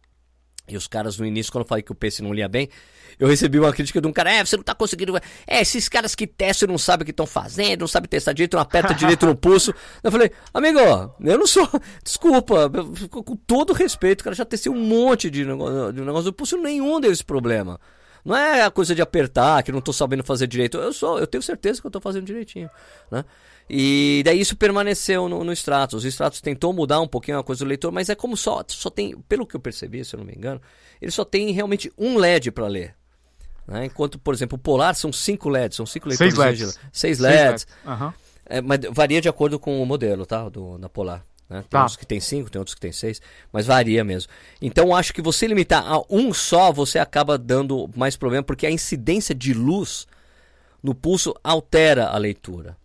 E 0.68 0.76
os 0.76 0.88
caras 0.88 1.18
no 1.18 1.26
início, 1.26 1.52
quando 1.52 1.64
eu 1.64 1.68
falei 1.68 1.82
que 1.82 1.92
o 1.92 1.96
PC 1.96 2.22
não 2.22 2.34
lia 2.34 2.48
bem, 2.48 2.70
eu 3.20 3.28
recebi 3.28 3.58
uma 3.58 3.72
crítica 3.72 4.02
de 4.02 4.08
um 4.08 4.12
cara, 4.12 4.32
é, 4.32 4.46
você 4.46 4.58
não 4.58 4.64
tá 4.64 4.76
conseguindo. 4.76 5.16
É, 5.48 5.62
esses 5.62 5.88
caras 5.88 6.14
que 6.14 6.28
testam 6.28 6.68
não 6.68 6.78
sabem 6.78 7.04
o 7.04 7.06
que 7.06 7.12
estão 7.12 7.26
fazendo, 7.26 7.82
não 7.82 7.88
sabem 7.88 8.10
testar 8.10 8.34
direito, 8.34 8.56
não 8.56 8.62
aperta 8.62 8.94
direito 8.96 9.26
no 9.26 9.36
pulso. 9.36 9.74
Eu 10.04 10.12
falei, 10.12 10.32
amigo, 10.54 10.80
eu 10.80 11.38
não 11.38 11.48
sou. 11.48 11.68
Desculpa, 12.04 12.70
com 13.10 13.36
todo 13.36 13.74
respeito, 13.74 14.24
cara, 14.24 14.36
já 14.36 14.46
testei 14.46 14.72
um 14.72 14.80
monte 14.80 15.30
de 15.30 15.46
negócio, 15.46 15.94
de 15.94 16.02
negócio 16.02 16.26
do 16.26 16.34
pulso, 16.34 16.58
nenhum 16.58 17.00
deu 17.00 17.12
esse 17.12 17.24
problema. 17.24 17.80
Não 18.24 18.36
é 18.36 18.64
a 18.64 18.70
coisa 18.70 18.94
de 18.94 19.02
apertar, 19.02 19.64
que 19.64 19.72
não 19.72 19.80
tô 19.80 19.94
sabendo 19.94 20.22
fazer 20.22 20.48
direito. 20.48 20.78
Eu 20.78 20.92
sou, 20.92 21.18
eu 21.18 21.26
tenho 21.26 21.42
certeza 21.42 21.80
que 21.80 21.88
eu 21.88 21.92
tô 21.92 22.02
fazendo 22.02 22.26
direitinho, 22.26 22.70
né? 23.10 23.24
E 23.70 24.22
daí 24.24 24.40
isso 24.40 24.56
permaneceu 24.56 25.28
no, 25.28 25.44
no 25.44 25.52
Stratos. 25.52 26.04
O 26.04 26.08
Stratos 26.08 26.40
tentou 26.42 26.72
mudar 26.72 27.02
um 27.02 27.08
pouquinho 27.08 27.38
a 27.38 27.44
coisa 27.44 27.66
do 27.66 27.68
leitor, 27.68 27.92
mas 27.92 28.10
é 28.10 28.16
como 28.16 28.38
só, 28.38 28.64
só 28.68 28.90
tem, 28.90 29.18
pelo 29.28 29.46
que 29.46 29.56
eu 29.56 29.60
percebi, 29.60 30.04
se 30.06 30.16
eu 30.16 30.20
não 30.20 30.26
me 30.26 30.34
engano, 30.34 30.62
ele 31.02 31.12
só 31.12 31.26
tem 31.26 31.52
realmente 31.52 31.92
um 31.98 32.18
LED 32.18 32.52
para 32.52 32.68
ler. 32.68 32.96
Né? 33.68 33.86
Enquanto, 33.86 34.18
por 34.18 34.34
exemplo, 34.34 34.56
o 34.56 34.60
Polar 34.60 34.96
são 34.96 35.12
cinco 35.12 35.50
LEDs, 35.50 35.76
são 35.76 35.86
cinco 35.86 36.08
leitores. 36.08 36.34
Seis 36.34 36.60
LEDs. 36.60 36.80
Seis 36.92 37.20
LEDs. 37.20 37.68
Uhum. 37.86 38.14
É, 38.46 38.62
mas 38.62 38.80
varia 38.92 39.20
de 39.20 39.28
acordo 39.28 39.60
com 39.60 39.84
o 39.84 39.86
modelo, 39.86 40.26
tá? 40.26 40.48
Do, 40.48 40.78
da 40.78 40.88
Polar. 40.88 41.26
Né? 41.50 41.60
Tem 41.62 41.70
tá. 41.70 41.86
uns 41.86 41.98
que 41.98 42.06
tem 42.06 42.20
cinco, 42.20 42.50
tem 42.50 42.60
outros 42.60 42.76
que 42.76 42.82
tem 42.82 42.94
seis, 42.94 43.22
mas 43.52 43.66
varia 43.66 44.04
mesmo. 44.04 44.32
Então 44.62 44.96
acho 44.96 45.14
que 45.14 45.22
você 45.22 45.46
limitar 45.48 45.86
a 45.86 46.02
um 46.10 46.34
só, 46.34 46.72
você 46.72 47.00
acaba 47.00 47.38
dando 47.38 47.90
mais 47.96 48.16
problema, 48.16 48.44
porque 48.44 48.66
a 48.66 48.72
incidência 48.72 49.36
de 49.36 49.54
luz 49.54 50.08
no 50.82 50.96
pulso 50.96 51.36
altera 51.44 52.08
a 52.08 52.18
leitura. 52.18 52.78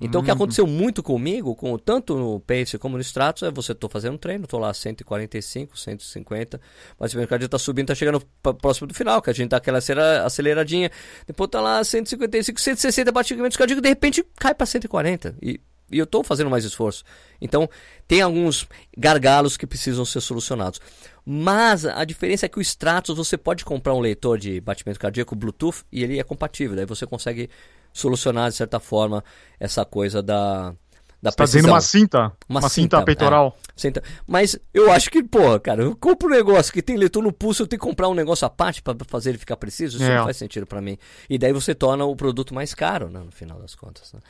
Então, 0.00 0.20
uhum. 0.20 0.22
o 0.22 0.24
que 0.24 0.30
uhum. 0.30 0.36
aconteceu 0.36 0.66
muito 0.66 1.02
comigo, 1.02 1.54
com, 1.54 1.78
tanto 1.78 2.16
no 2.16 2.40
Pace 2.40 2.78
como 2.78 2.96
no 2.96 3.00
Stratos, 3.00 3.42
é 3.42 3.50
você 3.50 3.74
tô 3.74 3.88
fazendo 3.88 4.14
um 4.14 4.18
treino, 4.18 4.46
tô 4.46 4.58
lá 4.58 4.72
145, 4.72 5.78
150, 5.78 6.60
mas 6.98 7.14
o 7.14 7.18
mercado 7.18 7.44
está 7.44 7.58
subindo, 7.58 7.88
tá 7.88 7.94
chegando 7.94 8.22
próximo 8.60 8.86
do 8.86 8.94
final, 8.94 9.22
que 9.22 9.30
a 9.30 9.32
gente 9.32 9.50
dá 9.50 9.58
aquela 9.58 9.78
aceleradinha, 10.24 10.90
depois 11.26 11.50
tá 11.50 11.60
lá 11.60 11.82
155, 11.82 12.60
160 12.60 13.12
batimentos 13.12 13.56
cardíacos, 13.56 13.82
de 13.82 13.88
repente 13.88 14.24
cai 14.36 14.54
para 14.54 14.66
140. 14.66 15.36
E, 15.40 15.60
e 15.90 15.98
eu 15.98 16.04
estou 16.04 16.24
fazendo 16.24 16.50
mais 16.50 16.64
esforço. 16.64 17.04
Então, 17.40 17.68
tem 18.08 18.20
alguns 18.20 18.66
gargalos 18.96 19.56
que 19.56 19.66
precisam 19.66 20.04
ser 20.04 20.20
solucionados. 20.20 20.80
Mas 21.24 21.86
a 21.86 22.04
diferença 22.04 22.46
é 22.46 22.48
que 22.48 22.58
o 22.58 22.62
Stratos 22.62 23.16
você 23.16 23.36
pode 23.36 23.64
comprar 23.64 23.94
um 23.94 24.00
leitor 24.00 24.38
de 24.38 24.60
batimento 24.60 24.98
cardíaco 24.98 25.34
Bluetooth 25.34 25.84
e 25.90 26.02
ele 26.02 26.18
é 26.18 26.22
compatível. 26.22 26.76
Daí 26.76 26.84
você 26.84 27.06
consegue 27.06 27.48
solucionar, 27.94 28.50
de 28.50 28.56
certa 28.56 28.78
forma, 28.78 29.24
essa 29.58 29.84
coisa 29.86 30.22
da. 30.22 30.74
Da 31.22 31.30
Você 31.30 31.36
tá 31.36 31.44
dizendo 31.44 31.68
uma 31.68 31.80
cinta? 31.80 32.18
Uma, 32.46 32.60
uma 32.60 32.68
cinta, 32.68 32.98
cinta, 32.98 33.02
peitoral. 33.02 33.56
É, 33.66 33.72
cinta. 33.74 34.02
Mas 34.26 34.58
eu 34.74 34.92
acho 34.92 35.10
que, 35.10 35.22
pô, 35.22 35.58
cara, 35.58 35.82
eu 35.82 35.96
compro 35.96 36.28
um 36.28 36.30
negócio 36.30 36.70
que 36.70 36.82
tem 36.82 36.98
leitor 36.98 37.22
no 37.22 37.32
pulso, 37.32 37.62
eu 37.62 37.66
tenho 37.66 37.80
que 37.80 37.86
comprar 37.86 38.10
um 38.10 38.14
negócio 38.14 38.44
à 38.44 38.50
parte 38.50 38.82
para 38.82 38.94
fazer 39.08 39.30
ele 39.30 39.38
ficar 39.38 39.56
preciso. 39.56 39.96
Isso 39.96 40.04
é. 40.04 40.16
não 40.18 40.24
faz 40.24 40.36
sentido 40.36 40.66
para 40.66 40.82
mim. 40.82 40.98
E 41.30 41.38
daí 41.38 41.50
você 41.50 41.74
torna 41.74 42.04
o 42.04 42.14
produto 42.14 42.54
mais 42.54 42.74
caro, 42.74 43.08
né, 43.08 43.20
no 43.20 43.32
final 43.32 43.58
das 43.58 43.74
contas. 43.74 44.12
Né? 44.12 44.20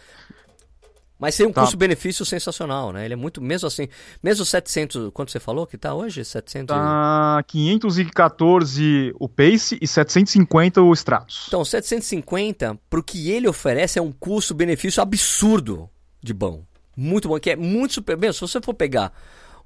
Mas 1.18 1.36
tem 1.36 1.46
um 1.46 1.52
tá. 1.52 1.62
custo-benefício 1.62 2.24
sensacional, 2.24 2.92
né? 2.92 3.04
Ele 3.04 3.14
é 3.14 3.16
muito, 3.16 3.40
mesmo 3.40 3.66
assim, 3.66 3.88
mesmo 4.22 4.44
700, 4.44 5.10
quanto 5.12 5.30
você 5.30 5.38
falou 5.38 5.66
que 5.66 5.78
tá 5.78 5.94
hoje? 5.94 6.24
700 6.24 6.74
Tá 6.74 7.42
514 7.46 9.14
o 9.18 9.28
Pace 9.28 9.78
e 9.80 9.86
750 9.86 10.82
o 10.82 10.92
Stratos. 10.92 11.44
Então, 11.48 11.64
750 11.64 12.78
pro 12.90 13.02
que 13.02 13.30
ele 13.30 13.46
oferece 13.46 13.98
é 13.98 14.02
um 14.02 14.10
custo-benefício 14.10 15.02
absurdo 15.02 15.88
de 16.22 16.34
bom. 16.34 16.62
Muito 16.96 17.28
bom, 17.28 17.38
que 17.38 17.50
é 17.50 17.56
muito 17.56 17.94
super, 17.94 18.16
bem, 18.16 18.32
se 18.32 18.40
você 18.40 18.60
for 18.60 18.74
pegar 18.74 19.12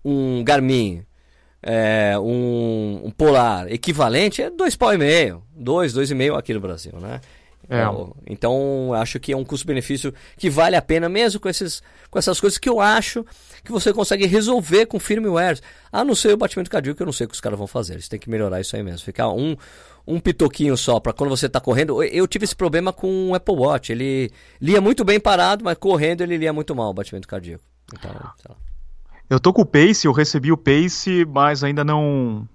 um 0.04 0.42
Garmin, 0.44 1.04
é, 1.62 2.18
um, 2.18 3.02
um, 3.06 3.10
Polar 3.10 3.70
equivalente, 3.70 4.42
é 4.42 4.50
dois 4.50 4.76
pau 4.76 4.92
e 4.94 4.98
meio, 4.98 5.42
dois, 5.54 5.92
dois 5.92 6.10
e 6.10 6.14
meio 6.14 6.34
aqui 6.34 6.54
no 6.54 6.60
Brasil, 6.60 6.92
né? 7.00 7.20
É. 7.68 7.84
Então, 8.26 8.92
acho 8.94 9.20
que 9.20 9.32
é 9.32 9.36
um 9.36 9.44
custo-benefício 9.44 10.12
que 10.36 10.48
vale 10.48 10.74
a 10.74 10.82
pena, 10.82 11.08
mesmo 11.08 11.38
com, 11.38 11.48
esses, 11.48 11.82
com 12.10 12.18
essas 12.18 12.40
coisas 12.40 12.58
que 12.58 12.68
eu 12.68 12.80
acho 12.80 13.24
que 13.62 13.70
você 13.70 13.92
consegue 13.92 14.26
resolver 14.26 14.86
com 14.86 14.98
firmware. 14.98 15.60
A 15.92 16.02
não 16.04 16.14
ser 16.14 16.32
o 16.32 16.36
batimento 16.36 16.70
cardíaco, 16.70 16.96
que 16.96 17.02
eu 17.02 17.06
não 17.06 17.12
sei 17.12 17.26
o 17.26 17.28
que 17.28 17.34
os 17.34 17.40
caras 17.40 17.58
vão 17.58 17.66
fazer. 17.66 17.94
Eles 17.94 18.08
têm 18.08 18.18
que 18.18 18.30
melhorar 18.30 18.60
isso 18.60 18.74
aí 18.74 18.82
mesmo. 18.82 19.04
Ficar 19.04 19.28
um, 19.30 19.54
um 20.06 20.18
pitoquinho 20.18 20.76
só 20.76 20.98
para 20.98 21.12
quando 21.12 21.30
você 21.30 21.46
está 21.46 21.60
correndo. 21.60 22.02
Eu 22.02 22.26
tive 22.26 22.44
esse 22.44 22.56
problema 22.56 22.92
com 22.92 23.30
o 23.30 23.34
Apple 23.34 23.54
Watch. 23.54 23.92
Ele 23.92 24.30
lia 24.60 24.80
muito 24.80 25.04
bem 25.04 25.20
parado, 25.20 25.62
mas 25.62 25.76
correndo 25.76 26.22
ele 26.22 26.38
lia 26.38 26.52
muito 26.52 26.74
mal 26.74 26.90
o 26.90 26.94
batimento 26.94 27.28
cardíaco. 27.28 27.64
Então, 27.92 28.10
eu 29.28 29.38
tô 29.38 29.52
com 29.52 29.62
o 29.62 29.66
Pace, 29.66 30.06
eu 30.06 30.12
recebi 30.12 30.50
o 30.50 30.56
Pace, 30.56 31.26
mas 31.26 31.62
ainda 31.62 31.84
não, 31.84 32.48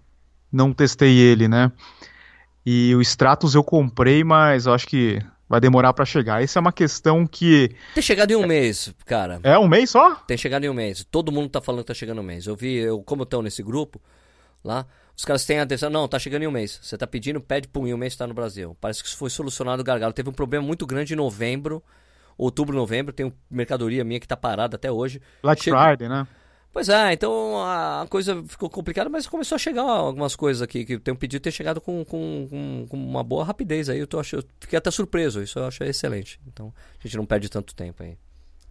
não 0.52 0.74
testei 0.74 1.18
ele, 1.18 1.48
né? 1.48 1.72
E 2.66 2.96
o 2.96 3.02
Stratos 3.02 3.56
eu 3.56 3.64
comprei, 3.64 4.24
mas 4.24 4.66
eu 4.66 4.74
acho 4.74 4.88
que 4.88 5.22
vai 5.48 5.60
demorar 5.60 5.94
para 5.94 6.06
chegar. 6.06 6.42
Essa 6.42 6.60
é 6.60 6.62
uma 6.62 6.72
questão 6.72 7.28
que. 7.28 7.76
Tem 7.94 8.02
chegado 8.02 8.32
em 8.32 8.36
um 8.36 8.48
mês, 8.48 8.94
cara. 9.06 9.40
É 9.44 9.58
um 9.58 9.68
mês 9.68 9.92
só? 9.92 10.16
Tem 10.16 10.38
chegado 10.38 10.64
em 10.64 10.70
um 10.70 10.74
mês. 10.74 11.06
Todo 11.10 11.32
mundo 11.32 11.50
tá 11.50 11.62
falando 11.62 11.82
que 11.82 11.88
tá 11.88 11.94
chegando 11.94 12.18
em 12.18 12.22
um 12.22 12.26
mês. 12.26 12.48
Eu 12.48 12.56
vi, 12.56 12.76
eu, 12.78 13.02
como 13.04 13.24
estão 13.24 13.42
nesse 13.42 13.62
grupo 13.62 14.02
lá, 14.64 14.86
os 15.16 15.26
caras 15.26 15.46
têm 15.46 15.60
atenção. 15.60 15.90
Não, 15.90 16.08
tá 16.08 16.18
chegando 16.18 16.44
em 16.44 16.48
um 16.48 16.52
mês. 16.52 16.80
Você 16.82 16.98
tá 16.98 17.06
pedindo, 17.06 17.40
pede, 17.42 17.68
pum, 17.68 17.86
em 17.86 17.94
um 17.94 17.98
mês 17.98 18.16
tá 18.16 18.26
no 18.26 18.34
Brasil. 18.34 18.76
Parece 18.80 19.04
que 19.04 19.10
isso 19.10 19.18
foi 19.18 19.30
solucionado 19.30 19.82
o 19.82 19.86
gargalo. 19.86 20.14
Teve 20.14 20.30
um 20.30 20.34
problema 20.34 20.66
muito 20.66 20.88
grande 20.88 21.14
em 21.14 21.18
novembro, 21.18 21.84
outubro, 22.38 22.76
novembro. 22.76 23.14
Tem 23.14 23.32
mercadoria 23.50 24.04
minha 24.04 24.20
que 24.20 24.28
tá 24.28 24.38
parada 24.38 24.76
até 24.76 24.92
hoje. 24.92 25.22
Black 25.42 25.62
Friday, 25.62 26.10
né? 26.10 26.26
Pois 26.74 26.90
é, 26.90 27.14
então 27.14 27.64
a 27.64 28.08
coisa 28.10 28.44
ficou 28.48 28.68
complicada, 28.68 29.08
mas 29.08 29.28
começou 29.28 29.56
a 29.56 29.60
chegar 29.60 29.84
algumas 29.84 30.36
coisas 30.36 30.60
aqui 30.60 30.84
que 30.84 30.98
tem 30.98 31.14
um 31.14 31.18
pedido 31.18 31.40
ter 31.40 31.52
chegado 31.52 31.80
com, 31.80 32.04
com, 32.04 32.88
com, 32.90 32.98
uma 32.98 33.24
boa 33.24 33.46
rapidez 33.46 33.90
aí. 33.90 34.00
Eu, 34.00 34.08
tô, 34.08 34.18
eu 34.20 34.44
fiquei 34.60 34.76
até 34.76 34.90
surpreso, 34.90 35.44
isso 35.44 35.60
eu 35.60 35.68
achei 35.68 35.88
excelente. 35.88 36.40
Então 36.48 36.74
a 37.00 37.08
gente 37.08 37.16
não 37.16 37.28
perde 37.28 37.48
tanto 37.48 37.76
tempo 37.76 38.02
aí. 38.02 38.18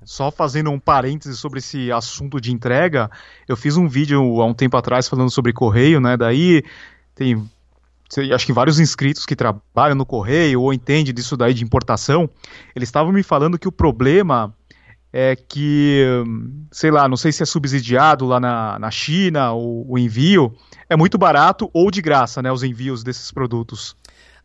Só 0.04 0.32
fazendo 0.32 0.68
um 0.70 0.80
parêntese 0.80 1.36
sobre 1.36 1.60
esse 1.60 1.92
assunto 1.92 2.40
de 2.40 2.52
entrega, 2.52 3.08
eu 3.46 3.56
fiz 3.56 3.76
um 3.76 3.86
vídeo 3.86 4.18
há 4.40 4.46
um 4.46 4.54
tempo 4.54 4.76
atrás 4.76 5.06
falando 5.06 5.30
sobre 5.30 5.52
correio, 5.52 6.00
né? 6.00 6.16
Daí 6.16 6.64
tem 7.14 7.48
acho 8.34 8.44
que 8.44 8.52
vários 8.52 8.78
inscritos 8.78 9.24
que 9.24 9.34
trabalham 9.34 9.94
no 9.94 10.04
correio 10.04 10.60
ou 10.60 10.74
entendem 10.74 11.14
disso 11.14 11.36
daí 11.36 11.54
de 11.54 11.64
importação, 11.64 12.28
eles 12.74 12.88
estavam 12.88 13.12
me 13.12 13.22
falando 13.22 13.58
que 13.58 13.68
o 13.68 13.72
problema 13.72 14.54
é 15.12 15.36
que, 15.36 16.04
sei 16.70 16.90
lá, 16.90 17.08
não 17.08 17.16
sei 17.16 17.30
se 17.32 17.42
é 17.42 17.46
subsidiado 17.46 18.24
lá 18.24 18.40
na, 18.40 18.78
na 18.78 18.90
China 18.90 19.52
o, 19.52 19.92
o 19.92 19.98
envio, 19.98 20.56
é 20.88 20.96
muito 20.96 21.18
barato 21.18 21.70
ou 21.74 21.90
de 21.90 22.00
graça, 22.00 22.40
né, 22.40 22.50
os 22.50 22.62
envios 22.62 23.04
desses 23.04 23.30
produtos. 23.30 23.94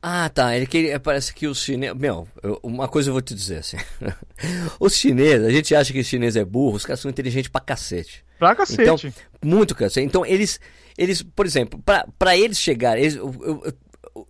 Ah, 0.01 0.29
tá. 0.29 0.55
Ele 0.55 0.67
queria, 0.67 0.99
parece 0.99 1.33
que 1.33 1.47
os 1.47 1.61
chineses. 1.61 1.97
Meu, 1.97 2.27
eu, 2.43 2.59
uma 2.61 2.87
coisa 2.87 3.09
eu 3.09 3.13
vou 3.13 3.21
te 3.21 3.33
dizer 3.33 3.57
assim. 3.57 3.77
os 4.79 4.95
chineses, 4.95 5.45
a 5.45 5.49
gente 5.49 5.73
acha 5.73 5.91
que 5.91 5.99
os 5.99 6.07
chineses 6.07 6.35
é 6.35 6.45
burro, 6.45 6.75
os 6.75 6.85
caras 6.85 6.99
são 6.99 7.09
inteligentes 7.09 7.49
pra 7.49 7.61
cacete. 7.61 8.23
Pra 8.37 8.55
cacete. 8.55 8.81
Então, 8.83 8.97
muito 9.43 9.73
cacete. 9.73 10.05
Então, 10.05 10.25
eles, 10.25 10.59
eles 10.97 11.23
por 11.23 11.45
exemplo, 11.45 11.81
pra, 11.83 12.05
pra 12.17 12.37
eles 12.37 12.59
chegarem, 12.59 13.03
eles, 13.03 13.15
eu, 13.15 13.33
eu, 13.41 13.73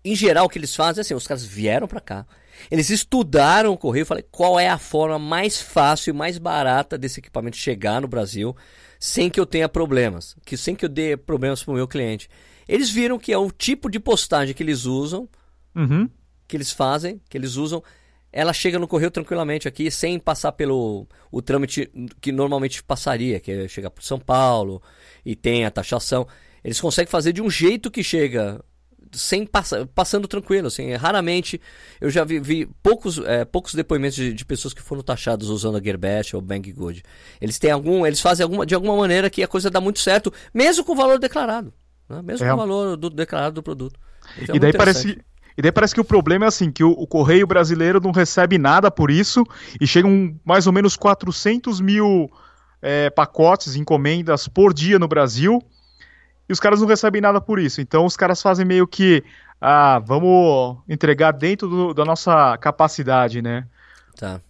em 0.03 0.15
geral, 0.15 0.45
o 0.45 0.49
que 0.49 0.57
eles 0.57 0.75
fazem 0.75 1.01
é 1.01 1.01
assim: 1.01 1.13
os 1.13 1.27
caras 1.27 1.43
vieram 1.43 1.87
pra 1.87 1.99
cá. 1.99 2.25
Eles 2.69 2.89
estudaram 2.89 3.73
o 3.73 3.77
correio 3.77 4.03
e 4.03 4.05
falaram 4.05 4.27
qual 4.31 4.59
é 4.59 4.69
a 4.69 4.77
forma 4.77 5.19
mais 5.19 5.61
fácil 5.61 6.11
e 6.11 6.17
mais 6.17 6.37
barata 6.37 6.97
desse 6.97 7.19
equipamento 7.19 7.57
chegar 7.57 8.01
no 8.01 8.07
Brasil 8.07 8.55
sem 8.99 9.29
que 9.29 9.39
eu 9.39 9.45
tenha 9.45 9.69
problemas, 9.69 10.35
que 10.45 10.57
sem 10.57 10.75
que 10.75 10.83
eu 10.83 10.89
dê 10.89 11.15
problemas 11.15 11.63
para 11.63 11.71
o 11.71 11.75
meu 11.75 11.87
cliente. 11.87 12.29
Eles 12.67 12.89
viram 12.89 13.19
que 13.19 13.31
é 13.31 13.37
o 13.37 13.51
tipo 13.51 13.89
de 13.89 13.99
postagem 13.99 14.55
que 14.55 14.63
eles 14.63 14.85
usam 14.85 15.29
uhum. 15.77 16.09
que 16.47 16.57
eles 16.57 16.71
fazem, 16.71 17.21
que 17.29 17.37
eles 17.37 17.55
usam, 17.55 17.83
ela 18.31 18.51
chega 18.51 18.79
no 18.79 18.87
correio 18.87 19.11
tranquilamente 19.11 19.67
aqui, 19.67 19.91
sem 19.91 20.19
passar 20.19 20.51
pelo 20.53 21.07
o 21.31 21.41
trâmite 21.41 21.89
que 22.19 22.31
normalmente 22.31 22.83
passaria, 22.83 23.39
que 23.39 23.51
é 23.51 23.67
chegar 23.67 23.91
para 23.91 24.03
São 24.03 24.19
Paulo 24.19 24.81
e 25.23 25.35
tem 25.35 25.65
a 25.65 25.71
taxação. 25.71 26.27
Eles 26.63 26.81
conseguem 26.81 27.09
fazer 27.09 27.31
de 27.31 27.41
um 27.41 27.49
jeito 27.49 27.91
que 27.91 28.03
chega 28.03 28.63
sem 29.13 29.45
passar, 29.45 29.85
passando 29.87 30.27
tranquilo, 30.27 30.67
assim, 30.67 30.93
raramente 30.93 31.59
eu 31.99 32.09
já 32.09 32.23
vi, 32.23 32.39
vi 32.39 32.69
poucos, 32.81 33.19
é, 33.19 33.45
poucos 33.45 33.73
depoimentos 33.73 34.15
de, 34.15 34.33
de, 34.33 34.45
pessoas 34.45 34.73
que 34.73 34.81
foram 34.81 35.01
taxadas 35.01 35.47
usando 35.49 35.77
a 35.77 35.81
Gearbest 35.81 36.35
ou 36.35 36.41
Banggood. 36.41 37.03
Eles 37.41 37.59
têm 37.59 37.71
algum, 37.71 38.05
eles 38.05 38.21
fazem 38.21 38.43
alguma, 38.43 38.65
de 38.65 38.75
alguma 38.75 38.95
maneira 38.95 39.29
que 39.29 39.43
a 39.43 39.47
coisa 39.47 39.69
dá 39.69 39.81
muito 39.81 39.99
certo, 39.99 40.31
mesmo 40.53 40.83
com 40.83 40.93
o 40.93 40.95
valor 40.95 41.19
declarado, 41.19 41.73
né? 42.09 42.21
mesmo 42.21 42.45
é. 42.45 42.49
com 42.49 42.55
o 42.55 42.57
valor 42.57 42.97
do, 42.97 43.09
declarado 43.09 43.55
do 43.55 43.63
produto. 43.63 43.99
Então, 44.41 44.55
e 44.55 44.59
daí 44.59 44.73
parece 44.73 45.19
e 45.57 45.61
daí 45.61 45.71
parece 45.71 45.95
que 45.95 46.01
o 46.01 46.05
problema 46.05 46.45
é 46.45 46.47
assim, 46.47 46.71
que 46.71 46.83
o, 46.83 46.91
o 46.91 47.07
Correio 47.07 47.47
Brasileiro 47.47 47.99
não 47.99 48.11
recebe 48.11 48.59
nada 48.59 48.91
por 48.91 49.09
isso 49.09 49.43
e 49.81 49.87
chegam 49.87 50.39
mais 50.45 50.67
ou 50.67 50.73
menos 50.73 50.95
400 50.95 51.81
mil 51.81 52.29
é, 52.79 53.09
pacotes, 53.09 53.75
encomendas 53.75 54.47
por 54.47 54.71
dia 54.71 54.99
no 54.99 55.07
Brasil 55.07 55.59
e 56.47 56.53
os 56.53 56.59
caras 56.59 56.81
não 56.81 56.87
recebem 56.87 57.21
nada 57.21 57.41
por 57.41 57.59
isso. 57.59 57.81
Então 57.81 58.05
os 58.05 58.15
caras 58.15 58.41
fazem 58.41 58.65
meio 58.65 58.87
que, 58.87 59.23
ah, 59.59 59.99
vamos 59.99 60.77
entregar 60.87 61.31
dentro 61.31 61.67
do, 61.67 61.93
da 61.93 62.05
nossa 62.05 62.57
capacidade, 62.57 63.41
né? 63.41 63.65
Tá. 64.15 64.41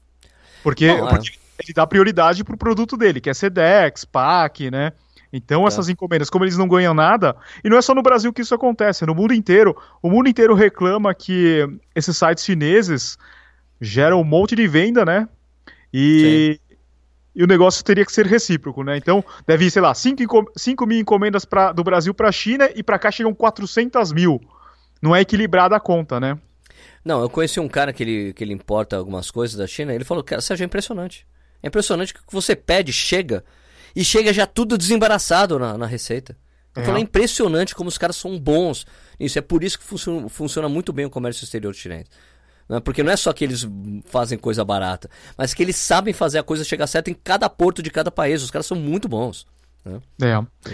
Porque, 0.63 0.88
Bom, 0.93 1.07
porque 1.07 1.29
é. 1.29 1.63
ele 1.63 1.73
dá 1.73 1.88
prioridade 1.88 2.43
pro 2.43 2.57
produto 2.57 2.95
dele, 2.97 3.21
que 3.21 3.29
é 3.29 3.33
SEDEX, 3.33 4.05
PAC, 4.05 4.69
né? 4.69 4.93
Então 5.31 5.62
tá. 5.62 5.67
essas 5.67 5.89
encomendas, 5.89 6.29
como 6.29 6.45
eles 6.45 6.57
não 6.57 6.67
ganham 6.67 6.93
nada, 6.93 7.36
e 7.63 7.69
não 7.69 7.77
é 7.77 7.81
só 7.81 7.93
no 7.93 8.01
Brasil 8.01 8.31
que 8.31 8.41
isso 8.41 8.55
acontece, 8.55 9.03
é 9.03 9.07
no 9.07 9.15
mundo 9.15 9.33
inteiro. 9.33 9.75
O 10.01 10.10
mundo 10.10 10.29
inteiro 10.29 10.53
reclama 10.53 11.13
que 11.13 11.67
esses 11.95 12.15
sites 12.15 12.43
chineses 12.43 13.17
geram 13.79 14.21
um 14.21 14.23
monte 14.23 14.55
de 14.55 14.67
venda, 14.67 15.03
né? 15.05 15.27
E, 15.93 16.60
e 17.38 17.43
o 17.43 17.47
negócio 17.47 17.84
teria 17.86 18.04
que 18.04 18.12
ser 18.12 18.26
recíproco, 18.26 18.84
né? 18.84 18.97
Então 18.97 19.23
deve 19.45 19.65
ir, 19.65 19.69
sei 19.69 19.80
lá, 19.80 19.93
5 19.93 20.47
mil 20.88 21.00
encomendas 21.00 21.45
pra, 21.45 21.71
do 21.71 21.84
Brasil 21.84 22.12
para 22.12 22.30
a 22.30 22.32
China 22.32 22.67
e 22.73 22.82
para 22.82 22.97
cá 22.97 23.12
chegam 23.12 23.32
400 23.32 24.12
mil. 24.12 24.41
Não 25.00 25.15
é 25.15 25.21
equilibrada 25.21 25.76
a 25.76 25.80
conta, 25.80 26.19
né? 26.19 26.36
Não, 27.06 27.21
eu 27.21 27.30
conheci 27.30 27.60
um 27.60 27.67
cara 27.67 27.93
que 27.93 28.02
ele, 28.02 28.34
que 28.34 28.43
ele 28.43 28.54
importa 28.54 28.97
algumas 28.97 29.30
coisas 29.30 29.56
da 29.56 29.67
China, 29.67 29.93
ele 29.93 30.04
falou, 30.04 30.23
que 30.23 30.41
Sérgio, 30.41 30.63
é 30.63 30.65
impressionante. 30.65 31.28
É 31.62 31.67
impressionante 31.67 32.12
que 32.12 32.21
o 32.21 32.26
que 32.26 32.34
você 32.34 32.56
pede 32.56 32.91
chega 32.91 33.45
e 33.95 34.04
chega 34.04 34.34
já 34.34 34.47
tudo 34.47 34.76
desembaraçado 34.76 35.60
na, 35.60 35.78
na 35.78 35.86
receita. 35.86 36.36
Eu 36.76 36.82
é. 36.82 36.86
falei, 36.86 37.02
é 37.02 37.04
impressionante 37.04 37.76
como 37.76 37.88
os 37.88 38.00
caras 38.00 38.15
são 38.15 38.39
bons 38.39 38.84
nisso. 39.19 39.38
É 39.38 39.41
por 39.43 39.63
isso 39.63 39.78
que 39.78 39.86
funciona, 39.86 40.28
funciona 40.28 40.67
muito 40.67 40.91
bem 40.91 41.06
o 41.06 41.10
comércio 41.10 41.43
exterior 41.43 41.73
chinês. 41.76 42.08
Não 42.67 42.77
é? 42.77 42.80
Porque 42.80 43.03
não 43.03 43.12
é 43.12 43.17
só 43.17 43.32
que 43.32 43.43
eles 43.43 43.67
fazem 44.06 44.38
coisa 44.38 44.63
barata, 44.65 45.10
mas 45.38 45.53
que 45.53 45.63
eles 45.63 45.75
sabem 45.75 46.13
fazer 46.13 46.39
a 46.39 46.43
coisa 46.43 46.63
chegar 46.63 46.88
certa 46.88 47.10
em 47.10 47.13
cada 47.13 47.49
porto 47.49 47.82
de 47.82 47.89
cada 47.89 48.12
país. 48.12 48.43
Os 48.43 48.51
caras 48.51 48.65
são 48.65 48.77
muito 48.77 49.08
bons. 49.08 49.47
Né? 49.86 49.99
É. 50.21 50.71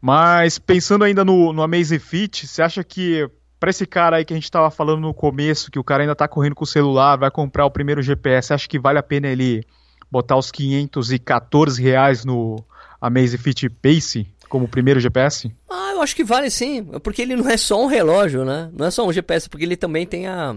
Mas 0.00 0.58
pensando 0.58 1.04
ainda 1.04 1.24
no, 1.24 1.52
no 1.52 1.62
Amazfit, 1.62 2.46
você 2.46 2.62
acha 2.62 2.82
que 2.82 3.28
para 3.58 3.70
esse 3.70 3.86
cara 3.86 4.16
aí 4.16 4.24
que 4.24 4.32
a 4.32 4.36
gente 4.36 4.44
estava 4.44 4.70
falando 4.70 5.00
no 5.00 5.14
começo, 5.14 5.70
que 5.70 5.78
o 5.78 5.84
cara 5.84 6.02
ainda 6.02 6.12
está 6.12 6.28
correndo 6.28 6.54
com 6.54 6.64
o 6.64 6.66
celular, 6.66 7.16
vai 7.16 7.30
comprar 7.30 7.64
o 7.64 7.70
primeiro 7.70 8.02
GPS, 8.02 8.52
acha 8.52 8.68
que 8.68 8.78
vale 8.78 8.98
a 8.98 9.02
pena 9.02 9.28
ele 9.28 9.64
botar 10.10 10.36
os 10.36 10.50
514 10.50 11.82
reais 11.82 12.24
no 12.24 12.62
Amazfit 13.00 13.68
Pace 13.68 14.26
como 14.48 14.68
primeiro 14.68 15.00
GPS? 15.00 15.50
Ah, 15.68 15.92
eu 15.92 16.02
acho 16.02 16.14
que 16.14 16.24
vale 16.24 16.50
sim, 16.50 16.84
porque 17.02 17.22
ele 17.22 17.36
não 17.36 17.48
é 17.48 17.56
só 17.56 17.82
um 17.82 17.86
relógio, 17.86 18.44
né? 18.44 18.70
Não 18.72 18.86
é 18.86 18.90
só 18.90 19.06
um 19.06 19.12
GPS, 19.12 19.48
porque 19.48 19.64
ele 19.64 19.76
também 19.76 20.06
tem 20.06 20.26
a 20.26 20.56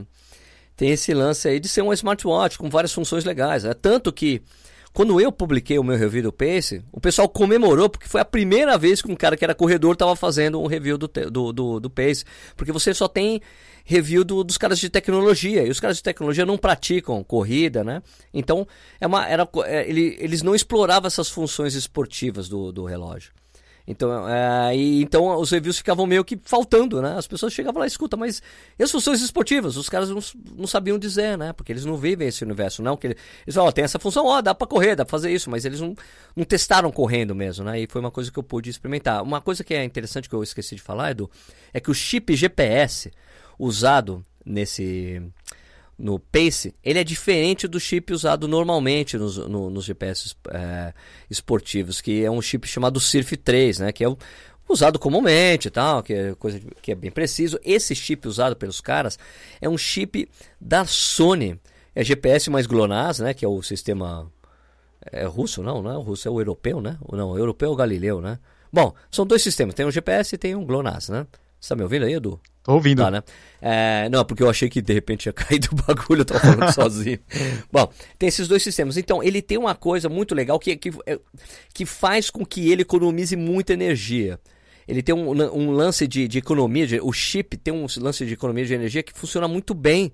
tem 0.79 0.91
esse 0.91 1.13
lance 1.13 1.45
aí 1.45 1.59
de 1.59 1.67
ser 1.67 1.81
um 1.81 1.91
smartwatch 1.91 2.57
com 2.57 2.69
várias 2.69 2.93
funções 2.93 3.25
legais. 3.25 3.65
É 3.65 3.73
tanto 3.73 4.13
que 4.13 4.41
quando 4.93 5.19
eu 5.19 5.29
publiquei 5.29 5.77
o 5.77 5.83
meu 5.83 5.97
review 5.97 6.23
do 6.23 6.31
Pace, 6.31 6.81
o 6.89 7.01
pessoal 7.01 7.27
comemorou 7.27 7.89
porque 7.89 8.07
foi 8.07 8.21
a 8.21 8.25
primeira 8.25 8.77
vez 8.77 9.01
que 9.01 9.11
um 9.11 9.15
cara 9.15 9.35
que 9.35 9.43
era 9.43 9.53
corredor 9.53 9.91
estava 9.91 10.15
fazendo 10.15 10.57
um 10.57 10.67
review 10.67 10.97
do, 10.97 11.09
do, 11.29 11.51
do, 11.51 11.79
do 11.81 11.89
Pace. 11.89 12.23
Porque 12.55 12.71
você 12.71 12.93
só 12.93 13.09
tem 13.09 13.41
review 13.83 14.23
do, 14.23 14.41
dos 14.41 14.57
caras 14.57 14.79
de 14.79 14.89
tecnologia. 14.89 15.65
E 15.65 15.69
os 15.69 15.81
caras 15.81 15.97
de 15.97 16.03
tecnologia 16.03 16.45
não 16.45 16.57
praticam 16.57 17.21
corrida, 17.25 17.83
né? 17.83 18.01
Então, 18.33 18.65
é 19.01 19.07
uma, 19.07 19.27
era, 19.27 19.45
é, 19.65 19.85
ele, 19.85 20.15
eles 20.17 20.41
não 20.41 20.55
exploravam 20.55 21.07
essas 21.07 21.27
funções 21.27 21.75
esportivas 21.75 22.47
do, 22.47 22.71
do 22.71 22.85
relógio. 22.85 23.33
Então, 23.89 24.29
é, 24.29 24.75
e, 24.77 25.01
então 25.01 25.35
os 25.39 25.49
reviews 25.49 25.79
ficavam 25.79 26.05
meio 26.05 26.23
que 26.23 26.39
faltando, 26.43 27.01
né? 27.01 27.15
As 27.17 27.25
pessoas 27.25 27.51
chegavam 27.51 27.79
lá, 27.79 27.87
escuta, 27.87 28.15
mas 28.15 28.39
e 28.77 28.83
as 28.83 28.91
funções 28.91 29.19
esportivas? 29.19 29.77
Os 29.77 29.89
caras 29.89 30.11
não, 30.11 30.19
não 30.55 30.67
sabiam 30.67 30.99
dizer, 30.99 31.35
né? 31.39 31.53
Porque 31.53 31.71
eles 31.71 31.85
não 31.85 31.97
vivem 31.97 32.27
esse 32.27 32.43
universo, 32.43 32.83
não. 32.83 32.95
Que 32.95 33.07
eles, 33.07 33.17
eles 33.47 33.57
ó, 33.57 33.71
tem 33.71 33.83
essa 33.83 33.97
função, 33.97 34.27
ó, 34.27 34.43
dá 34.43 34.53
pra 34.53 34.67
correr, 34.67 34.95
dá 34.95 35.03
pra 35.03 35.09
fazer 35.09 35.31
isso, 35.31 35.49
mas 35.49 35.65
eles 35.65 35.81
não, 35.81 35.95
não 36.35 36.45
testaram 36.45 36.91
correndo 36.91 37.33
mesmo, 37.33 37.65
né? 37.65 37.81
E 37.81 37.87
foi 37.87 37.99
uma 37.99 38.11
coisa 38.11 38.31
que 38.31 38.37
eu 38.37 38.43
pude 38.43 38.69
experimentar. 38.69 39.23
Uma 39.23 39.41
coisa 39.41 39.63
que 39.63 39.73
é 39.73 39.83
interessante 39.83 40.29
que 40.29 40.35
eu 40.35 40.43
esqueci 40.43 40.75
de 40.75 40.83
falar, 40.83 41.09
Edu, 41.09 41.27
é 41.73 41.79
que 41.79 41.89
o 41.89 41.93
chip 41.95 42.35
GPS 42.35 43.11
usado 43.57 44.23
nesse 44.45 45.19
no 45.99 46.17
Pace, 46.17 46.73
ele 46.83 46.97
é 46.97 47.03
diferente 47.03 47.67
do 47.67 47.79
chip 47.79 48.13
usado 48.13 48.47
normalmente 48.47 49.17
nos, 49.17 49.37
no, 49.37 49.69
nos 49.69 49.83
GPS 49.83 50.33
é, 50.49 50.93
esportivos, 51.29 51.99
que 51.99 52.23
é 52.23 52.31
um 52.31 52.41
chip 52.41 52.65
chamado 52.67 52.99
Surf 52.99 53.35
3, 53.35 53.79
né, 53.79 53.91
que 53.91 54.03
é 54.03 54.07
o, 54.07 54.17
usado 54.69 54.97
comumente 54.97 55.67
e 55.67 55.71
tal, 55.71 56.01
que 56.01 56.13
é 56.13 56.35
coisa 56.35 56.59
que 56.81 56.93
é 56.93 56.95
bem 56.95 57.11
preciso. 57.11 57.59
Esse 57.63 57.93
chip 57.93 58.27
usado 58.27 58.55
pelos 58.55 58.79
caras 58.79 59.19
é 59.59 59.67
um 59.67 59.77
chip 59.77 60.29
da 60.59 60.85
Sony, 60.85 61.59
é 61.93 62.03
GPS 62.03 62.49
mais 62.49 62.65
GLONASS, 62.65 63.19
né, 63.19 63.33
que 63.33 63.43
é 63.43 63.47
o 63.47 63.61
sistema 63.61 64.31
é 65.11 65.25
russo, 65.25 65.61
não, 65.61 65.81
não 65.81 65.91
é 65.91 65.97
o 65.97 66.01
russo, 66.01 66.27
é 66.27 66.31
o 66.31 66.39
europeu, 66.39 66.81
né? 66.81 66.97
Não, 67.11 67.31
o 67.31 67.37
europeu 67.37 67.71
o 67.71 67.75
Galileu, 67.75 68.21
né? 68.21 68.37
Bom, 68.71 68.93
são 69.09 69.25
dois 69.25 69.41
sistemas, 69.41 69.73
tem 69.73 69.85
um 69.85 69.91
GPS 69.91 70.35
e 70.35 70.37
tem 70.37 70.55
um 70.55 70.65
GLONASS, 70.65 71.09
né? 71.09 71.27
Você 71.59 71.69
tá 71.69 71.75
me 71.75 71.83
ouvindo 71.83 72.05
aí, 72.05 72.13
Edu? 72.13 72.39
Tô 72.69 72.75
ouvindo. 72.75 73.01
Tá, 73.01 73.09
né? 73.09 73.23
É, 73.59 74.07
não, 74.09 74.23
porque 74.23 74.43
eu 74.43 74.49
achei 74.49 74.69
que 74.69 74.79
de 74.79 74.93
repente 74.93 75.25
ia 75.25 75.33
cair 75.33 75.57
do 75.57 75.75
bagulho, 75.75 76.21
eu 76.21 76.25
tava 76.25 76.39
falando 76.39 76.69
sozinho. 76.71 77.17
Bom, 77.71 77.91
tem 78.19 78.29
esses 78.29 78.47
dois 78.47 78.61
sistemas. 78.61 78.95
Então, 78.95 79.23
ele 79.23 79.41
tem 79.41 79.57
uma 79.57 79.73
coisa 79.73 80.07
muito 80.07 80.35
legal 80.35 80.59
que, 80.59 80.75
que, 80.75 80.91
é, 81.07 81.19
que 81.73 81.83
faz 81.83 82.29
com 82.29 82.45
que 82.45 82.69
ele 82.69 82.83
economize 82.83 83.35
muita 83.35 83.73
energia. 83.73 84.39
Ele 84.87 85.01
tem 85.01 85.15
um, 85.15 85.29
um 85.31 85.71
lance 85.71 86.07
de, 86.07 86.27
de 86.27 86.37
economia, 86.37 86.85
de, 86.85 87.01
o 87.01 87.11
chip 87.11 87.57
tem 87.57 87.73
um 87.73 87.87
lance 87.97 88.23
de 88.23 88.33
economia 88.33 88.65
de 88.65 88.73
energia 88.75 89.01
que 89.01 89.13
funciona 89.13 89.47
muito 89.47 89.73
bem. 89.73 90.11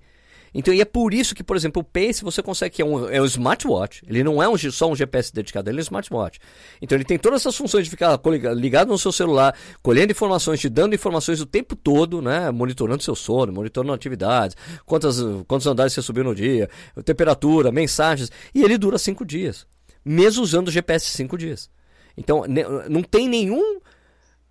Então, 0.58 0.74
e 0.74 0.80
é 0.80 0.86
por 0.86 1.14
isso 1.14 1.36
que, 1.36 1.44
por 1.44 1.58
exemplo, 1.58 1.82
o 1.82 1.84
Pace 1.84 2.24
você 2.24 2.42
consegue 2.42 2.76
que 2.76 2.82
é 2.82 2.86
um, 2.86 3.10
é 3.10 3.22
um 3.22 3.26
smartwatch. 3.26 4.02
Ele 4.08 4.24
não 4.24 4.42
é 4.42 4.48
um, 4.48 4.58
só 4.58 4.90
um 4.90 4.96
GPS 4.96 5.34
dedicado, 5.34 5.70
ele 5.70 5.80
é 5.80 5.82
um 5.82 5.84
smartwatch. 5.84 6.40
Então, 6.82 6.96
ele 6.96 7.04
tem 7.04 7.20
todas 7.20 7.42
essas 7.42 7.58
funções 7.58 7.84
de 7.84 7.90
ficar 7.90 8.18
ligado 8.56 8.88
no 8.88 8.98
seu 8.98 9.12
celular, 9.12 9.54
colhendo 9.84 10.14
informações, 10.14 10.62
te 10.62 10.70
dando 10.70 10.96
informações 10.96 11.42
o 11.42 11.46
tempo 11.46 11.76
todo, 11.76 12.22
né? 12.22 12.52
Monitorando 12.52 13.04
seu 13.04 13.16
sono, 13.16 13.52
monitorando 13.52 13.92
atividades, 13.92 14.56
quantas, 14.86 15.18
quantos 15.46 15.68
andares 15.68 15.92
você 15.92 16.02
subiu 16.02 16.24
no 16.24 16.34
dia, 16.34 16.70
temperatura, 17.04 17.70
mensagens. 17.70 18.32
E 18.54 18.64
ele 18.64 18.78
dura 18.78 18.98
cinco 18.98 19.26
dias, 19.26 19.68
mesmo 20.06 20.42
usando 20.42 20.70
o 20.70 20.72
GPS 20.72 21.10
cinco 21.10 21.38
dias. 21.38 21.70
Então, 22.16 22.46
não 22.90 23.04
tem 23.04 23.28
nenhum 23.28 23.82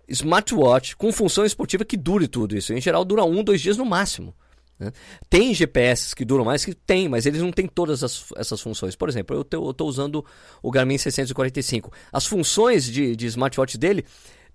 smartwatch 0.07 0.95
com 0.95 1.11
função 1.11 1.43
esportiva 1.43 1.83
que 1.83 1.97
dure 1.97 2.27
tudo 2.27 2.55
isso. 2.55 2.73
Em 2.73 2.79
geral, 2.79 3.03
dura 3.03 3.23
um, 3.23 3.43
dois 3.43 3.59
dias 3.59 3.75
no 3.75 3.85
máximo. 3.85 4.35
Né? 4.79 4.91
Tem 5.29 5.53
GPS 5.53 6.15
que 6.15 6.25
duram 6.25 6.45
mais, 6.45 6.65
que 6.65 6.73
tem, 6.73 7.07
mas 7.07 7.25
eles 7.25 7.41
não 7.41 7.51
têm 7.51 7.67
todas 7.67 8.03
as, 8.03 8.31
essas 8.35 8.59
funções. 8.61 8.95
Por 8.95 9.09
exemplo, 9.09 9.35
eu 9.51 9.71
estou 9.71 9.87
usando 9.87 10.25
o 10.61 10.71
Garmin 10.71 10.97
645. 10.97 11.91
As 12.11 12.25
funções 12.25 12.85
de, 12.85 13.15
de 13.15 13.25
smartwatch 13.27 13.77
dele 13.77 14.05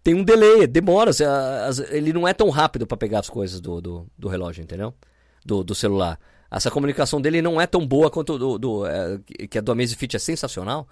tem 0.02 0.14
um 0.14 0.24
delay, 0.24 0.66
demora. 0.66 1.10
Ele 1.90 2.12
não 2.12 2.26
é 2.26 2.34
tão 2.34 2.50
rápido 2.50 2.86
para 2.86 2.96
pegar 2.96 3.20
as 3.20 3.30
coisas 3.30 3.60
do, 3.60 3.80
do, 3.80 4.06
do 4.16 4.28
relógio, 4.28 4.62
entendeu? 4.62 4.94
Do, 5.44 5.64
do 5.64 5.74
celular. 5.74 6.18
Essa 6.50 6.70
comunicação 6.70 7.20
dele 7.20 7.40
não 7.40 7.60
é 7.60 7.66
tão 7.66 7.86
boa 7.86 8.10
quanto 8.10 8.36
do, 8.36 8.58
do 8.58 8.86
é, 8.86 9.20
que 9.48 9.58
a 9.58 9.60
do 9.60 9.70
Amazfit 9.70 10.16
é 10.16 10.18
sensacional. 10.18 10.88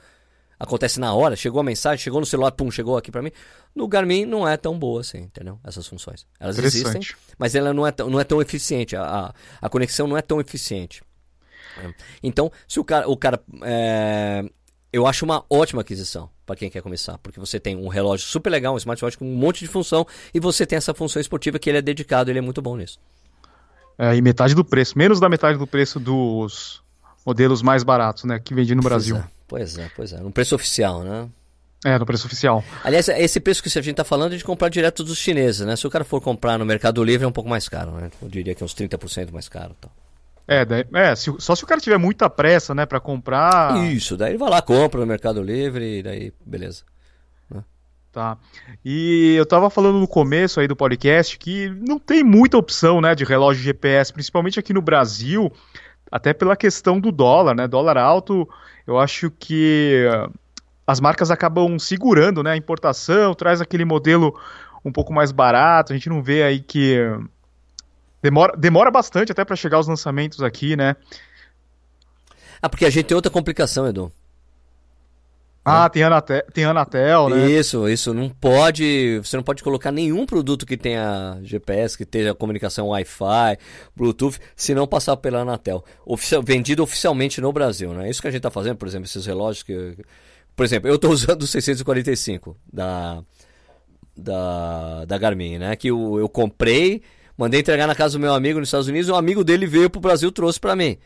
Acontece 0.58 0.98
na 0.98 1.14
hora, 1.14 1.36
chegou 1.36 1.60
a 1.60 1.64
mensagem, 1.64 2.02
chegou 2.02 2.18
no 2.18 2.26
celular, 2.26 2.50
pum, 2.52 2.70
chegou 2.70 2.96
aqui 2.96 3.10
para 3.12 3.22
mim. 3.22 3.30
No 3.74 3.86
Garmin 3.86 4.24
não 4.26 4.46
é 4.46 4.56
tão 4.56 4.78
boa 4.78 5.00
assim, 5.00 5.18
entendeu? 5.18 5.58
Essas 5.64 5.86
funções. 5.86 6.26
Elas 6.40 6.58
existem, 6.58 7.00
mas 7.38 7.54
ela 7.54 7.72
não 7.72 7.86
é, 7.86 7.92
tão, 7.92 8.10
não 8.10 8.18
é 8.18 8.24
tão 8.24 8.42
eficiente. 8.42 8.96
A, 8.96 9.32
a 9.60 9.68
conexão 9.68 10.08
não 10.08 10.16
é 10.16 10.22
tão 10.22 10.40
eficiente. 10.40 11.02
Então, 12.22 12.50
se 12.66 12.80
o 12.80 12.84
cara, 12.84 13.08
o 13.08 13.16
cara 13.16 13.40
é, 13.62 14.44
eu 14.92 15.06
acho 15.06 15.24
uma 15.24 15.44
ótima 15.50 15.82
aquisição 15.82 16.30
para 16.46 16.56
quem 16.56 16.70
quer 16.70 16.82
começar, 16.82 17.18
porque 17.18 17.38
você 17.38 17.60
tem 17.60 17.76
um 17.76 17.88
relógio 17.88 18.26
super 18.26 18.50
legal, 18.50 18.74
um 18.74 18.78
smartwatch 18.78 19.18
com 19.18 19.26
um 19.26 19.36
monte 19.36 19.60
de 19.60 19.68
função 19.68 20.06
e 20.32 20.40
você 20.40 20.66
tem 20.66 20.76
essa 20.76 20.94
função 20.94 21.20
esportiva 21.20 21.58
que 21.58 21.68
ele 21.68 21.78
é 21.78 21.82
dedicado, 21.82 22.30
ele 22.30 22.38
é 22.38 22.42
muito 22.42 22.62
bom 22.62 22.76
nisso. 22.76 22.98
É, 23.98 24.16
e 24.16 24.22
metade 24.22 24.54
do 24.54 24.64
preço, 24.64 24.96
menos 24.96 25.20
da 25.20 25.28
metade 25.28 25.58
do 25.58 25.66
preço 25.66 26.00
dos 26.00 26.82
modelos 27.24 27.62
mais 27.62 27.82
baratos, 27.82 28.24
né, 28.24 28.38
que 28.38 28.54
vende 28.54 28.74
no 28.74 28.82
Brasil. 28.82 29.22
Pois 29.46 29.76
é, 29.76 29.82
pois 29.84 29.86
é, 29.86 29.90
pois 29.94 30.12
é. 30.12 30.20
no 30.20 30.30
preço 30.30 30.54
oficial, 30.54 31.02
né? 31.02 31.28
É, 31.84 31.96
no 31.96 32.04
preço 32.04 32.26
oficial. 32.26 32.64
Aliás, 32.82 33.08
esse 33.08 33.38
preço 33.38 33.62
que 33.62 33.68
a 33.68 33.82
gente 33.82 33.92
está 33.92 34.04
falando 34.04 34.34
é 34.34 34.36
de 34.36 34.42
comprar 34.42 34.68
direto 34.68 35.04
dos 35.04 35.16
chineses, 35.16 35.64
né? 35.64 35.76
Se 35.76 35.86
o 35.86 35.90
cara 35.90 36.04
for 36.04 36.20
comprar 36.20 36.58
no 36.58 36.66
Mercado 36.66 37.02
Livre 37.04 37.24
é 37.24 37.28
um 37.28 37.32
pouco 37.32 37.48
mais 37.48 37.68
caro, 37.68 37.92
né? 37.92 38.10
Eu 38.20 38.28
diria 38.28 38.54
que 38.54 38.62
é 38.62 38.66
uns 38.66 38.74
30% 38.74 39.30
mais 39.30 39.48
caro. 39.48 39.76
Então. 39.78 39.90
É, 40.48 40.64
daí, 40.64 40.84
é 40.94 41.14
se, 41.14 41.32
só 41.38 41.54
se 41.54 41.62
o 41.62 41.66
cara 41.66 41.80
tiver 41.80 41.98
muita 41.98 42.28
pressa, 42.28 42.74
né, 42.74 42.86
para 42.86 42.98
comprar. 42.98 43.76
Isso, 43.84 44.16
daí 44.16 44.30
ele 44.30 44.38
vai 44.38 44.48
lá, 44.48 44.62
compra 44.62 44.98
no 44.98 45.06
Mercado 45.06 45.42
Livre 45.42 45.98
e 45.98 46.02
daí, 46.02 46.32
beleza. 46.44 46.82
Né? 47.48 47.62
Tá. 48.10 48.38
E 48.84 49.34
eu 49.36 49.46
tava 49.46 49.68
falando 49.70 50.00
no 50.00 50.08
começo 50.08 50.58
aí 50.58 50.66
do 50.66 50.74
podcast 50.74 51.38
que 51.38 51.68
não 51.68 51.98
tem 51.98 52.24
muita 52.24 52.56
opção, 52.56 53.00
né, 53.00 53.14
de 53.14 53.24
relógio 53.24 53.62
GPS, 53.62 54.10
principalmente 54.10 54.58
aqui 54.58 54.72
no 54.72 54.80
Brasil, 54.82 55.52
até 56.10 56.32
pela 56.32 56.56
questão 56.56 57.00
do 57.00 57.12
dólar, 57.12 57.54
né? 57.54 57.66
Dólar 57.68 57.96
alto, 57.96 58.48
eu 58.86 58.98
acho 58.98 59.30
que 59.30 60.04
as 60.86 61.00
marcas 61.00 61.30
acabam 61.30 61.78
segurando, 61.78 62.42
né, 62.42 62.52
a 62.52 62.56
importação, 62.56 63.34
traz 63.34 63.60
aquele 63.60 63.84
modelo 63.84 64.38
um 64.84 64.90
pouco 64.90 65.12
mais 65.12 65.30
barato, 65.30 65.92
a 65.92 65.96
gente 65.96 66.08
não 66.08 66.22
vê 66.22 66.42
aí 66.42 66.60
que 66.60 66.98
Demora, 68.22 68.56
demora 68.56 68.90
bastante 68.90 69.30
até 69.30 69.44
para 69.44 69.54
chegar 69.54 69.78
os 69.78 69.86
lançamentos 69.86 70.42
aqui, 70.42 70.76
né? 70.76 70.96
Ah, 72.60 72.68
porque 72.68 72.84
a 72.84 72.90
gente 72.90 73.06
tem 73.06 73.14
outra 73.14 73.30
complicação, 73.30 73.86
Edu. 73.86 74.10
Ah, 75.68 75.82
né? 75.84 75.88
tem, 75.88 76.02
Anatel, 76.02 76.42
tem 76.52 76.64
Anatel, 76.64 77.28
né? 77.28 77.50
Isso, 77.50 77.88
isso. 77.88 78.14
Não 78.14 78.28
pode. 78.28 79.18
Você 79.22 79.36
não 79.36 79.42
pode 79.42 79.62
colocar 79.62 79.92
nenhum 79.92 80.24
produto 80.26 80.66
que 80.66 80.76
tenha 80.76 81.38
GPS, 81.42 81.96
que 81.96 82.04
tenha 82.04 82.34
comunicação 82.34 82.88
Wi-Fi, 82.88 83.58
Bluetooth, 83.96 84.38
se 84.56 84.74
não 84.74 84.86
passar 84.86 85.16
pela 85.16 85.40
Anatel. 85.40 85.84
Oficial, 86.04 86.42
vendido 86.42 86.82
oficialmente 86.82 87.40
no 87.40 87.52
Brasil, 87.52 87.92
né? 87.92 88.08
Isso 88.08 88.20
que 88.22 88.28
a 88.28 88.30
gente 88.30 88.38
está 88.38 88.50
fazendo, 88.50 88.76
por 88.76 88.88
exemplo, 88.88 89.06
esses 89.06 89.26
relógios 89.26 89.62
que. 89.62 89.96
Por 90.56 90.64
exemplo, 90.64 90.88
eu 90.88 90.96
estou 90.96 91.10
usando 91.12 91.42
o 91.42 91.46
645 91.46 92.56
da, 92.72 93.22
da, 94.16 95.04
da 95.04 95.18
Garmin, 95.18 95.58
né? 95.58 95.76
Que 95.76 95.88
eu, 95.88 96.18
eu 96.18 96.28
comprei 96.28 97.02
Mandei 97.38 97.60
entregar 97.60 97.86
na 97.86 97.94
casa 97.94 98.18
do 98.18 98.20
meu 98.20 98.34
amigo 98.34 98.58
nos 98.58 98.66
Estados 98.68 98.88
Unidos, 98.88 99.08
e 99.08 99.12
um 99.12 99.14
amigo 99.14 99.44
dele 99.44 99.64
veio 99.64 99.88
pro 99.88 100.00
Brasil 100.00 100.28
e 100.28 100.32
trouxe 100.32 100.58
para 100.58 100.74
mim. 100.74 100.98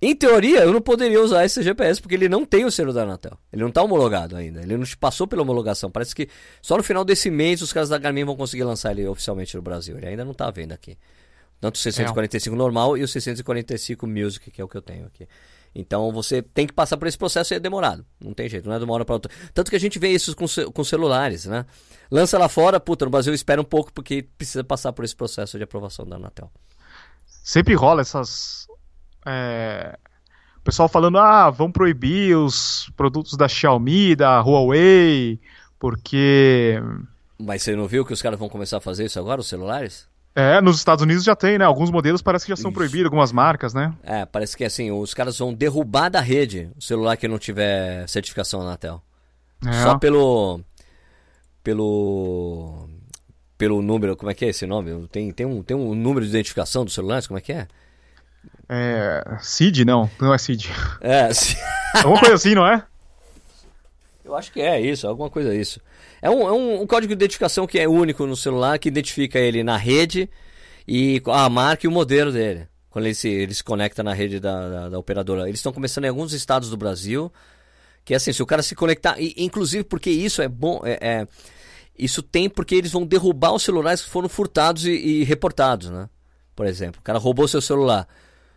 Em 0.00 0.14
teoria, 0.14 0.60
eu 0.60 0.72
não 0.72 0.80
poderia 0.80 1.20
usar 1.20 1.44
esse 1.44 1.60
GPS 1.60 2.00
porque 2.00 2.14
ele 2.14 2.28
não 2.28 2.44
tem 2.44 2.64
o 2.64 2.70
selo 2.70 2.92
da 2.92 3.02
Anatel. 3.02 3.36
Ele 3.52 3.62
não 3.62 3.68
está 3.68 3.82
homologado 3.82 4.36
ainda. 4.36 4.62
Ele 4.62 4.76
não 4.76 4.86
passou 5.00 5.26
pela 5.26 5.42
homologação. 5.42 5.90
Parece 5.90 6.14
que 6.14 6.28
só 6.62 6.76
no 6.76 6.84
final 6.84 7.04
desse 7.04 7.30
mês 7.30 7.62
os 7.62 7.72
caras 7.72 7.88
da 7.88 7.98
Garmin 7.98 8.24
vão 8.24 8.36
conseguir 8.36 8.62
lançar 8.62 8.92
ele 8.92 9.08
oficialmente 9.08 9.56
no 9.56 9.62
Brasil. 9.62 9.96
Ele 9.96 10.06
ainda 10.06 10.24
não 10.24 10.32
está 10.32 10.46
à 10.46 10.50
venda 10.52 10.74
aqui. 10.74 10.96
Tanto 11.60 11.74
o 11.74 11.78
645 11.78 12.54
é. 12.54 12.58
normal 12.58 12.96
e 12.96 13.02
o 13.02 13.08
645 13.08 14.06
Music, 14.06 14.50
que 14.50 14.60
é 14.60 14.64
o 14.64 14.68
que 14.68 14.76
eu 14.76 14.82
tenho 14.82 15.06
aqui. 15.06 15.26
Então 15.74 16.12
você 16.12 16.40
tem 16.42 16.66
que 16.66 16.72
passar 16.72 16.96
por 16.96 17.08
esse 17.08 17.18
processo 17.18 17.52
e 17.52 17.56
é 17.56 17.60
demorado. 17.60 18.06
Não 18.20 18.32
tem 18.32 18.48
jeito, 18.48 18.68
não 18.68 18.76
é 18.76 18.78
de 18.78 18.84
uma 18.84 18.94
hora 18.94 19.04
para 19.04 19.14
outra. 19.14 19.32
Tanto 19.52 19.70
que 19.70 19.76
a 19.76 19.80
gente 19.80 19.98
vê 19.98 20.08
isso 20.08 20.34
com, 20.34 20.46
com 20.72 20.84
celulares, 20.84 21.46
né? 21.46 21.66
Lança 22.10 22.38
lá 22.38 22.48
fora, 22.48 22.80
puta, 22.80 23.04
no 23.04 23.10
Brasil 23.10 23.34
espera 23.34 23.60
um 23.60 23.64
pouco 23.64 23.92
porque 23.92 24.26
precisa 24.36 24.64
passar 24.64 24.92
por 24.92 25.04
esse 25.04 25.14
processo 25.14 25.58
de 25.58 25.64
aprovação 25.64 26.06
da 26.06 26.16
Anatel. 26.16 26.50
Sempre 27.26 27.74
rola 27.74 28.00
essas. 28.00 28.66
É... 29.28 29.98
O 30.56 30.60
pessoal 30.62 30.88
falando, 30.88 31.18
ah, 31.18 31.50
vão 31.50 31.70
proibir 31.70 32.36
os 32.36 32.90
produtos 32.96 33.36
da 33.36 33.48
Xiaomi, 33.48 34.14
da 34.16 34.40
Huawei, 34.40 35.40
porque. 35.78 36.80
Mas 37.38 37.62
você 37.62 37.76
não 37.76 37.86
viu 37.86 38.04
que 38.04 38.12
os 38.12 38.20
caras 38.20 38.38
vão 38.38 38.48
começar 38.48 38.78
a 38.78 38.80
fazer 38.80 39.04
isso 39.04 39.18
agora, 39.18 39.40
os 39.40 39.48
celulares? 39.48 40.06
É, 40.34 40.60
nos 40.60 40.76
Estados 40.76 41.02
Unidos 41.02 41.24
já 41.24 41.34
tem, 41.34 41.58
né? 41.58 41.64
Alguns 41.64 41.90
modelos 41.90 42.22
parece 42.22 42.44
que 42.44 42.52
já 42.52 42.56
são 42.56 42.72
proibidos, 42.72 43.06
algumas 43.06 43.32
marcas, 43.32 43.74
né? 43.74 43.92
É, 44.04 44.24
parece 44.24 44.56
que 44.56 44.64
assim, 44.64 44.90
os 44.90 45.12
caras 45.12 45.38
vão 45.38 45.52
derrubar 45.52 46.08
da 46.08 46.20
rede 46.20 46.70
o 46.76 46.82
celular 46.82 47.16
que 47.16 47.26
não 47.26 47.38
tiver 47.38 48.06
certificação 48.08 48.60
Anatel. 48.60 49.02
É. 49.66 49.72
Só 49.82 49.98
pelo. 49.98 50.60
Pelo. 51.62 52.88
Pelo 53.56 53.82
número, 53.82 54.16
como 54.16 54.30
é 54.30 54.34
que 54.34 54.44
é 54.44 54.48
esse 54.50 54.64
nome? 54.64 55.08
Tem, 55.08 55.32
tem, 55.32 55.44
um, 55.44 55.62
tem 55.62 55.76
um 55.76 55.92
número 55.92 56.24
de 56.24 56.30
identificação 56.30 56.84
dos 56.84 56.94
celulares, 56.94 57.26
como 57.26 57.38
é 57.38 57.40
que 57.40 57.52
é? 57.52 57.66
É. 58.68 59.38
CID, 59.40 59.84
não, 59.84 60.10
não 60.20 60.34
é 60.34 60.38
CID. 60.38 60.70
É, 61.00 61.28
alguma 61.98 62.20
coisa 62.20 62.34
assim, 62.34 62.54
não 62.54 62.66
é? 62.66 62.84
Eu 64.24 64.36
acho 64.36 64.52
que 64.52 64.60
é 64.60 64.78
isso, 64.78 65.06
alguma 65.06 65.30
coisa 65.30 65.54
isso. 65.54 65.80
É 66.20 66.28
um, 66.28 66.42
é 66.42 66.52
um, 66.52 66.82
um, 66.82 66.86
código 66.86 67.08
de 67.08 67.14
identificação 67.14 67.66
que 67.66 67.78
é 67.78 67.88
único 67.88 68.26
no 68.26 68.36
celular, 68.36 68.78
que 68.78 68.88
identifica 68.88 69.38
ele 69.38 69.62
na 69.62 69.76
rede 69.76 70.28
e 70.86 71.22
a 71.26 71.48
marca 71.48 71.86
e 71.86 71.88
o 71.88 71.92
modelo 71.92 72.30
dele. 72.30 72.68
Quando 72.90 73.06
ele 73.06 73.14
se, 73.14 73.28
ele 73.28 73.54
se 73.54 73.64
conecta 73.64 74.02
na 74.02 74.12
rede 74.12 74.38
da, 74.40 74.68
da, 74.68 74.88
da 74.90 74.98
operadora. 74.98 75.48
Eles 75.48 75.60
estão 75.60 75.72
começando 75.72 76.04
em 76.04 76.08
alguns 76.08 76.32
estados 76.32 76.68
do 76.68 76.76
Brasil. 76.76 77.32
Que 78.04 78.14
é 78.14 78.16
assim, 78.16 78.32
se 78.32 78.42
o 78.42 78.46
cara 78.46 78.62
se 78.62 78.74
conectar. 78.74 79.18
E, 79.18 79.34
inclusive 79.38 79.84
porque 79.84 80.10
isso 80.10 80.42
é 80.42 80.48
bom. 80.48 80.80
É, 80.84 80.98
é, 81.00 81.26
isso 81.98 82.22
tem 82.22 82.48
porque 82.48 82.74
eles 82.74 82.92
vão 82.92 83.06
derrubar 83.06 83.52
os 83.52 83.62
celulares 83.62 84.02
que 84.02 84.10
foram 84.10 84.28
furtados 84.28 84.84
e, 84.86 84.90
e 84.90 85.24
reportados, 85.24 85.90
né? 85.90 86.08
Por 86.56 86.66
exemplo, 86.66 87.00
o 87.00 87.04
cara 87.04 87.18
roubou 87.18 87.46
seu 87.46 87.60
celular. 87.60 88.08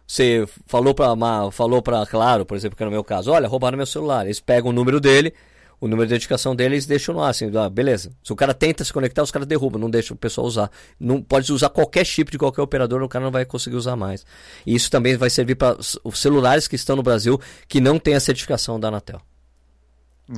Você 0.07 0.45
falou 0.65 0.93
para 0.93 1.15
falou 1.51 1.81
para 1.81 2.05
Claro, 2.05 2.45
por 2.45 2.57
exemplo, 2.57 2.77
que 2.77 2.83
no 2.83 2.91
meu 2.91 3.03
caso, 3.03 3.31
olha, 3.31 3.47
roubaram 3.47 3.77
meu 3.77 3.85
celular. 3.85 4.25
Eles 4.25 4.39
pegam 4.39 4.71
o 4.71 4.73
número 4.73 4.99
dele, 4.99 5.33
o 5.81 5.87
número 5.87 6.07
de 6.07 6.13
identificação 6.13 6.55
deles 6.55 6.85
deixam 6.85 7.15
no 7.15 7.23
ar, 7.23 7.31
assim, 7.31 7.49
ah, 7.57 7.67
beleza. 7.67 8.11
Se 8.23 8.31
o 8.31 8.35
cara 8.35 8.53
tenta 8.53 8.83
se 8.83 8.93
conectar, 8.93 9.23
os 9.23 9.31
caras 9.31 9.47
derrubam, 9.47 9.81
não 9.81 9.89
deixam 9.89 10.13
o 10.13 10.17
pessoal 10.17 10.45
usar. 10.45 10.69
Não 10.99 11.21
pode 11.21 11.51
usar 11.51 11.69
qualquer 11.69 12.05
chip 12.05 12.31
de 12.31 12.37
qualquer 12.37 12.61
operador, 12.61 13.01
o 13.01 13.09
cara 13.09 13.25
não 13.25 13.31
vai 13.31 13.45
conseguir 13.45 13.77
usar 13.77 13.95
mais. 13.95 14.23
E 14.63 14.75
isso 14.75 14.91
também 14.91 15.17
vai 15.17 15.29
servir 15.29 15.55
para 15.55 15.77
os 15.79 16.19
celulares 16.19 16.67
que 16.67 16.75
estão 16.75 16.95
no 16.95 17.01
Brasil 17.01 17.41
que 17.67 17.81
não 17.81 17.97
têm 17.97 18.13
a 18.13 18.19
certificação 18.19 18.79
da 18.79 18.89
Anatel. 18.89 19.19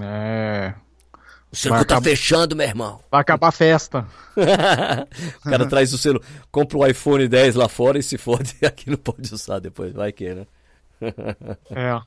É. 0.02 0.73
O 1.53 1.55
circuito 1.55 1.85
tá 1.85 2.01
fechando, 2.01 2.55
meu 2.55 2.67
irmão. 2.67 2.99
Vai 3.11 3.21
acabar 3.21 3.49
a 3.49 3.51
festa. 3.51 4.07
o 5.45 5.49
cara 5.49 5.67
traz 5.67 5.93
o 5.93 5.99
selo, 5.99 6.19
compra 6.51 6.79
o 6.79 6.87
iPhone 6.87 7.27
10 7.27 7.53
lá 7.53 7.69
fora 7.69 7.99
e 7.99 8.03
se 8.03 8.17
fode, 8.17 8.55
aqui 8.65 8.89
não 8.89 8.97
pode 8.97 9.31
usar 9.31 9.59
depois, 9.59 9.93
vai 9.93 10.11
que, 10.11 10.33
né? 10.33 10.47
é. 11.69 12.01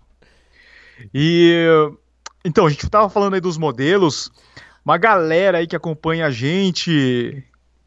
E 1.15 1.65
então, 2.45 2.67
a 2.67 2.71
gente 2.71 2.85
estava 2.85 3.09
falando 3.09 3.35
aí 3.35 3.41
dos 3.41 3.57
modelos. 3.57 4.33
Uma 4.85 4.99
galera 4.99 5.59
aí 5.59 5.67
que 5.69 5.77
acompanha 5.77 6.27
a 6.27 6.31
gente 6.31 7.41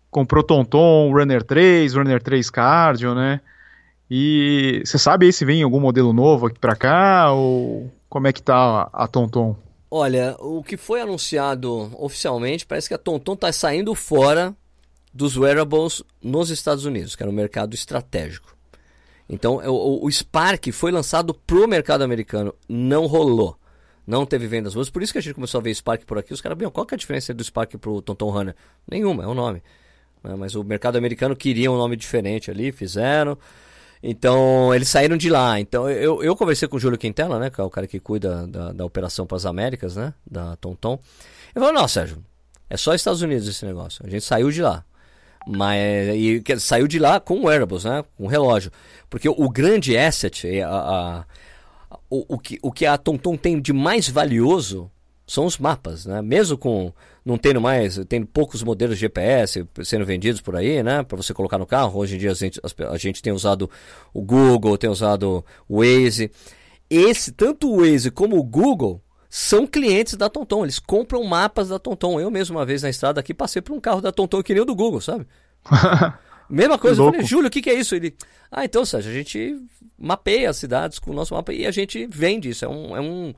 comprou 0.10 0.44
Tonton, 0.44 1.12
Runner 1.12 1.44
3, 1.44 1.94
Runner 1.94 2.24
3 2.24 2.50
Cardio, 2.50 3.14
né? 3.14 3.42
E 4.10 4.82
você 4.86 4.98
sabe 4.98 5.26
aí 5.26 5.34
se 5.34 5.44
vem 5.44 5.62
algum 5.62 5.80
modelo 5.82 6.14
novo 6.14 6.48
aqui 6.48 6.58
para 6.58 6.76
cá 6.76 7.32
ou 7.32 7.92
como 8.10 8.28
é 8.28 8.34
que 8.34 8.42
tá 8.42 8.90
a 8.94 9.08
Tonton? 9.08 9.56
Olha, 9.92 10.36
o 10.40 10.64
que 10.64 10.78
foi 10.78 11.02
anunciado 11.02 11.92
oficialmente 11.98 12.66
parece 12.66 12.88
que 12.88 12.94
a 12.94 12.98
Tonton 12.98 13.34
está 13.34 13.52
saindo 13.52 13.96
fora 13.96 14.56
dos 15.12 15.36
wearables 15.36 16.04
nos 16.22 16.52
Estados 16.52 16.86
Unidos, 16.86 17.16
que 17.16 17.24
era 17.24 17.32
um 17.32 17.36
mercado 17.36 17.74
estratégico. 17.74 18.56
Então, 19.28 19.58
o, 19.58 20.06
o 20.06 20.12
Spark 20.12 20.72
foi 20.72 20.92
lançado 20.92 21.34
pro 21.34 21.68
mercado 21.68 22.04
americano, 22.04 22.54
não 22.68 23.06
rolou. 23.06 23.58
Não 24.06 24.26
teve 24.26 24.48
vendas 24.48 24.74
boas. 24.74 24.90
Por 24.90 25.04
isso 25.04 25.14
que 25.14 25.20
a 25.20 25.22
gente 25.22 25.36
começou 25.36 25.60
a 25.60 25.62
ver 25.62 25.74
Spark 25.76 26.04
por 26.04 26.18
aqui. 26.18 26.34
Os 26.34 26.42
caras, 26.42 26.58
bem, 26.58 26.68
qual 26.70 26.84
que 26.84 26.96
é 26.96 26.98
a 26.98 26.98
diferença 26.98 27.32
do 27.32 27.44
Spark 27.44 27.78
pro 27.78 28.02
Tonton 28.02 28.32
Runner? 28.32 28.56
Nenhuma, 28.90 29.24
é 29.24 29.28
o 29.28 29.36
nome. 29.36 29.62
Né? 30.24 30.36
Mas 30.36 30.56
o 30.56 30.64
mercado 30.64 30.98
americano 30.98 31.36
queria 31.36 31.72
um 31.72 31.78
nome 31.78 31.96
diferente 31.96 32.50
ali, 32.50 32.72
fizeram. 32.72 33.38
Então, 34.02 34.74
eles 34.74 34.88
saíram 34.88 35.18
de 35.18 35.30
lá. 35.30 35.60
Então, 35.60 35.90
eu, 35.90 36.24
eu 36.24 36.36
conversei 36.36 36.68
com 36.68 36.78
o 36.78 36.80
Júlio 36.80 36.98
Quintela, 36.98 37.38
né? 37.38 37.50
Que 37.50 37.60
é 37.60 37.64
o 37.64 37.70
cara 37.70 37.86
que 37.86 38.00
cuida 38.00 38.48
da, 38.48 38.72
da 38.72 38.86
operação 38.86 39.28
para 39.28 39.38
as 39.38 39.46
Américas, 39.46 39.96
né? 39.96 40.14
Da 40.30 40.56
Tonton. 40.56 41.00
Ele 41.54 41.66
falou, 41.66 41.74
não, 41.74 41.88
Sérgio, 41.88 42.24
é 42.70 42.78
só 42.78 42.94
Estados 42.94 43.22
Unidos 43.22 43.48
esse 43.48 43.66
negócio. 43.66 44.06
A 44.06 44.10
gente 44.10 44.24
saiu 44.24 44.50
de 44.52 44.62
lá. 44.62 44.86
Mas 45.48 46.16
e, 46.16 46.44
saiu 46.60 46.88
de 46.88 47.00
lá 47.00 47.20
com 47.20 47.46
wearables, 47.46 47.84
né? 47.84 48.04
Com 48.18 48.28
relógio. 48.28 48.72
Porque 49.10 49.28
o 49.28 49.50
grande 49.50 49.98
asset, 49.98 50.62
a, 50.62 50.70
a 50.70 51.26
o, 52.10 52.36
o, 52.36 52.40
que, 52.40 52.58
o 52.62 52.72
que 52.72 52.86
a 52.86 52.98
TomTom 52.98 53.36
tem 53.36 53.60
de 53.60 53.74
mais 53.74 54.08
valioso 54.08 54.90
são 55.30 55.46
os 55.46 55.58
mapas, 55.60 56.06
né? 56.06 56.22
Mesmo 56.22 56.58
com 56.58 56.92
não 57.24 57.38
tendo 57.38 57.62
mais, 57.62 58.00
tendo 58.10 58.26
poucos 58.26 58.64
modelos 58.64 58.96
de 58.96 59.02
GPS 59.02 59.66
sendo 59.84 60.04
vendidos 60.04 60.42
por 60.42 60.56
aí, 60.56 60.82
né? 60.82 61.04
Para 61.04 61.18
você 61.18 61.34
colocar 61.34 61.60
no 61.60 61.68
carro. 61.68 62.00
Hoje 62.00 62.16
em 62.16 62.18
dia 62.18 62.32
a 62.32 62.34
gente, 62.34 62.60
a 62.90 62.98
gente 62.98 63.22
tem 63.22 63.32
usado 63.32 63.70
o 64.12 64.22
Google, 64.22 64.78
tem 64.78 64.90
usado 64.90 65.46
o 65.68 65.82
Waze. 65.82 66.32
Esse, 66.90 67.32
tanto 67.32 67.70
o 67.70 67.78
Waze 67.78 68.10
como 68.10 68.38
o 68.38 68.44
Google 68.44 69.02
são 69.30 69.68
clientes 69.68 70.16
da 70.16 70.28
Tonton. 70.28 70.64
Eles 70.64 70.80
compram 70.80 71.24
mapas 71.24 71.70
da 71.70 71.78
Tonton. 71.78 72.20
Eu 72.20 72.32
mesmo 72.32 72.58
uma 72.58 72.66
vez 72.66 72.82
na 72.82 72.90
estrada 72.90 73.20
aqui 73.20 73.32
passei 73.32 73.62
por 73.62 73.74
um 73.74 73.80
carro 73.80 74.02
da 74.02 74.12
Tonton 74.12 74.42
que 74.42 74.54
nem 74.54 74.64
o 74.64 74.66
do 74.66 74.76
Google, 74.76 75.00
sabe? 75.00 75.28
Mesma 76.50 76.80
coisa, 76.80 77.00
eu 77.00 77.12
falei, 77.12 77.24
Júlio, 77.24 77.48
o 77.48 77.52
que, 77.52 77.62
que 77.62 77.70
é 77.70 77.76
isso? 77.76 77.94
Ele, 77.94 78.16
ah, 78.52 78.66
então, 78.66 78.84
Sérgio, 78.84 79.12
a 79.12 79.14
gente 79.14 79.56
mapeia 79.96 80.50
as 80.50 80.58
cidades 80.58 80.98
com 80.98 81.12
o 81.12 81.14
nosso 81.14 81.36
mapa 81.36 81.54
e 81.54 81.68
a 81.68 81.72
gente 81.72 82.08
vende 82.08 82.50
isso. 82.50 82.66
É 82.66 82.68
um, 82.68 82.98
é 82.98 83.00
um, 83.00 83.36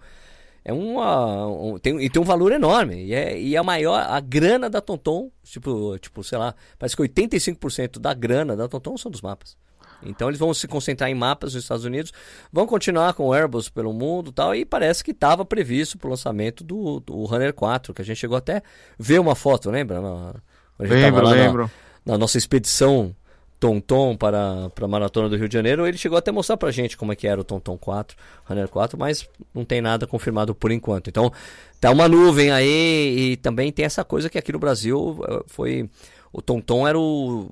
é 0.64 0.72
uma, 0.72 1.48
um, 1.48 1.78
tem, 1.80 2.00
e 2.04 2.10
tem 2.10 2.22
um 2.22 2.26
valor 2.26 2.52
enorme. 2.52 3.06
E 3.06 3.14
é, 3.14 3.40
e 3.40 3.58
a 3.58 3.64
maior, 3.64 4.00
a 4.00 4.20
grana 4.20 4.70
da 4.70 4.80
Tonton, 4.80 5.32
tipo, 5.44 5.98
tipo, 6.00 6.24
sei 6.24 6.38
lá, 6.38 6.54
parece 6.78 6.96
que 6.96 7.02
85% 7.02 8.00
da 8.00 8.14
grana 8.14 8.56
da 8.56 8.68
Tonton 8.68 8.96
são 8.98 9.12
dos 9.12 9.22
mapas. 9.22 9.58
Então 10.04 10.30
eles 10.30 10.40
vão 10.40 10.54
se 10.54 10.68
concentrar 10.68 11.10
em 11.10 11.16
mapas 11.16 11.54
nos 11.54 11.64
Estados 11.64 11.86
Unidos, 11.86 12.12
vão 12.52 12.66
continuar 12.66 13.14
com 13.14 13.28
o 13.28 13.34
Airbus 13.34 13.70
pelo 13.70 13.94
mundo 13.94 14.32
tal, 14.32 14.56
e 14.56 14.66
parece 14.66 15.04
que 15.04 15.12
estava 15.12 15.46
previsto 15.46 15.98
para 15.98 16.08
o 16.08 16.12
lançamento 16.12 16.64
do, 16.64 17.00
do 17.00 17.24
Runner 17.26 17.54
4, 17.54 17.94
que 17.94 18.02
a 18.02 18.06
gente 18.06 18.18
chegou 18.18 18.38
até 18.38 18.62
ver 18.98 19.20
uma 19.20 19.36
foto, 19.36 19.70
lembra? 19.70 20.02
Na, 20.02 20.36
lembro, 20.80 21.28
lembro. 21.28 21.72
Na, 22.06 22.14
na 22.14 22.18
nossa 22.18 22.38
expedição 22.38 23.16
Tonton 23.62 24.18
para, 24.18 24.72
para 24.74 24.86
a 24.86 24.88
Maratona 24.88 25.30
do 25.30 25.38
Rio 25.38 25.48
de 25.48 25.54
Janeiro, 25.54 25.86
ele 25.86 25.96
chegou 25.96 26.18
até 26.18 26.32
a 26.32 26.34
mostrar 26.34 26.58
para 26.58 26.72
gente 26.72 26.98
como 26.98 27.14
é 27.14 27.16
que 27.16 27.28
era 27.28 27.40
o 27.40 27.44
Tonton 27.44 27.78
4, 27.78 28.18
Runner 28.46 28.68
4, 28.68 28.98
mas 28.98 29.30
não 29.54 29.64
tem 29.64 29.80
nada 29.80 30.08
confirmado 30.08 30.56
por 30.56 30.72
enquanto. 30.72 31.10
Então, 31.10 31.32
tá 31.80 31.92
uma 31.92 32.10
nuvem 32.10 32.52
aí 32.52 33.34
e 33.34 33.38
também 33.38 33.72
tem 33.72 33.86
essa 33.86 34.04
coisa 34.04 34.32
que 34.32 34.38
aqui 34.40 34.52
no 34.52 34.58
Brasil 34.58 35.24
eh, 35.30 35.44
foi 35.46 35.88
o 36.34 36.42
Tonton 36.42 36.88
era 36.88 36.98
o 36.98 37.52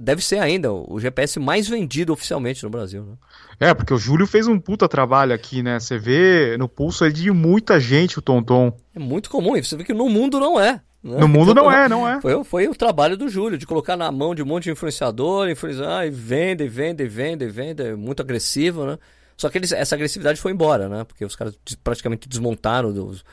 deve 0.00 0.22
ser 0.22 0.38
ainda 0.38 0.72
o 0.72 0.98
GPS 0.98 1.38
mais 1.40 1.68
vendido 1.68 2.12
oficialmente 2.12 2.62
no 2.62 2.70
Brasil, 2.70 3.04
né? 3.04 3.14
É, 3.58 3.74
porque 3.74 3.92
o 3.92 3.98
Júlio 3.98 4.26
fez 4.26 4.46
um 4.46 4.58
puta 4.58 4.88
trabalho 4.88 5.34
aqui, 5.34 5.62
né? 5.62 5.78
Você 5.78 5.98
vê 5.98 6.56
no 6.56 6.68
pulso 6.68 7.04
é 7.04 7.10
de 7.10 7.30
muita 7.30 7.78
gente 7.78 8.18
o 8.18 8.22
Tonton. 8.22 8.72
É 8.94 8.98
muito 8.98 9.28
comum, 9.28 9.56
e 9.56 9.62
você 9.62 9.76
vê 9.76 9.84
que 9.84 9.92
no 9.92 10.08
mundo 10.08 10.40
não 10.40 10.58
é. 10.58 10.80
Né? 11.02 11.18
No 11.18 11.26
mundo 11.26 11.50
então, 11.50 11.64
não 11.64 11.72
é, 11.72 11.88
não 11.88 12.08
é. 12.08 12.20
Foi, 12.20 12.44
foi 12.44 12.68
o 12.68 12.74
trabalho 12.74 13.16
do 13.16 13.28
Júlio, 13.28 13.58
de 13.58 13.66
colocar 13.66 13.96
na 13.96 14.10
mão 14.12 14.34
de 14.34 14.42
um 14.42 14.46
monte 14.46 14.64
de 14.64 14.70
influenciador, 14.70 15.48
influenciar, 15.48 16.06
e 16.06 16.10
vende, 16.10 16.68
vende, 16.68 17.06
vende, 17.08 17.48
vende, 17.48 17.94
muito 17.94 18.22
agressivo, 18.22 18.86
né? 18.86 18.98
Só 19.36 19.48
que 19.48 19.58
eles, 19.58 19.72
essa 19.72 19.96
agressividade 19.96 20.40
foi 20.40 20.52
embora, 20.52 20.88
né? 20.88 21.02
Porque 21.04 21.24
os 21.24 21.34
caras 21.34 21.58
praticamente 21.82 22.28
desmontaram 22.28 22.92
dos, 22.92 23.24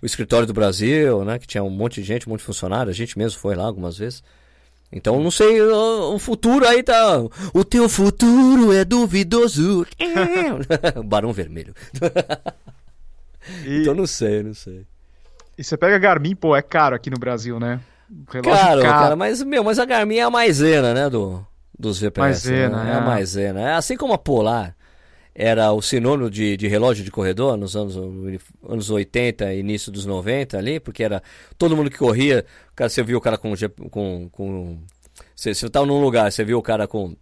o 0.00 0.06
escritório 0.06 0.46
do 0.46 0.52
Brasil, 0.52 1.24
né? 1.24 1.38
Que 1.38 1.46
tinha 1.48 1.64
um 1.64 1.70
monte 1.70 2.00
de 2.00 2.06
gente, 2.06 2.28
um 2.28 2.30
monte 2.30 2.40
de 2.40 2.46
funcionário, 2.46 2.90
a 2.90 2.94
gente 2.94 3.18
mesmo 3.18 3.40
foi 3.40 3.56
lá 3.56 3.64
algumas 3.64 3.98
vezes. 3.98 4.22
Então 4.92 5.20
não 5.20 5.30
sei, 5.30 5.60
o, 5.60 6.14
o 6.14 6.18
futuro 6.18 6.66
aí 6.66 6.82
tá. 6.82 7.20
O 7.52 7.64
teu 7.64 7.88
futuro 7.88 8.72
é 8.72 8.84
duvidoso. 8.84 9.84
Barão 11.04 11.32
Vermelho. 11.32 11.74
E... 13.64 13.80
Então 13.80 13.94
não 13.94 14.06
sei, 14.06 14.42
não 14.42 14.52
sei. 14.52 14.86
E 15.60 15.64
você 15.64 15.76
pega 15.76 15.94
a 15.94 15.98
Garmin, 15.98 16.34
pô, 16.34 16.56
é 16.56 16.62
caro 16.62 16.96
aqui 16.96 17.10
no 17.10 17.18
Brasil, 17.18 17.60
né? 17.60 17.80
Relógio 18.32 18.50
caro, 18.50 18.80
caro, 18.80 18.82
cara, 18.82 19.14
mas, 19.14 19.42
meu, 19.42 19.62
mas 19.62 19.78
a 19.78 19.84
Garmin 19.84 20.16
é 20.16 20.22
a 20.22 20.30
maisena, 20.30 20.94
né, 20.94 21.10
do, 21.10 21.46
dos 21.78 21.98
GPS. 21.98 22.48
Maisena, 22.48 22.82
né? 22.82 22.90
É. 22.92 22.94
é 22.94 22.96
a 22.96 23.00
maisena. 23.02 23.60
É 23.60 23.74
assim 23.74 23.94
como 23.94 24.14
a 24.14 24.18
Polar 24.18 24.74
era 25.34 25.70
o 25.70 25.82
sinônimo 25.82 26.30
de, 26.30 26.56
de 26.56 26.66
relógio 26.66 27.04
de 27.04 27.10
corredor 27.10 27.58
nos 27.58 27.76
anos, 27.76 27.94
anos 28.66 28.88
80 28.88 29.52
início 29.52 29.92
dos 29.92 30.06
90 30.06 30.56
ali, 30.56 30.80
porque 30.80 31.04
era 31.04 31.22
todo 31.58 31.76
mundo 31.76 31.90
que 31.90 31.98
corria, 31.98 32.42
cara, 32.74 32.88
você 32.88 33.02
viu 33.02 33.18
o 33.18 33.20
cara 33.20 33.36
com... 33.36 33.52
com, 33.90 34.30
com 34.32 34.78
você, 35.36 35.52
você 35.52 35.68
tava 35.68 35.84
num 35.84 36.00
lugar, 36.00 36.32
você 36.32 36.42
viu 36.42 36.56
o 36.56 36.62
cara 36.62 36.88
com 36.88 37.14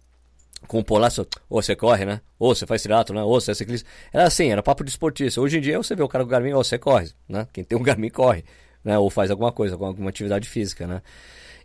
com 0.69 0.77
o 0.77 0.83
Polar, 0.83 1.11
ou 1.49 1.61
você 1.63 1.75
corre, 1.75 2.05
né? 2.05 2.21
Ou 2.37 2.53
você 2.53 2.67
faz 2.67 2.83
triatlo, 2.83 3.15
né? 3.15 3.23
Ou 3.23 3.41
você 3.41 3.51
é 3.51 3.53
ciclista. 3.55 3.89
Era 4.13 4.25
assim, 4.25 4.51
era 4.51 4.61
papo 4.61 4.83
de 4.83 4.91
esportista. 4.91 5.41
Hoje 5.41 5.57
em 5.57 5.61
dia 5.61 5.79
você 5.79 5.95
vê 5.95 6.03
o 6.03 6.07
cara 6.07 6.23
com 6.23 6.27
o 6.27 6.31
Garmin, 6.31 6.53
ou 6.53 6.63
você 6.63 6.77
corre, 6.77 7.09
né? 7.27 7.47
Quem 7.51 7.63
tem 7.63 7.75
um 7.75 7.81
Garmin 7.81 8.09
corre, 8.11 8.45
né? 8.85 8.97
Ou 8.99 9.09
faz 9.09 9.31
alguma 9.31 9.51
coisa, 9.51 9.73
alguma 9.73 10.09
atividade 10.09 10.47
física, 10.47 10.85
né? 10.85 11.01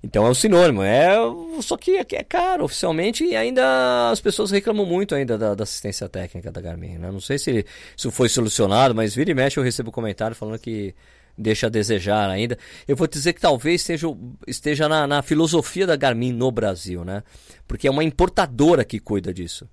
Então 0.03 0.27
é 0.27 0.31
um 0.31 0.35
sinônimo, 0.35 0.83
é 0.83 1.17
só 1.61 1.77
que 1.77 1.97
é, 1.97 2.05
é 2.13 2.25
caro 2.25 2.65
oficialmente 2.65 3.25
e 3.25 3.37
ainda 3.37 4.11
as 4.11 4.21
pessoas 4.21 4.51
reclamam 4.51 4.85
muito 4.85 5.15
ainda 5.15 5.37
da, 5.39 5.55
da 5.55 5.65
assistência 5.65 6.09
técnica 6.09 6.51
da 6.51 6.61
Garmin. 6.61 6.99
Né? 6.99 7.11
Não 7.11 7.21
sei 7.21 7.39
se 7.39 7.65
isso 7.97 8.11
foi 8.11 8.29
solucionado, 8.29 8.95
mas 8.95 9.15
vira 9.15 9.31
e 9.31 9.35
mexe 9.35 9.59
eu 9.59 9.65
recebo 9.65 9.93
comentário 9.93 10.37
falando 10.37 10.59
que 10.59 10.95
deixa 11.37 11.67
a 11.67 11.71
desejar 11.71 12.31
ainda. 12.31 12.57
Eu 12.87 12.97
vou 12.97 13.07
dizer 13.07 13.33
que 13.33 13.41
talvez 13.41 13.81
esteja, 13.81 14.07
esteja 14.47 14.89
na, 14.89 15.07
na, 15.07 15.23
filosofia 15.23 15.87
da 15.87 15.97
Garmin 15.97 16.33
no 16.33 16.51
Brasil, 16.51 17.05
né? 17.05 17.23
Porque 17.67 17.89
é 17.89 17.91
uma 17.91 18.05
importadora 18.05 18.85
que 18.85 19.01
cuida 19.01 19.33
disso. 19.33 19.69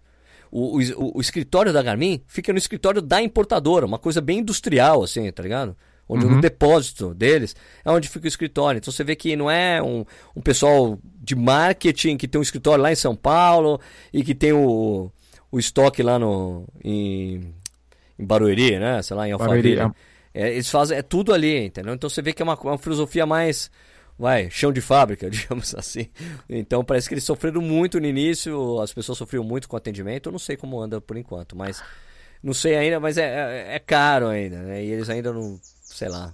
O, 0.52 0.80
o, 0.80 1.18
o, 1.18 1.22
escritório 1.22 1.72
da 1.72 1.82
Garmin 1.82 2.22
fica 2.28 2.52
no 2.52 2.58
escritório 2.58 3.02
da 3.02 3.22
importadora, 3.22 3.86
uma 3.86 4.00
coisa 4.00 4.20
bem 4.20 4.40
industrial, 4.40 5.04
assim, 5.04 5.32
tá 5.32 5.42
ligado? 5.42 5.78
Onde 6.10 6.26
uhum. 6.26 6.36
no 6.36 6.42
depósito 6.42 7.14
deles 7.14 7.56
é 7.86 7.90
onde 7.90 8.10
fica 8.10 8.26
o 8.26 8.28
escritório. 8.28 8.80
Então 8.80 8.92
você 8.92 9.02
vê 9.02 9.16
que 9.16 9.34
não 9.38 9.50
é 9.50 9.82
um, 9.82 10.04
um 10.36 10.42
pessoal 10.42 11.00
de 11.04 11.36
marketing 11.36 12.18
que 12.18 12.28
tem 12.28 12.38
um 12.38 12.42
escritório 12.42 12.84
lá 12.84 12.92
em 12.92 12.96
São 12.96 13.16
Paulo 13.16 13.80
e 14.12 14.22
que 14.24 14.36
tem 14.36 14.52
o, 14.52 15.10
o 15.50 15.58
estoque 15.58 16.04
lá 16.04 16.20
no, 16.20 16.68
em, 16.84 17.54
em 18.20 18.26
Barueri, 18.26 18.78
né? 18.78 19.02
Sei 19.02 19.16
lá, 19.16 19.26
em 19.26 19.32
Alphaville. 19.32 19.78
Barueri, 19.78 19.96
é. 20.34 20.48
É, 20.48 20.52
eles 20.54 20.70
fazem 20.70 20.98
é 20.98 21.02
tudo 21.02 21.34
ali, 21.34 21.66
entendeu? 21.66 21.94
Então 21.94 22.10
você 22.10 22.22
vê 22.22 22.34
que 22.34 22.42
é 22.42 22.46
uma, 22.46 22.60
uma 22.60 22.78
filosofia 22.78 23.26
mais 23.26 23.70
vai, 24.18 24.50
chão 24.52 24.72
de 24.72 24.82
fábrica, 24.82 25.30
digamos 25.32 25.74
assim. 25.76 26.08
Então 26.48 26.84
parece 26.84 27.08
que 27.08 27.16
eles 27.16 27.24
sofreram 27.24 27.62
muito 27.62 28.00
no 28.00 28.06
início, 28.06 28.80
as 28.80 28.94
pessoas 28.94 29.18
sofriam 29.18 29.44
muito 29.44 29.68
com 29.68 29.76
o 29.76 29.78
atendimento. 29.78 30.28
Eu 30.28 30.32
não 30.32 30.40
sei 30.40 30.56
como 30.56 30.80
anda 30.80 31.02
por 31.02 31.18
enquanto, 31.18 31.56
mas 31.56 31.84
não 32.44 32.54
sei 32.54 32.76
ainda, 32.76 33.00
mas 33.00 33.18
é, 33.18 33.26
é, 33.26 33.76
é 33.76 33.80
caro 33.80 34.28
ainda, 34.28 34.58
né? 34.62 34.84
E 34.84 34.92
eles 34.92 35.10
ainda 35.10 35.34
não, 35.34 35.60
sei 35.82 36.08
lá. 36.08 36.32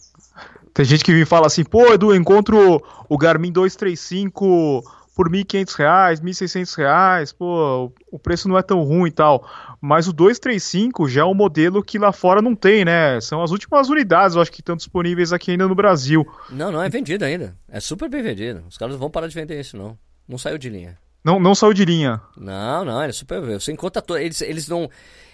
Tem 0.73 0.86
gente 0.86 1.03
que 1.03 1.13
me 1.13 1.25
fala 1.25 1.47
assim, 1.47 1.63
pô, 1.63 1.93
Edu, 1.93 2.13
encontro 2.13 2.83
o 3.10 3.17
Garmin 3.17 3.51
235 3.51 4.83
por 5.17 5.32
R$ 5.32 5.43
1.500, 5.43 6.19
R$ 6.19 6.30
1.600, 6.30 7.34
pô, 7.36 7.91
o 8.12 8.19
preço 8.19 8.47
não 8.47 8.56
é 8.56 8.62
tão 8.62 8.84
ruim 8.84 9.10
e 9.10 9.12
tal. 9.12 9.49
Mas 9.82 10.08
o 10.08 10.13
235 10.13 11.10
já 11.10 11.21
é 11.21 11.25
um 11.25 11.34
modelo 11.34 11.84
que 11.84 11.97
lá 11.97 12.12
fora 12.12 12.39
não 12.39 12.56
tem, 12.56 12.86
né? 12.86 13.19
São 13.19 13.41
as 13.41 13.49
últimas 13.49 13.89
unidades, 13.89 14.36
eu 14.36 14.43
acho 14.43 14.51
que 14.51 14.62
estão 14.62 14.75
disponíveis 14.75 15.34
aqui 15.34 15.49
ainda 15.49 15.67
no 15.67 15.73
Brasil. 15.73 16.23
Não, 16.51 16.71
não 16.71 16.84
é 16.84 16.88
vendido 16.88 17.25
ainda. 17.25 17.56
É 17.67 17.80
super 17.80 18.08
bem 18.08 18.21
vendido. 18.21 18.63
Os 18.69 18.77
caras 18.77 18.93
não 18.93 18.99
vão 18.99 19.10
parar 19.10 19.27
de 19.27 19.34
vender 19.34 19.60
isso, 19.60 19.75
não. 19.75 19.97
Não 20.27 20.38
saiu 20.38 20.60
de 20.60 20.69
linha. 20.69 20.95
Não, 21.23 21.39
não 21.39 21.56
saiu 21.56 21.73
de 21.73 21.84
linha. 21.84 22.21
Não, 22.38 22.86
não, 22.86 23.01
é 23.01 23.12
super. 23.12 23.41
Você 23.41 23.71
encontra 23.71 24.03
todo. 24.03 24.19
Eles, 24.19 24.39
eles 24.41 24.67
não. 24.67 24.88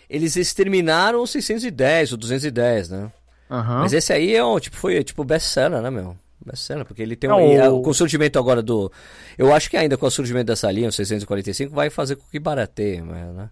Eles 0.10 0.38
exterminaram 0.38 1.22
o 1.22 1.28
610, 1.28 2.14
o 2.14 2.18
210, 2.18 2.90
né? 2.90 3.12
Uhum. 3.50 3.80
Mas 3.80 3.92
esse 3.92 4.14
aí 4.14 4.34
é 4.34 4.46
um, 4.46 4.58
tipo, 4.60 4.78
foi 4.78 5.04
tipo 5.04 5.26
best-seller, 5.26 5.82
né, 5.82 5.90
meu? 5.90 6.16
Best-seller, 6.46 6.86
porque 6.86 7.02
ele 7.02 7.16
tem 7.16 7.30
um, 7.32 7.76
o... 7.76 7.82
com 7.82 7.90
o 7.90 7.94
surgimento 7.94 8.38
agora 8.38 8.62
do. 8.62 8.92
Eu 9.38 9.54
acho 9.54 9.70
que 9.70 9.78
ainda 9.78 9.98
com 9.98 10.06
o 10.06 10.12
surgimento 10.12 10.48
dessa 10.48 10.70
linha, 10.72 10.90
o 10.90 10.92
645, 10.92 11.74
vai 11.74 11.90
fazer 11.90 12.16
com 12.16 12.24
que 12.30 12.40
barateie, 12.40 13.02
né? 13.02 13.50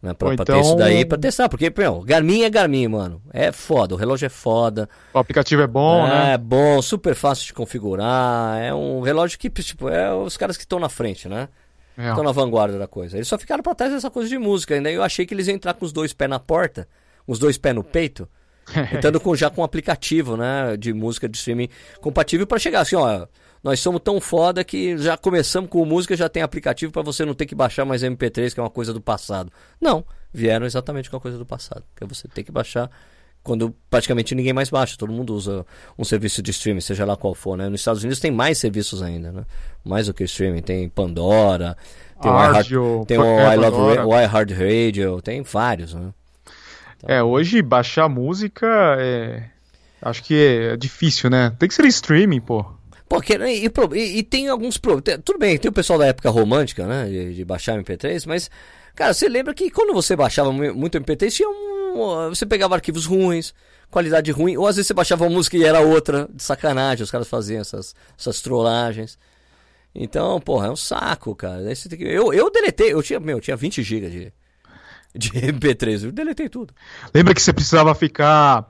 Né, 0.00 0.14
pra, 0.14 0.28
pra 0.36 0.44
ter 0.44 0.52
então- 0.52 0.60
isso 0.60 0.76
daí, 0.76 1.04
pra 1.04 1.18
testar, 1.18 1.48
porque, 1.48 1.72
meu, 1.76 2.02
Garmin 2.02 2.42
é 2.42 2.50
Garmin, 2.50 2.86
mano. 2.86 3.20
É 3.32 3.50
foda, 3.50 3.94
o 3.94 3.98
relógio 3.98 4.26
é 4.26 4.28
foda. 4.28 4.88
O 5.12 5.18
aplicativo 5.18 5.60
é 5.60 5.66
bom, 5.66 6.06
é 6.06 6.10
né? 6.10 6.38
bom, 6.38 6.80
super 6.80 7.16
fácil 7.16 7.46
de 7.46 7.52
configurar. 7.52 8.60
É 8.62 8.72
um 8.72 9.00
relógio 9.00 9.36
que, 9.38 9.50
tipo, 9.50 9.88
é 9.88 10.14
os 10.14 10.36
caras 10.36 10.56
que 10.56 10.62
estão 10.62 10.78
na 10.78 10.88
frente, 10.88 11.28
né? 11.28 11.48
É. 11.96 12.10
Estão 12.10 12.22
na 12.22 12.30
vanguarda 12.30 12.78
da 12.78 12.86
coisa. 12.86 13.16
Eles 13.16 13.26
só 13.26 13.36
ficaram 13.36 13.60
pra 13.60 13.74
trás 13.74 13.92
dessa 13.92 14.08
coisa 14.08 14.28
de 14.28 14.38
música. 14.38 14.72
Ainda 14.76 14.88
eu 14.88 15.02
achei 15.02 15.26
que 15.26 15.34
eles 15.34 15.48
iam 15.48 15.56
entrar 15.56 15.74
com 15.74 15.84
os 15.84 15.92
dois 15.92 16.12
pés 16.12 16.30
na 16.30 16.38
porta, 16.38 16.86
os 17.26 17.40
dois 17.40 17.58
pés 17.58 17.74
no 17.74 17.82
peito, 17.82 18.28
entrando 18.94 19.18
com, 19.18 19.34
já 19.34 19.50
com 19.50 19.62
um 19.62 19.64
aplicativo, 19.64 20.36
né, 20.36 20.76
de 20.76 20.92
música 20.92 21.28
de 21.28 21.36
streaming 21.36 21.68
compatível 22.00 22.46
pra 22.46 22.56
chegar 22.60 22.82
assim, 22.82 22.94
ó. 22.94 23.26
Nós 23.62 23.80
somos 23.80 24.00
tão 24.02 24.20
foda 24.20 24.62
que 24.64 24.96
já 24.98 25.16
começamos 25.16 25.68
com 25.70 25.84
música, 25.84 26.16
já 26.16 26.28
tem 26.28 26.42
aplicativo 26.42 26.92
pra 26.92 27.02
você 27.02 27.24
não 27.24 27.34
ter 27.34 27.46
que 27.46 27.54
baixar 27.54 27.84
mais 27.84 28.02
MP3, 28.02 28.54
que 28.54 28.60
é 28.60 28.62
uma 28.62 28.70
coisa 28.70 28.92
do 28.92 29.00
passado. 29.00 29.52
Não, 29.80 30.04
vieram 30.32 30.64
exatamente 30.66 31.10
com 31.10 31.16
a 31.16 31.20
coisa 31.20 31.36
do 31.38 31.44
passado. 31.46 31.82
Que 31.96 32.04
é 32.04 32.06
você 32.06 32.28
ter 32.28 32.42
que 32.44 32.52
baixar 32.52 32.90
quando 33.42 33.74
praticamente 33.88 34.34
ninguém 34.34 34.52
mais 34.52 34.68
baixa, 34.68 34.96
todo 34.98 35.12
mundo 35.12 35.34
usa 35.34 35.64
um 35.98 36.04
serviço 36.04 36.42
de 36.42 36.50
streaming, 36.50 36.80
seja 36.80 37.04
lá 37.06 37.16
qual 37.16 37.34
for, 37.34 37.56
né? 37.56 37.68
Nos 37.68 37.80
Estados 37.80 38.02
Unidos 38.02 38.20
tem 38.20 38.30
mais 38.30 38.58
serviços 38.58 39.00
ainda, 39.02 39.32
né? 39.32 39.44
Mais 39.84 40.06
do 40.06 40.12
que 40.14 40.22
streaming, 40.24 40.60
tem 40.60 40.88
Pandora, 40.88 41.76
tem 42.20 42.30
o 42.30 42.34
iHeart- 42.52 42.66
tem 43.06 43.16
o 43.18 43.24
é, 43.24 43.54
I 43.54 43.56
Love 43.56 43.76
o 44.04 44.20
iHeart 44.20 44.50
Radio, 44.52 45.22
tem 45.22 45.42
vários, 45.42 45.94
né? 45.94 46.10
É, 47.06 47.22
hoje 47.22 47.62
baixar 47.62 48.08
música 48.08 48.66
é. 48.98 49.44
Acho 50.02 50.22
que 50.22 50.34
é 50.72 50.76
difícil, 50.76 51.30
né? 51.30 51.52
Tem 51.58 51.68
que 51.68 51.74
ser 51.74 51.86
streaming, 51.86 52.40
pô. 52.40 52.64
Pô, 53.08 53.20
que- 53.20 53.34
e, 53.36 53.66
e- 53.94 54.18
e 54.18 54.22
tem 54.22 54.48
alguns 54.48 54.76
problemas. 54.76 55.22
Tudo 55.24 55.38
bem, 55.38 55.56
tem 55.58 55.68
o 55.68 55.72
pessoal 55.72 55.98
da 55.98 56.06
época 56.06 56.28
romântica, 56.30 56.86
né? 56.86 57.06
De, 57.06 57.34
de 57.34 57.44
baixar 57.44 57.78
MP3, 57.78 58.26
mas, 58.26 58.50
cara, 58.94 59.14
você 59.14 59.28
lembra 59.28 59.54
que 59.54 59.70
quando 59.70 59.94
você 59.94 60.14
baixava 60.14 60.52
mu- 60.52 60.74
muito 60.74 60.98
MP3, 60.98 61.30
tinha 61.34 61.48
um. 61.48 62.28
Você 62.28 62.44
pegava 62.44 62.74
arquivos 62.74 63.06
ruins, 63.06 63.54
qualidade 63.90 64.30
ruim, 64.30 64.56
ou 64.56 64.66
às 64.66 64.76
vezes 64.76 64.86
você 64.88 64.94
baixava 64.94 65.24
uma 65.24 65.30
música 65.30 65.56
e 65.56 65.64
era 65.64 65.80
outra, 65.80 66.28
de 66.32 66.42
sacanagem, 66.42 67.02
os 67.02 67.10
caras 67.10 67.26
faziam 67.28 67.60
essas, 67.60 67.94
essas 68.18 68.40
trollagens. 68.42 69.18
Então, 69.94 70.38
porra, 70.40 70.66
é 70.66 70.70
um 70.70 70.76
saco, 70.76 71.34
cara. 71.34 71.62
Que- 71.74 72.04
Eu, 72.04 72.32
eu 72.32 72.50
deletei, 72.50 72.92
eu 72.92 73.02
tinha, 73.02 73.18
meu, 73.18 73.38
eu 73.38 73.40
tinha 73.40 73.56
20 73.56 73.82
GB 73.82 74.10
de, 74.10 74.32
de 75.16 75.30
MP3, 75.30 76.04
eu 76.04 76.12
deletei 76.12 76.48
tudo. 76.48 76.74
Lembra 77.14 77.34
que 77.34 77.40
você 77.42 77.52
precisava 77.52 77.94
ficar 77.94 78.68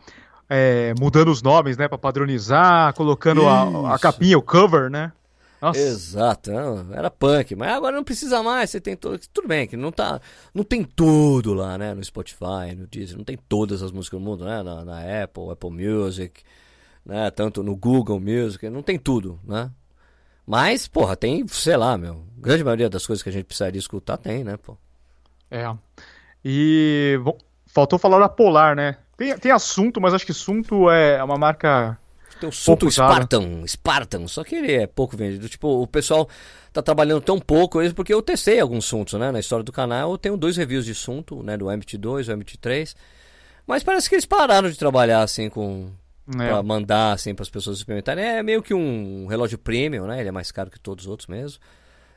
é, 0.49 0.95
mudando 0.99 1.29
os 1.29 1.43
nomes, 1.43 1.77
né? 1.77 1.89
Pra 1.89 1.99
padronizar, 1.99 2.95
colocando 2.95 3.47
a, 3.47 3.95
a 3.95 3.99
capinha, 3.99 4.39
o 4.39 4.43
cover, 4.43 4.91
né? 4.91 5.13
Nossa. 5.61 5.81
Exato, 5.81 6.53
era 6.93 7.11
punk, 7.11 7.57
mas 7.57 7.71
agora 7.73 7.97
não 7.97 8.05
precisa 8.05 8.41
mais, 8.45 8.71
você 8.71 8.81
tem 8.81 8.97
todo, 8.97 9.19
tudo 9.33 9.49
bem, 9.49 9.67
que 9.67 9.77
não 9.77 9.91
tá, 9.91 10.21
não 10.55 10.63
tem 10.63 10.85
tudo 10.85 11.53
lá, 11.53 11.77
né, 11.77 11.95
no 11.95 12.05
Spotify, 12.05 12.77
no 12.77 12.87
Deezer, 12.87 13.17
não 13.17 13.25
tem 13.25 13.37
todas 13.37 13.83
as 13.83 13.91
músicas 13.91 14.21
do 14.21 14.25
mundo, 14.25 14.45
né, 14.45 14.63
na, 14.63 14.85
na 14.85 15.25
Apple, 15.25 15.51
Apple 15.51 15.71
Music, 15.71 16.45
né, 17.05 17.29
tanto 17.33 17.65
no 17.65 17.75
Google 17.75 18.21
Music, 18.21 18.71
não 18.71 18.85
tem 18.85 19.01
tudo, 19.01 19.41
né, 19.45 19.69
mas, 20.47 20.87
porra, 20.87 21.17
tem, 21.17 21.47
sei 21.49 21.77
lá, 21.77 21.99
meu, 21.99 22.25
grande 22.37 22.63
maioria 22.63 22.89
das 22.89 23.05
coisas 23.05 23.21
que 23.21 23.29
a 23.29 23.33
gente 23.33 23.47
precisaria 23.47 23.81
escutar 23.81 24.17
tem, 24.17 24.45
né, 24.45 24.57
pô. 24.57 24.77
É. 25.51 25.75
E 26.45 27.19
bom, 27.23 27.37
faltou 27.67 27.99
falar 27.99 28.19
da 28.21 28.29
Polar, 28.29 28.77
né? 28.77 28.97
Tem, 29.19 29.37
tem 29.37 29.51
assunto, 29.51 30.01
mas 30.01 30.15
acho 30.15 30.25
que 30.25 30.31
assunto 30.31 30.89
é 30.89 31.23
uma 31.23 31.37
marca. 31.37 31.99
Tem 32.39 32.49
o 32.49 32.53
Sunto. 32.53 32.89
Spartan, 32.89 33.67
Spartan, 33.67 34.29
só 34.29 34.45
que 34.45 34.55
ele 34.55 34.73
é 34.73 34.87
pouco 34.87 35.17
vendido. 35.17 35.49
Tipo, 35.49 35.83
o 35.83 35.89
pessoal 35.89 36.29
tá 36.73 36.81
trabalhando 36.81 37.21
tão 37.21 37.41
pouco, 37.41 37.83
isso 37.83 37.97
porque 37.97 38.15
eu 38.15 38.23
testei 38.23 38.61
alguns 38.61 38.85
Suntos, 38.85 39.19
né? 39.19 39.33
Na 39.33 39.41
história 39.41 39.65
do 39.65 39.73
canal, 39.73 40.13
eu 40.13 40.19
tenho 40.19 40.37
dois 40.37 40.57
reviews 40.57 40.85
de 40.85 40.95
Sunto, 40.95 41.43
né? 41.43 41.57
Do 41.57 41.67
MT2 41.67 42.29
e 42.29 42.33
o 42.33 42.39
MT3. 42.39 42.95
Mas 43.67 43.83
parece 43.83 44.09
que 44.09 44.15
eles 44.15 44.25
pararam 44.25 44.71
de 44.71 44.79
trabalhar 44.79 45.23
assim 45.23 45.51
com. 45.51 45.91
É. 46.35 46.47
Pra 46.47 46.63
mandar 46.63 47.13
assim 47.13 47.35
para 47.35 47.43
as 47.43 47.51
pessoas 47.51 47.79
experimentarem. 47.79 48.25
É 48.25 48.41
meio 48.41 48.63
que 48.63 48.73
um 48.73 49.27
relógio 49.27 49.59
premium, 49.59 50.07
né? 50.07 50.21
Ele 50.21 50.29
é 50.29 50.33
mais 50.33 50.53
caro 50.53 50.71
que 50.71 50.79
todos 50.79 51.07
os 51.07 51.11
outros 51.11 51.27
mesmo. 51.27 51.59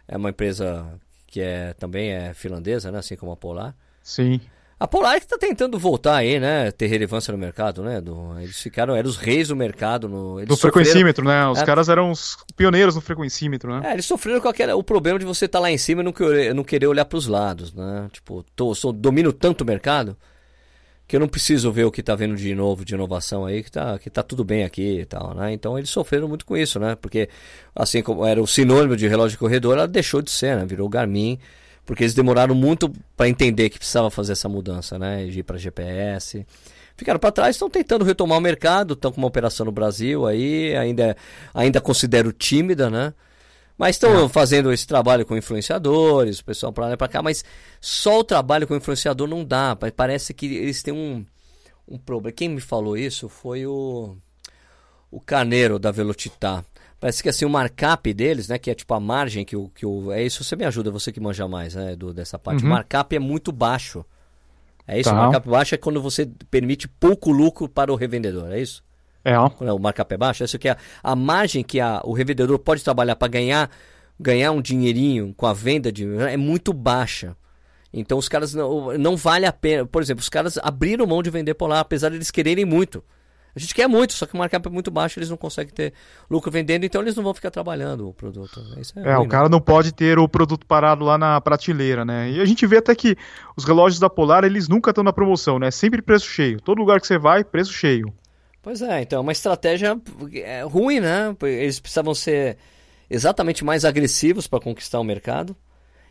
É 0.08 0.18
uma 0.18 0.30
empresa 0.30 0.86
que 1.26 1.42
é 1.42 1.74
também 1.74 2.12
é 2.12 2.34
finlandesa, 2.36 2.92
né? 2.92 3.00
Assim 3.00 3.16
como 3.16 3.32
a 3.32 3.38
Polar. 3.38 3.76
Sim. 4.04 4.40
A 4.84 4.88
Polar 4.88 5.20
que 5.20 5.28
tá 5.28 5.38
tentando 5.38 5.78
voltar 5.78 6.16
aí, 6.16 6.40
né? 6.40 6.72
Ter 6.72 6.88
relevância 6.88 7.32
no 7.32 7.38
mercado, 7.38 7.84
né? 7.84 8.02
Do, 8.02 8.36
eles 8.40 8.60
ficaram, 8.60 8.96
eram 8.96 9.08
os 9.08 9.16
reis 9.16 9.50
do 9.50 9.56
mercado. 9.56 10.10
No, 10.10 10.40
No 10.40 10.48
sofreram- 10.56 10.74
frequencímetro, 10.74 11.24
né? 11.24 11.48
Os 11.48 11.60
É. 11.60 11.66
caras 11.66 11.88
eram 11.88 12.10
os 12.10 12.36
pioneiros 12.56 12.96
no 12.96 13.02
frequencímetro, 13.02 13.80
né? 13.80 13.90
É, 13.92 13.94
eles 13.94 14.06
sofreram 14.08 14.42
com 14.42 14.48
aquele, 14.48 14.74
o 14.74 14.82
problema 14.82 15.20
de 15.20 15.26
você 15.26 15.46
estar 15.46 15.60
lá 15.60 15.70
em 15.70 15.78
cima 15.78 16.02
e 16.02 16.04
não 16.06 16.12
querer, 16.12 16.56
não 16.56 16.64
querer 16.64 16.88
olhar 16.88 17.06
pros 17.06 17.28
lados, 17.28 17.72
né? 17.74 18.08
Tipo, 18.12 18.44
tô, 18.56 18.74
sou, 18.74 18.92
domino 18.92 19.32
tanto 19.32 19.62
o 19.62 19.66
mercado 19.68 20.18
que 21.08 21.16
eu 21.16 21.20
não 21.20 21.28
preciso 21.28 21.72
ver 21.72 21.84
o 21.84 21.92
que 21.92 22.02
tá 22.02 22.16
vendo 22.16 22.36
de 22.36 22.56
novo, 22.56 22.84
de 22.84 22.96
inovação 22.96 23.46
aí, 23.46 23.62
que 23.62 23.70
tá, 23.72 24.00
que 24.00 24.10
tá 24.10 24.24
tudo 24.24 24.44
bem 24.44 24.64
aqui 24.64 25.02
e 25.02 25.06
tal, 25.06 25.36
né? 25.36 25.54
Então 25.54 25.78
eles 25.78 25.92
sofreram 25.92 26.28
muito 26.28 26.44
com 26.44 26.58
isso, 26.58 26.80
né? 26.80 26.96
Porque 26.96 27.30
assim 27.76 28.02
como 28.02 28.26
era 28.26 28.42
o 28.42 28.48
sinônimo 28.48 28.96
de 28.98 29.08
relógio 29.08 29.32
de 29.36 29.38
corredor, 29.38 29.78
ela 29.78 29.88
deixou 29.88 30.22
de 30.24 30.32
ser, 30.32 30.56
né? 30.58 30.66
Virou 30.66 30.90
Garmin, 30.90 31.38
porque 31.86 32.04
eles 32.04 32.14
demoraram 32.14 32.56
muito 32.56 32.92
para 33.18 33.28
entender 33.30 33.70
que 33.70 33.78
precisava 33.78 34.10
fazer 34.10 34.34
essa 34.34 34.48
mudança, 34.50 34.98
né? 35.00 35.26
De 35.26 35.40
ir 35.40 35.44
para 35.44 35.58
GPS. 35.58 36.46
Ficaram 36.96 37.20
para 37.20 37.32
trás, 37.32 37.56
estão 37.56 37.70
tentando 37.70 38.06
retomar 38.06 38.38
o 38.38 38.42
mercado, 38.42 38.94
estão 38.94 39.12
com 39.12 39.18
uma 39.20 39.28
operação 39.28 39.66
no 39.66 39.72
Brasil 39.72 40.26
aí, 40.28 40.76
ainda 40.76 41.16
ainda 41.54 41.82
considero 41.82 42.32
tímida, 42.32 42.90
né? 42.90 43.14
Mas 43.78 43.96
estão 43.96 44.30
fazendo 44.30 44.72
esse 44.72 44.86
trabalho 44.86 45.26
com 45.26 45.36
influenciadores, 45.36 46.40
o 46.40 46.46
pessoal 46.46 46.72
pra 46.72 46.86
lá 46.88 46.94
e 46.94 46.98
pra 46.98 47.08
cá, 47.08 47.24
mas 47.24 47.44
só 47.80 48.20
o 48.20 48.24
trabalho 48.24 48.68
com 48.68 48.76
influenciador 48.76 49.28
não 49.28 49.44
dá. 49.44 49.76
pa- 49.76 49.92
Parece 49.92 50.34
que 50.36 50.46
eles 50.46 50.84
têm 50.84 50.94
um, 50.94 51.26
um 51.88 51.98
problema. 51.98 52.32
Quem 52.32 52.48
me 52.50 52.62
falou 52.62 52.96
isso 52.96 53.28
foi 53.28 53.66
o, 53.66 54.16
o 55.10 55.20
Carneiro 55.20 55.80
da 55.80 55.90
Velocitar. 55.92 56.64
Parece 57.02 57.24
que 57.24 57.30
assim, 57.30 57.46
o 57.46 57.50
markup 57.50 58.14
deles, 58.14 58.48
né? 58.48 58.60
Que 58.60 58.70
é 58.70 58.76
tipo 58.76 58.94
a 58.94 59.00
margem 59.00 59.44
que 59.44 59.56
o. 59.58 59.70
Que 59.70 59.88
o 59.88 60.12
é 60.12 60.24
isso, 60.24 60.44
você 60.44 60.56
me 60.56 60.64
ajuda, 60.64 60.92
você 60.92 61.12
que 61.12 61.20
manja 61.20 61.48
mais, 61.48 61.74
né? 61.74 61.96
Do, 61.96 62.14
dessa 62.14 62.38
parte. 62.38 62.62
O 62.62 62.64
Uhum. 62.66 62.70
markup 62.70 63.16
é 63.16 63.20
muito 63.20 63.52
baixo. 63.52 64.06
É 64.88 65.00
isso? 65.00 65.10
Tá. 65.10 65.16
O 65.16 65.18
markup 65.18 65.50
baixo 65.50 65.74
é 65.74 65.80
quando 65.80 66.00
você 66.00 66.30
permite 66.52 66.88
pouco 66.88 67.32
lucro 67.32 67.68
para 67.68 67.92
o 67.92 67.96
revendedor, 67.96 68.52
é 68.54 68.62
isso? 68.62 68.84
É, 69.26 69.34
quando 69.58 69.76
o 69.76 69.80
markup 69.80 70.14
é 70.14 70.18
baixo, 70.18 70.44
isso 70.44 70.60
que 70.60 70.70
é 70.70 70.78
a 71.04 71.16
margem 71.16 71.64
que 71.64 71.80
a, 71.80 72.02
o 72.04 72.14
revendedor 72.14 72.58
pode 72.60 72.84
trabalhar 72.84 73.16
para 73.16 73.28
ganhar 73.28 73.70
ganhar 74.20 74.52
um 74.52 74.62
dinheirinho 74.62 75.34
com 75.36 75.48
a 75.48 75.54
venda 75.54 75.92
de 75.92 76.06
é 76.20 76.38
muito 76.38 76.72
baixa. 76.72 77.36
Então 77.92 78.20
os 78.20 78.30
caras 78.30 78.54
não, 78.54 78.96
não 78.98 79.18
vale 79.18 79.48
a 79.48 79.52
pena. 79.52 79.88
Por 79.88 80.04
exemplo, 80.04 80.22
os 80.22 80.30
caras 80.30 80.60
abriram 80.62 81.08
mão 81.08 81.24
de 81.24 81.32
vender 81.32 81.56
por 81.56 81.68
lá, 81.68 81.80
apesar 81.80 82.10
de 82.10 82.16
eles 82.18 82.30
quererem 82.30 82.64
muito. 82.64 83.04
A 83.56 83.60
gente 83.60 83.76
quer 83.76 83.88
muito, 83.88 84.14
só 84.14 84.26
que 84.26 84.34
o 84.34 84.38
markup 84.38 84.68
é 84.68 84.72
muito 84.72 84.90
baixo, 84.90 85.20
eles 85.20 85.30
não 85.30 85.38
conseguem 85.38 85.74
ter 85.74 85.94
lucro 86.30 86.50
vendendo, 86.50 86.86
então 86.86 87.02
eles 87.02 87.16
não 87.16 87.24
vão 87.24 87.34
ficar 87.34 87.52
trabalhando 87.52 88.08
o 88.08 88.14
produto. 88.14 88.62
Isso 88.80 88.98
é 88.98 89.02
É, 89.02 89.14
ruim, 89.14 89.22
o 89.22 89.24
né? 89.24 89.30
cara 89.30 89.50
não 89.50 89.60
pode 89.60 89.92
ter 89.92 90.18
o 90.18 90.28
produto 90.28 90.66
parado 90.66 91.04
lá 91.04 91.18
na 91.18 91.40
prateleira, 91.42 92.06
né? 92.06 92.32
E 92.32 92.40
a 92.40 92.46
gente 92.46 92.66
vê 92.66 92.78
até 92.78 92.96
que 92.96 93.16
os 93.58 93.66
relógios 93.66 94.00
da 94.00 94.10
Polar, 94.10 94.44
eles 94.44 94.68
nunca 94.70 94.92
estão 94.92 95.04
na 95.04 95.12
promoção, 95.14 95.60
né? 95.60 95.70
Sempre 95.72 96.02
preço 96.02 96.28
cheio. 96.28 96.62
Todo 96.62 96.80
lugar 96.80 97.02
que 97.02 97.08
você 97.08 97.18
vai, 97.18 97.44
preço 97.44 97.74
cheio. 97.74 98.14
Pois 98.62 98.82
é, 98.82 99.02
então 99.02 99.18
é 99.18 99.22
uma 99.22 99.32
estratégia 99.32 100.00
é, 100.34 100.62
ruim, 100.64 101.00
né? 101.00 101.36
Eles 101.42 101.80
precisavam 101.80 102.14
ser 102.14 102.58
exatamente 103.10 103.66
mais 103.66 103.84
agressivos 103.84 104.48
para 104.48 104.60
conquistar 104.62 105.00
o 105.00 105.04
mercado. 105.04 105.56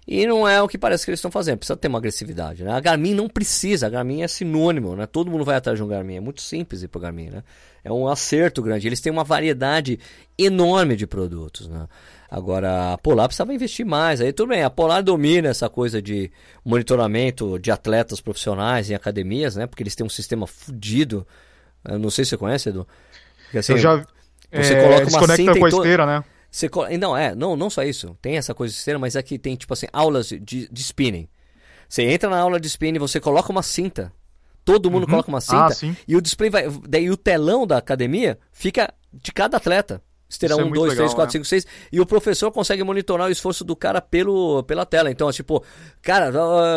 E 0.06 0.26
não 0.26 0.48
é 0.48 0.60
o 0.60 0.66
que 0.66 0.78
parece 0.78 1.04
que 1.04 1.10
eles 1.10 1.18
estão 1.18 1.30
fazendo. 1.30 1.58
Precisa 1.58 1.76
ter 1.76 1.88
uma 1.88 1.98
agressividade, 1.98 2.64
né? 2.64 2.72
A 2.72 2.80
Garmin 2.80 3.14
não 3.14 3.28
precisa. 3.28 3.86
A 3.86 3.90
Garmin 3.90 4.22
é 4.22 4.28
sinônimo, 4.28 4.96
né? 4.96 5.06
Todo 5.06 5.30
mundo 5.30 5.44
vai 5.44 5.56
atrás 5.56 5.78
de 5.78 5.84
um 5.84 5.88
Garmin. 5.88 6.16
É 6.16 6.20
muito 6.20 6.40
simples 6.40 6.82
ir 6.82 6.88
pro 6.88 7.00
Garmin, 7.00 7.30
né? 7.30 7.44
É 7.84 7.92
um 7.92 8.08
acerto 8.08 8.62
grande. 8.62 8.86
Eles 8.86 9.00
têm 9.00 9.12
uma 9.12 9.24
variedade 9.24 10.00
enorme 10.38 10.96
de 10.96 11.06
produtos, 11.06 11.68
né? 11.68 11.86
Agora, 12.30 12.92
a 12.92 12.98
Polar 12.98 13.28
precisava 13.28 13.54
investir 13.54 13.84
mais. 13.84 14.20
Aí 14.20 14.32
tudo 14.32 14.48
bem, 14.48 14.62
a 14.62 14.70
Polar 14.70 15.02
domina 15.02 15.48
essa 15.48 15.68
coisa 15.68 16.00
de 16.00 16.30
monitoramento 16.64 17.58
de 17.58 17.70
atletas 17.70 18.20
profissionais 18.20 18.90
em 18.90 18.94
academias, 18.94 19.56
né? 19.56 19.66
Porque 19.66 19.82
eles 19.82 19.94
têm 19.94 20.06
um 20.06 20.10
sistema 20.10 20.46
fudido. 20.46 21.26
Eu 21.84 21.98
não 21.98 22.10
sei 22.10 22.24
se 22.24 22.30
você 22.30 22.36
conhece, 22.36 22.68
Edu. 22.68 22.86
Porque, 23.44 23.58
assim, 23.58 23.72
Eu 23.72 23.78
já... 23.78 24.06
Você 24.52 24.74
é, 24.74 24.82
coloca 24.82 25.08
uma 25.08 25.36
cinta 25.36 25.58
com 25.58 25.64
a 25.64 25.68
esteira, 25.68 26.06
né? 26.06 26.24
Você, 26.50 26.68
não, 26.98 27.16
é, 27.16 27.34
não, 27.34 27.56
não 27.56 27.70
só 27.70 27.82
isso. 27.82 28.16
Tem 28.20 28.36
essa 28.36 28.54
coisa 28.54 28.72
de 28.72 28.78
esteira, 28.78 28.98
mas 28.98 29.14
aqui 29.14 29.38
tem, 29.38 29.54
tipo 29.56 29.72
assim, 29.72 29.86
aulas 29.92 30.28
de, 30.28 30.40
de 30.40 30.80
spinning. 30.80 31.28
Você 31.88 32.02
entra 32.02 32.28
na 32.28 32.38
aula 32.38 32.58
de 32.60 32.66
spinning, 32.68 32.98
você 32.98 33.20
coloca 33.20 33.50
uma 33.50 33.62
cinta. 33.62 34.12
Todo 34.64 34.90
mundo 34.90 35.04
uhum. 35.04 35.10
coloca 35.10 35.28
uma 35.28 35.40
cinta. 35.40 35.68
Ah, 35.72 35.96
e 36.06 36.16
o 36.16 36.20
display 36.20 36.50
vai. 36.50 36.64
Daí 36.88 37.10
o 37.10 37.16
telão 37.16 37.66
da 37.66 37.78
academia 37.78 38.38
fica 38.52 38.92
de 39.12 39.32
cada 39.32 39.56
atleta. 39.56 40.02
Esteira 40.30 40.54
1, 40.56 40.70
2, 40.70 40.94
3, 40.94 41.12
4, 41.12 41.32
5, 41.32 41.44
6. 41.44 41.66
E 41.90 42.00
o 42.00 42.06
professor 42.06 42.52
consegue 42.52 42.84
monitorar 42.84 43.26
o 43.26 43.32
esforço 43.32 43.64
do 43.64 43.74
cara 43.74 44.00
pelo, 44.00 44.62
pela 44.62 44.86
tela. 44.86 45.10
Então, 45.10 45.28
é 45.28 45.32
tipo, 45.32 45.64
cara, 46.00 46.30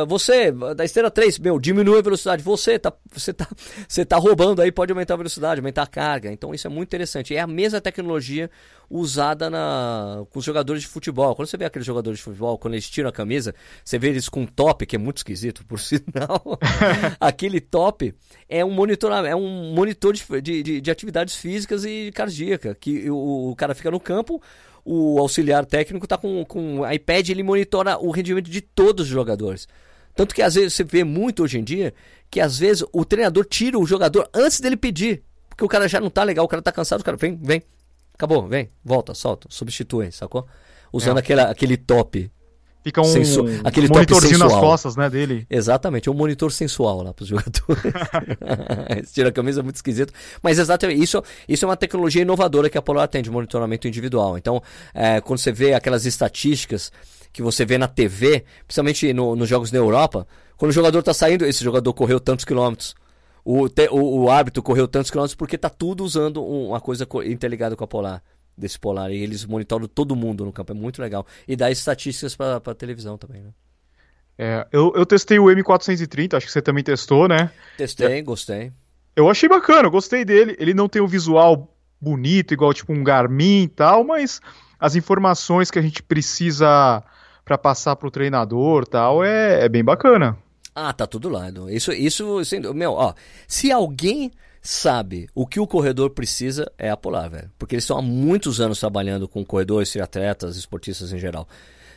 você, 0.08 0.52
da 0.52 0.84
esteira 0.84 1.12
3, 1.12 1.38
meu, 1.38 1.60
diminui 1.60 2.00
a 2.00 2.02
velocidade. 2.02 2.42
Você 2.42 2.80
tá, 2.80 2.92
você 3.12 3.32
tá, 3.32 3.48
você 3.88 4.04
tá 4.04 4.18
roubando 4.18 4.60
aí, 4.60 4.72
pode 4.72 4.92
aumentar 4.92 5.14
a 5.14 5.18
velocidade, 5.18 5.60
aumentar 5.60 5.84
a 5.84 5.88
carga. 5.88 6.32
Então, 6.32 6.52
isso 6.52 6.66
é 6.66 6.70
muito 6.70 6.90
interessante. 6.90 7.36
É 7.36 7.42
a 7.42 7.48
mesma 7.48 7.80
tecnologia 7.80 8.50
usada 8.94 9.50
na, 9.50 10.24
com 10.30 10.38
os 10.38 10.46
jogadores 10.46 10.84
de 10.84 10.88
futebol. 10.88 11.36
Quando 11.36 11.48
você 11.48 11.58
vê 11.58 11.66
aqueles 11.66 11.86
jogadores 11.86 12.20
de 12.20 12.24
futebol, 12.24 12.60
quando 12.60 12.76
eles 12.76 12.88
tiram 12.88 13.10
a 13.10 13.12
camisa, 13.12 13.56
você 13.84 13.98
vê 13.98 14.10
eles 14.10 14.30
com 14.30 14.46
top, 14.46 14.86
que 14.86 14.96
é 14.96 15.00
muito 15.00 15.18
esquisito, 15.18 15.66
por 15.66 15.80
sinal. 15.82 16.60
Aquele 17.20 17.60
top 17.60 18.14
é 18.48 18.64
um 18.64 18.70
monitor, 18.70 19.12
é 19.26 19.36
um 19.36 19.74
monitor 19.74 20.14
de, 20.14 20.62
de, 20.62 20.80
de 20.80 20.92
atividades 20.92 21.36
físicas 21.36 21.84
e 21.86 22.12
cardíaca, 22.14 22.76
que 22.76 23.10
o, 23.10 23.50
o 23.50 23.56
cara 23.56 23.74
fica 23.74 23.90
no 23.90 24.00
campo, 24.00 24.40
o 24.86 25.18
auxiliar 25.20 25.66
técnico 25.66 26.06
está 26.06 26.18
com, 26.18 26.46
com 26.46 26.82
o 26.82 26.92
iPad, 26.92 27.30
ele 27.30 27.42
monitora 27.42 27.98
o 27.98 28.12
rendimento 28.12 28.50
de 28.50 28.62
todos 28.62 29.08
os 29.08 29.12
jogadores. 29.12 29.68
Tanto 30.16 30.36
que 30.36 30.44
às 30.44 30.54
vezes 30.54 30.76
você 30.76 30.84
vê 30.84 31.04
muito 31.04 31.42
hoje 31.42 31.58
em 31.58 31.64
dia 31.64 31.96
que 32.30 32.40
às 32.40 32.60
vezes 32.60 32.84
o 32.92 33.04
treinador 33.04 33.46
tira 33.46 33.80
o 33.80 33.86
jogador 33.88 34.30
antes 34.34 34.60
dele 34.60 34.78
pedir. 34.78 35.24
Porque 35.50 35.64
o 35.64 35.68
cara 35.68 35.88
já 35.88 36.00
não 36.00 36.12
tá 36.12 36.24
legal, 36.24 36.46
o 36.46 36.48
cara 36.48 36.62
tá 36.62 36.72
cansado, 36.72 37.02
o 37.02 37.04
cara 37.04 37.18
vem, 37.18 37.36
vem, 37.42 37.62
Acabou, 38.14 38.48
vem, 38.48 38.70
volta, 38.84 39.14
solta, 39.14 39.48
substitui, 39.50 40.12
sacou? 40.12 40.46
Usando 40.92 41.18
é. 41.18 41.20
aquela, 41.20 41.44
aquele 41.44 41.78
top. 41.78 42.32
Fica 42.84 43.00
um 43.00 43.06
sensu... 43.06 43.46
aquele 43.64 43.88
monitorzinho 43.88 44.38
nas 44.38 44.52
costas, 44.54 44.98
né, 44.98 45.10
dele. 45.10 45.48
Exatamente, 45.50 46.10
é 46.10 46.12
um 46.12 46.16
monitor 46.16 46.52
sensual 46.52 47.02
lá 47.02 47.14
para 47.14 47.24
os 47.24 47.30
jogadores. 47.30 47.64
Tira 49.14 49.30
a 49.30 49.32
camisa 49.32 49.62
é 49.62 49.64
muito 49.64 49.78
esquisito. 49.78 50.14
Mas 50.42 50.60
exatamente, 50.60 51.02
isso, 51.02 51.24
isso 51.48 51.64
é 51.64 51.68
uma 51.68 51.78
tecnologia 51.78 52.22
inovadora 52.22 52.70
que 52.70 52.78
a 52.78 52.82
Polar 52.82 53.08
tem 53.08 53.24
de 53.24 53.32
monitoramento 53.32 53.88
individual. 53.88 54.38
Então, 54.38 54.62
é, 54.94 55.22
quando 55.22 55.40
você 55.40 55.52
vê 55.52 55.74
aquelas 55.74 56.06
estatísticas 56.06 56.92
que 57.32 57.42
você 57.42 57.66
vê 57.66 57.78
na 57.78 57.88
TV, 57.88 58.44
principalmente 58.68 59.14
no, 59.14 59.34
nos 59.34 59.48
jogos 59.48 59.72
na 59.72 59.80
Europa, 59.80 60.28
quando 60.58 60.72
o 60.72 60.74
jogador 60.74 61.00
está 61.00 61.14
saindo, 61.14 61.46
esse 61.46 61.64
jogador 61.64 61.94
correu 61.94 62.20
tantos 62.20 62.44
quilômetros 62.44 62.96
o, 63.44 63.68
te, 63.68 63.88
o, 63.90 64.24
o 64.24 64.30
árbitro 64.30 64.64
correu 64.64 64.88
tantos 64.88 65.12
quilômetros 65.12 65.36
porque 65.36 65.58
tá 65.58 65.70
tudo 65.70 66.04
usando 66.04 66.44
uma 66.44 66.80
coisa 66.80 67.08
interligada 67.26 67.76
com 67.76 67.84
a 67.84 67.88
Polar, 67.88 68.24
desse 68.58 68.80
Polar. 68.80 69.12
E 69.12 69.22
eles 69.22 69.46
monitoram 69.46 69.88
todo 69.88 70.16
mundo 70.16 70.46
no 70.46 70.54
campo, 70.54 70.72
é 70.72 70.76
muito 70.76 71.02
legal. 71.02 71.26
E 71.48 71.56
dá 71.56 71.70
estatísticas 71.70 72.36
para 72.36 72.76
televisão 72.76 73.18
também, 73.18 73.42
né? 73.42 73.50
É, 74.38 74.68
eu, 74.72 74.92
eu 74.96 75.06
testei 75.06 75.38
o 75.38 75.46
M430, 75.46 76.36
acho 76.36 76.48
que 76.48 76.52
você 76.52 76.62
também 76.62 76.84
testou, 76.84 77.28
né? 77.28 77.52
Testei, 77.78 78.22
gostei. 78.22 78.72
Eu 79.16 79.30
achei 79.30 79.48
bacana, 79.48 79.90
gostei 79.90 80.26
dele. 80.26 80.56
Ele 80.58 80.74
não 80.74 80.90
tem 80.90 81.02
um 81.02 81.08
visual 81.08 81.72
bonito, 82.02 82.54
igual 82.54 82.74
tipo 82.74 82.92
um 82.92 83.04
Garmin 83.04 83.64
e 83.64 83.68
tal, 83.68 84.04
mas 84.04 84.42
as 84.80 84.96
informações 84.96 85.70
que 85.70 85.78
a 85.78 85.82
gente 85.82 86.02
precisa 86.02 87.04
para 87.46 87.58
passar 87.58 87.96
pro 87.96 88.12
treinador 88.12 88.88
tal 88.88 89.24
é, 89.24 89.66
é 89.66 89.70
bem 89.70 89.84
bacana. 89.84 90.38
Ah, 90.76 90.92
tá 90.94 91.06
tudo 91.06 91.30
lá. 91.30 91.52
Isso, 91.70 91.92
isso, 91.92 92.42
meu, 92.74 92.94
ó, 92.94 93.14
se 93.48 93.72
alguém 93.72 94.32
sabe 94.62 95.28
o 95.36 95.46
que 95.46 95.60
o 95.60 95.68
corredor 95.68 96.12
precisa, 96.12 96.72
é 96.78 96.90
a 96.90 96.98
Polar, 96.98 97.30
velho. 97.30 97.52
Porque 97.60 97.76
eles 97.76 97.84
estão 97.84 97.98
há 97.98 98.02
muitos 98.02 98.62
anos 98.62 98.80
trabalhando 98.80 99.28
com 99.28 99.46
corredores, 99.46 99.96
atletas, 99.98 100.56
esportistas 100.56 101.12
em 101.12 101.20
geral. 101.20 101.48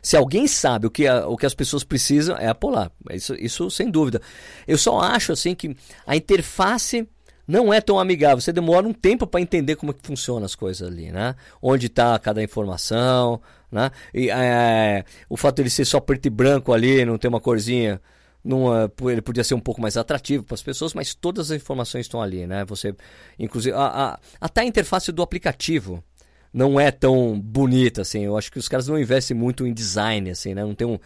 Se 0.03 0.17
alguém 0.17 0.47
sabe 0.47 0.87
o 0.87 0.91
que, 0.91 1.07
a, 1.07 1.27
o 1.27 1.37
que 1.37 1.47
as 1.47 1.55
pessoas 1.55 1.85
precisam, 1.85 2.37
é 2.37 2.49
a 2.49 2.55
Polar. 2.55 2.91
Isso, 3.11 3.35
isso 3.37 3.71
sem 3.71 3.91
dúvida. 3.91 4.21
Eu 4.67 4.77
só 4.77 5.01
acho, 5.01 5.33
assim, 5.33 5.55
que 5.55 5.77
a 6.07 6.17
interface 6.17 7.09
não 7.47 7.73
é 7.73 7.81
tão 7.81 7.99
amigável. 7.99 8.41
Você 8.41 8.53
demora 8.53 8.87
um 8.87 8.93
tempo 8.93 9.27
para 9.27 9.41
entender 9.41 9.77
como 9.77 9.93
é 9.93 9.95
que 9.95 10.07
funciona 10.07 10.45
as 10.45 10.55
coisas 10.55 10.87
ali, 10.87 11.13
né? 11.13 11.37
Onde 11.63 11.87
está 11.87 12.19
cada 12.19 12.43
informação, 12.43 13.41
né? 13.71 13.91
E 14.13 14.29
é, 14.29 15.05
o 15.29 15.37
fato 15.37 15.57
de 15.57 15.63
ele 15.63 15.71
ser 15.71 15.85
só 15.85 16.01
preto 16.01 16.27
e 16.27 16.31
branco 16.31 16.73
ali, 16.73 17.05
não 17.05 17.17
ter 17.17 17.29
uma 17.29 17.41
corzinha 17.41 18.01
numa, 18.47 18.91
ele 19.11 19.21
podia 19.21 19.43
ser 19.43 19.55
um 19.55 19.61
pouco 19.61 19.81
mais 19.81 19.97
atrativo 19.97 20.45
para 20.45 20.55
as 20.55 20.63
pessoas, 20.63 20.95
mas 20.95 21.15
todas 21.15 21.51
as 21.51 21.57
informações 21.57 22.07
estão 22.07 22.23
ali, 22.23 22.47
né? 22.47 22.65
Você, 22.67 22.95
inclusive, 23.39 23.77
a, 23.77 23.87
a, 23.87 24.21
até 24.41 24.61
a 24.61 24.65
interface 24.65 25.11
do 25.11 25.23
aplicativo 25.23 26.03
não 26.53 26.79
é 26.79 26.91
tão 26.91 27.39
bonita, 27.39 28.03
assim. 28.03 28.25
Eu 28.25 28.39
acho 28.39 28.51
que 28.51 28.59
os 28.59 28.69
caras 28.69 28.87
não 28.87 28.99
investem 28.99 29.37
muito 29.37 29.67
em 29.67 29.75
design, 29.75 30.31
assim, 30.31 30.55
né? 30.55 30.63
Não 30.63 30.75
tem 30.75 30.87
um, 30.87 30.99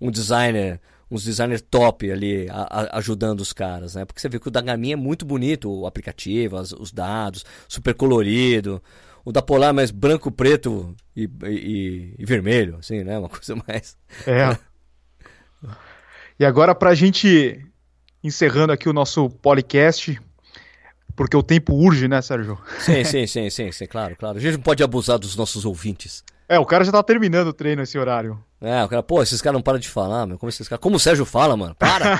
um 0.00 0.10
designer, 0.10 0.80
uns 1.10 1.24
designers 1.24 1.62
top 1.62 2.10
ali 2.10 2.46
a, 2.50 2.98
ajudando 2.98 3.40
os 3.40 3.52
caras, 3.52 3.94
né? 3.94 4.04
Porque 4.04 4.20
você 4.20 4.28
vê 4.28 4.38
que 4.38 4.48
o 4.48 4.50
da 4.50 4.60
Garmin 4.60 4.92
é 4.92 4.96
muito 4.96 5.24
bonito, 5.24 5.72
o 5.72 5.86
aplicativo, 5.86 6.56
as, 6.56 6.72
os 6.72 6.92
dados, 6.92 7.44
super 7.66 7.94
colorido. 7.94 8.82
O 9.24 9.32
da 9.32 9.40
Polar 9.40 9.70
é 9.70 9.72
mais 9.72 9.90
branco, 9.90 10.32
preto 10.32 10.94
e, 11.16 11.30
e, 11.44 12.14
e 12.18 12.24
vermelho, 12.26 12.76
assim, 12.76 13.02
né? 13.02 13.18
Uma 13.18 13.28
coisa 13.30 13.56
mais... 13.66 13.96
É... 14.26 14.71
E 16.42 16.44
agora, 16.44 16.74
para 16.74 16.90
a 16.90 16.94
gente 16.96 17.64
encerrando 18.20 18.72
aqui 18.72 18.88
o 18.88 18.92
nosso 18.92 19.30
podcast, 19.30 20.20
porque 21.14 21.36
o 21.36 21.42
tempo 21.42 21.72
urge, 21.72 22.08
né, 22.08 22.20
Sérgio? 22.20 22.58
Sim, 22.80 23.04
sim, 23.04 23.28
sim, 23.28 23.48
sim, 23.48 23.70
sim, 23.70 23.86
claro, 23.86 24.16
claro. 24.16 24.38
A 24.38 24.40
gente 24.40 24.54
não 24.54 24.60
pode 24.60 24.82
abusar 24.82 25.20
dos 25.20 25.36
nossos 25.36 25.64
ouvintes. 25.64 26.24
É, 26.48 26.58
o 26.58 26.66
cara 26.66 26.82
já 26.82 26.90
tá 26.90 27.00
terminando 27.00 27.46
o 27.46 27.52
treino 27.52 27.82
esse 27.82 27.96
horário. 27.96 28.42
É, 28.60 28.82
o 28.82 28.88
cara, 28.88 29.04
pô, 29.04 29.22
esses 29.22 29.40
caras 29.40 29.54
não 29.54 29.62
param 29.62 29.78
de 29.78 29.88
falar, 29.88 30.26
meu. 30.26 30.36
Como 30.36 30.50
esses 30.50 30.66
caras. 30.66 30.82
Como 30.82 30.96
o 30.96 30.98
Sérgio 30.98 31.24
fala, 31.24 31.56
mano. 31.56 31.76
Para! 31.76 32.18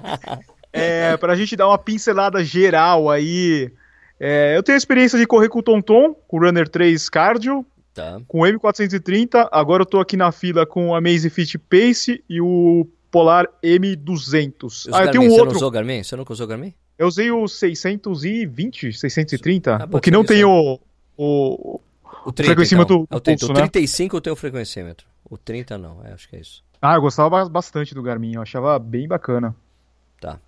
é, 0.72 1.14
pra 1.18 1.36
gente 1.36 1.54
dar 1.54 1.68
uma 1.68 1.76
pincelada 1.76 2.42
geral 2.42 3.10
aí. 3.10 3.70
É, 4.18 4.56
eu 4.56 4.62
tenho 4.62 4.76
a 4.76 4.78
experiência 4.78 5.18
de 5.18 5.26
correr 5.26 5.50
com 5.50 5.58
o 5.58 5.62
Tonton, 5.62 6.14
com 6.26 6.38
o 6.38 6.40
Runner 6.40 6.66
3 6.66 7.06
Cardio. 7.10 7.66
Tá. 7.92 8.18
Com 8.26 8.40
o 8.40 8.44
M430, 8.44 9.46
agora 9.52 9.82
eu 9.82 9.86
tô 9.86 10.00
aqui 10.00 10.16
na 10.16 10.32
fila 10.32 10.64
com 10.64 10.88
o 10.88 10.94
Amazfit 10.94 11.58
Pace 11.58 12.24
e 12.26 12.40
o 12.40 12.88
Polar 13.12 13.46
M200. 13.62 14.88
ah, 14.90 15.04
eu 15.04 15.10
tenho 15.10 15.24
um 15.24 15.28
você 15.28 15.32
outro. 15.32 15.44
Você 15.44 15.50
não 15.50 15.56
usou 15.56 15.70
Garmin? 15.70 16.02
Você 16.02 16.16
nunca 16.16 16.32
usou 16.32 16.46
Garmin? 16.46 16.74
Eu 16.98 17.06
usei 17.06 17.30
o 17.30 17.46
620, 17.46 18.92
630, 18.92 19.76
ah, 19.76 19.88
o 19.90 20.00
que 20.00 20.10
não 20.10 20.24
tem 20.24 20.44
o, 20.44 20.80
o, 21.16 21.80
o 22.24 22.32
30, 22.32 22.54
frequencímetro 22.54 23.02
então. 23.02 23.08
É 23.10 23.16
o, 23.16 23.20
30, 23.20 23.38
pulso, 23.40 23.52
o 23.52 23.54
35 23.54 24.14
né? 24.14 24.16
eu 24.16 24.20
tenho 24.20 24.34
o 24.34 24.36
frequencímetro, 24.36 25.06
o 25.28 25.36
30 25.36 25.78
não, 25.78 26.00
é, 26.04 26.12
acho 26.12 26.28
que 26.28 26.36
é 26.36 26.40
isso. 26.40 26.64
Ah, 26.80 26.94
eu 26.94 27.00
gostava 27.02 27.48
bastante 27.48 27.94
do 27.94 28.02
Garmin, 28.02 28.34
eu 28.34 28.42
achava 28.42 28.78
bem 28.78 29.06
bacana. 29.06 29.54
Tá. 30.20 30.38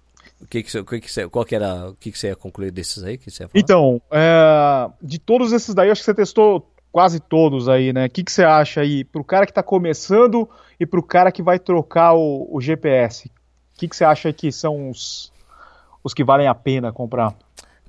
O 0.40 0.46
que 0.46 0.62
que 0.62 0.70
você, 0.70 0.78
o 0.78 0.84
que 0.84 1.00
que 1.00 1.10
você, 1.10 1.28
qual 1.28 1.44
que 1.44 1.54
era, 1.54 1.90
o 1.90 1.94
que 1.94 2.10
que 2.10 2.18
você 2.18 2.28
ia 2.28 2.36
concluir 2.36 2.70
desses 2.70 3.02
aí 3.02 3.18
que 3.18 3.30
você 3.30 3.46
Então, 3.54 4.00
é, 4.10 4.90
de 5.02 5.18
todos 5.18 5.52
esses 5.52 5.74
daí, 5.74 5.90
acho 5.90 6.00
que 6.00 6.06
você 6.06 6.14
testou 6.14 6.70
quase 6.90 7.18
todos 7.18 7.68
aí, 7.68 7.92
né? 7.92 8.06
O 8.06 8.10
que, 8.10 8.22
que 8.22 8.30
você 8.30 8.44
acha 8.44 8.80
aí 8.80 9.02
pro 9.02 9.24
cara 9.24 9.44
que 9.44 9.50
está 9.50 9.64
começando 9.64 10.48
e 10.78 10.86
pro 10.86 11.02
cara 11.02 11.32
que 11.32 11.42
vai 11.42 11.58
trocar 11.58 12.14
o, 12.14 12.48
o 12.50 12.60
GPS? 12.60 13.28
O 13.28 13.78
que, 13.78 13.88
que 13.88 13.96
você 13.96 14.04
acha 14.04 14.32
que 14.32 14.52
são 14.52 14.90
os, 14.90 15.32
os 16.02 16.14
que 16.14 16.24
valem 16.24 16.46
a 16.46 16.54
pena 16.54 16.92
comprar? 16.92 17.34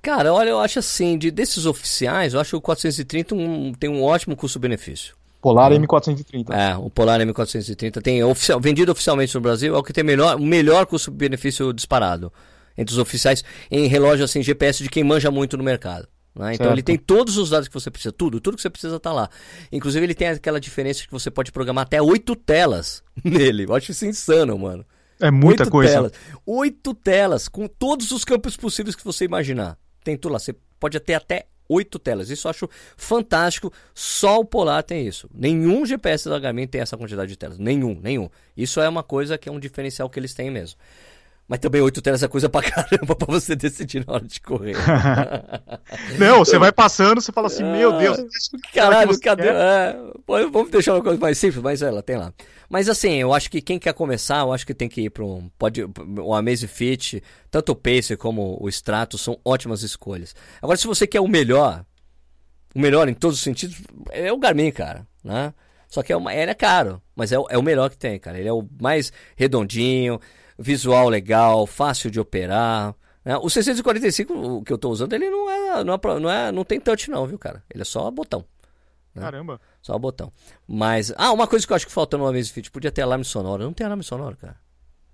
Cara, 0.01 0.33
olha, 0.33 0.49
eu 0.49 0.59
acho 0.59 0.79
assim, 0.79 1.17
de 1.17 1.31
desses 1.31 1.65
oficiais, 1.65 2.33
eu 2.33 2.39
acho 2.39 2.51
que 2.51 2.55
o 2.55 2.61
430 2.61 3.33
um, 3.35 3.73
tem 3.73 3.89
um 3.89 4.03
ótimo 4.03 4.35
custo-benefício. 4.35 5.15
Polar 5.41 5.71
uhum. 5.71 5.81
M430. 5.81 6.51
É, 6.51 6.75
o 6.75 6.89
Polar 6.89 7.19
M430 7.19 8.01
tem 8.01 8.23
oficial, 8.23 8.59
vendido 8.59 8.91
oficialmente 8.91 9.33
no 9.35 9.41
Brasil, 9.41 9.75
é 9.75 9.77
o 9.77 9.83
que 9.83 9.93
tem 9.93 10.03
melhor, 10.03 10.37
o 10.37 10.45
melhor 10.45 10.85
custo-benefício 10.85 11.71
disparado 11.73 12.31
entre 12.77 12.93
os 12.93 12.99
oficiais 12.99 13.43
em 13.69 13.87
relógio 13.87 14.25
assim 14.25 14.41
GPS 14.41 14.83
de 14.83 14.89
quem 14.89 15.03
manja 15.03 15.31
muito 15.31 15.57
no 15.57 15.63
mercado. 15.63 16.07
Né? 16.35 16.55
Então 16.55 16.71
ele 16.71 16.83
tem 16.83 16.97
todos 16.97 17.37
os 17.37 17.49
dados 17.49 17.67
que 17.67 17.73
você 17.73 17.89
precisa, 17.89 18.11
tudo, 18.11 18.41
tudo 18.41 18.55
que 18.57 18.61
você 18.61 18.69
precisa 18.69 18.99
tá 18.99 19.13
lá. 19.13 19.29
Inclusive 19.71 20.05
ele 20.05 20.13
tem 20.13 20.27
aquela 20.27 20.59
diferença 20.59 21.03
que 21.03 21.11
você 21.11 21.31
pode 21.31 21.51
programar 21.51 21.83
até 21.83 22.01
oito 22.01 22.35
telas 22.35 23.01
nele. 23.23 23.63
Eu 23.63 23.73
acho 23.73 23.91
isso 23.91 24.05
insano, 24.05 24.57
mano. 24.57 24.85
É 25.19 25.31
muita 25.31 25.63
oito 25.63 25.71
coisa. 25.71 25.93
Telas. 25.93 26.11
Oito 26.45 26.93
telas, 26.93 27.47
com 27.47 27.67
todos 27.67 28.11
os 28.11 28.25
campos 28.25 28.57
possíveis 28.57 28.95
que 28.95 29.03
você 29.03 29.23
imaginar. 29.23 29.77
Tem 30.03 30.17
tudo 30.17 30.33
lá. 30.33 30.39
Você 30.39 30.53
pode 30.77 30.99
ter 30.99 31.13
até 31.13 31.45
oito 31.69 31.97
telas. 31.97 32.29
Isso 32.29 32.47
eu 32.47 32.49
acho 32.49 32.69
fantástico. 32.97 33.71
Só 33.93 34.39
o 34.39 34.45
Polar 34.45 34.83
tem 34.83 35.07
isso. 35.07 35.29
Nenhum 35.33 35.85
GPS 35.85 36.29
da 36.29 36.37
Garmin 36.37 36.67
tem 36.67 36.81
essa 36.81 36.97
quantidade 36.97 37.29
de 37.29 37.37
telas. 37.37 37.57
Nenhum, 37.57 37.97
nenhum. 38.01 38.29
Isso 38.57 38.81
é 38.81 38.89
uma 38.89 39.03
coisa 39.03 39.37
que 39.37 39.47
é 39.47 39.51
um 39.51 39.59
diferencial 39.59 40.09
que 40.09 40.19
eles 40.19 40.33
têm 40.33 40.51
mesmo. 40.51 40.77
Mas 41.47 41.59
também 41.59 41.79
oito 41.79 42.01
telas 42.01 42.23
é 42.23 42.27
coisa 42.27 42.49
pra 42.49 42.63
caramba 42.63 43.15
pra 43.15 43.27
você 43.27 43.55
decidir 43.55 44.03
na 44.05 44.13
hora 44.13 44.25
de 44.25 44.41
correr. 44.41 44.75
Não, 46.17 46.39
você 46.39 46.57
vai 46.57 46.71
passando, 46.71 47.21
você 47.21 47.31
fala 47.31 47.47
assim, 47.47 47.63
meu 47.63 47.93
ah, 47.93 47.97
Deus. 47.99 48.17
Caralho, 48.73 49.19
cadê? 49.19 49.49
É, 49.49 49.95
vamos 50.51 50.71
deixar 50.71 50.93
uma 50.93 51.03
coisa 51.03 51.19
mais 51.19 51.37
simples, 51.37 51.61
mas 51.61 51.83
ela 51.83 52.01
tem 52.01 52.17
lá. 52.17 52.33
Mas 52.67 52.89
assim, 52.89 53.13
eu 53.13 53.31
acho 53.31 53.51
que 53.51 53.61
quem 53.61 53.77
quer 53.77 53.93
começar, 53.93 54.39
eu 54.39 54.51
acho 54.51 54.65
que 54.65 54.73
tem 54.73 54.89
que 54.89 55.01
ir 55.01 55.11
para 55.11 55.23
um. 55.23 55.47
Pode, 55.57 55.85
o 56.19 56.33
Amazfit, 56.33 57.21
tanto 57.51 57.73
o 57.73 57.75
Pacer 57.75 58.17
como 58.17 58.57
o 58.59 58.67
Strato 58.67 59.15
são 59.15 59.39
ótimas 59.45 59.83
escolhas. 59.83 60.35
Agora, 60.59 60.77
se 60.77 60.87
você 60.87 61.05
quer 61.05 61.19
o 61.19 61.27
melhor, 61.27 61.85
o 62.73 62.79
melhor 62.79 63.07
em 63.07 63.13
todos 63.13 63.37
os 63.37 63.43
sentidos, 63.43 63.77
é 64.09 64.33
o 64.33 64.39
Garmin, 64.39 64.71
cara. 64.71 65.05
Né? 65.23 65.53
Só 65.87 66.01
que 66.01 66.11
é 66.11 66.17
uma, 66.17 66.33
ele 66.33 66.49
é 66.49 66.55
caro, 66.55 66.99
mas 67.15 67.31
é, 67.31 67.35
é 67.35 67.57
o 67.57 67.61
melhor 67.61 67.91
que 67.91 67.97
tem, 67.97 68.17
cara. 68.17 68.39
Ele 68.39 68.49
é 68.49 68.53
o 68.53 68.67
mais 68.81 69.13
redondinho 69.35 70.19
visual 70.57 71.09
legal, 71.09 71.65
fácil 71.65 72.09
de 72.09 72.19
operar. 72.19 72.95
Né? 73.23 73.37
O 73.37 73.49
645 73.49 74.63
que 74.63 74.71
eu 74.71 74.75
estou 74.75 74.91
usando, 74.91 75.13
ele 75.13 75.29
não 75.29 75.49
é, 75.49 75.83
não 75.83 75.93
é, 75.93 76.19
não 76.19 76.29
é, 76.29 76.51
não 76.51 76.63
tem 76.63 76.79
touch 76.79 77.09
não, 77.09 77.25
viu, 77.25 77.39
cara? 77.39 77.63
Ele 77.73 77.81
é 77.81 77.85
só 77.85 78.09
botão. 78.11 78.45
Né? 79.13 79.21
Caramba. 79.21 79.59
Só 79.81 79.97
botão. 79.97 80.31
Mas, 80.67 81.13
ah, 81.17 81.31
uma 81.31 81.47
coisa 81.47 81.65
que 81.65 81.71
eu 81.71 81.75
acho 81.75 81.87
que 81.87 81.91
falta 81.91 82.17
no 82.17 82.27
Amazfit, 82.27 82.69
podia 82.69 82.91
ter 82.91 83.01
alarme 83.01 83.25
sonoro. 83.25 83.63
Não 83.63 83.73
tem 83.73 83.85
alarme 83.85 84.03
sonoro, 84.03 84.35
cara. 84.37 84.57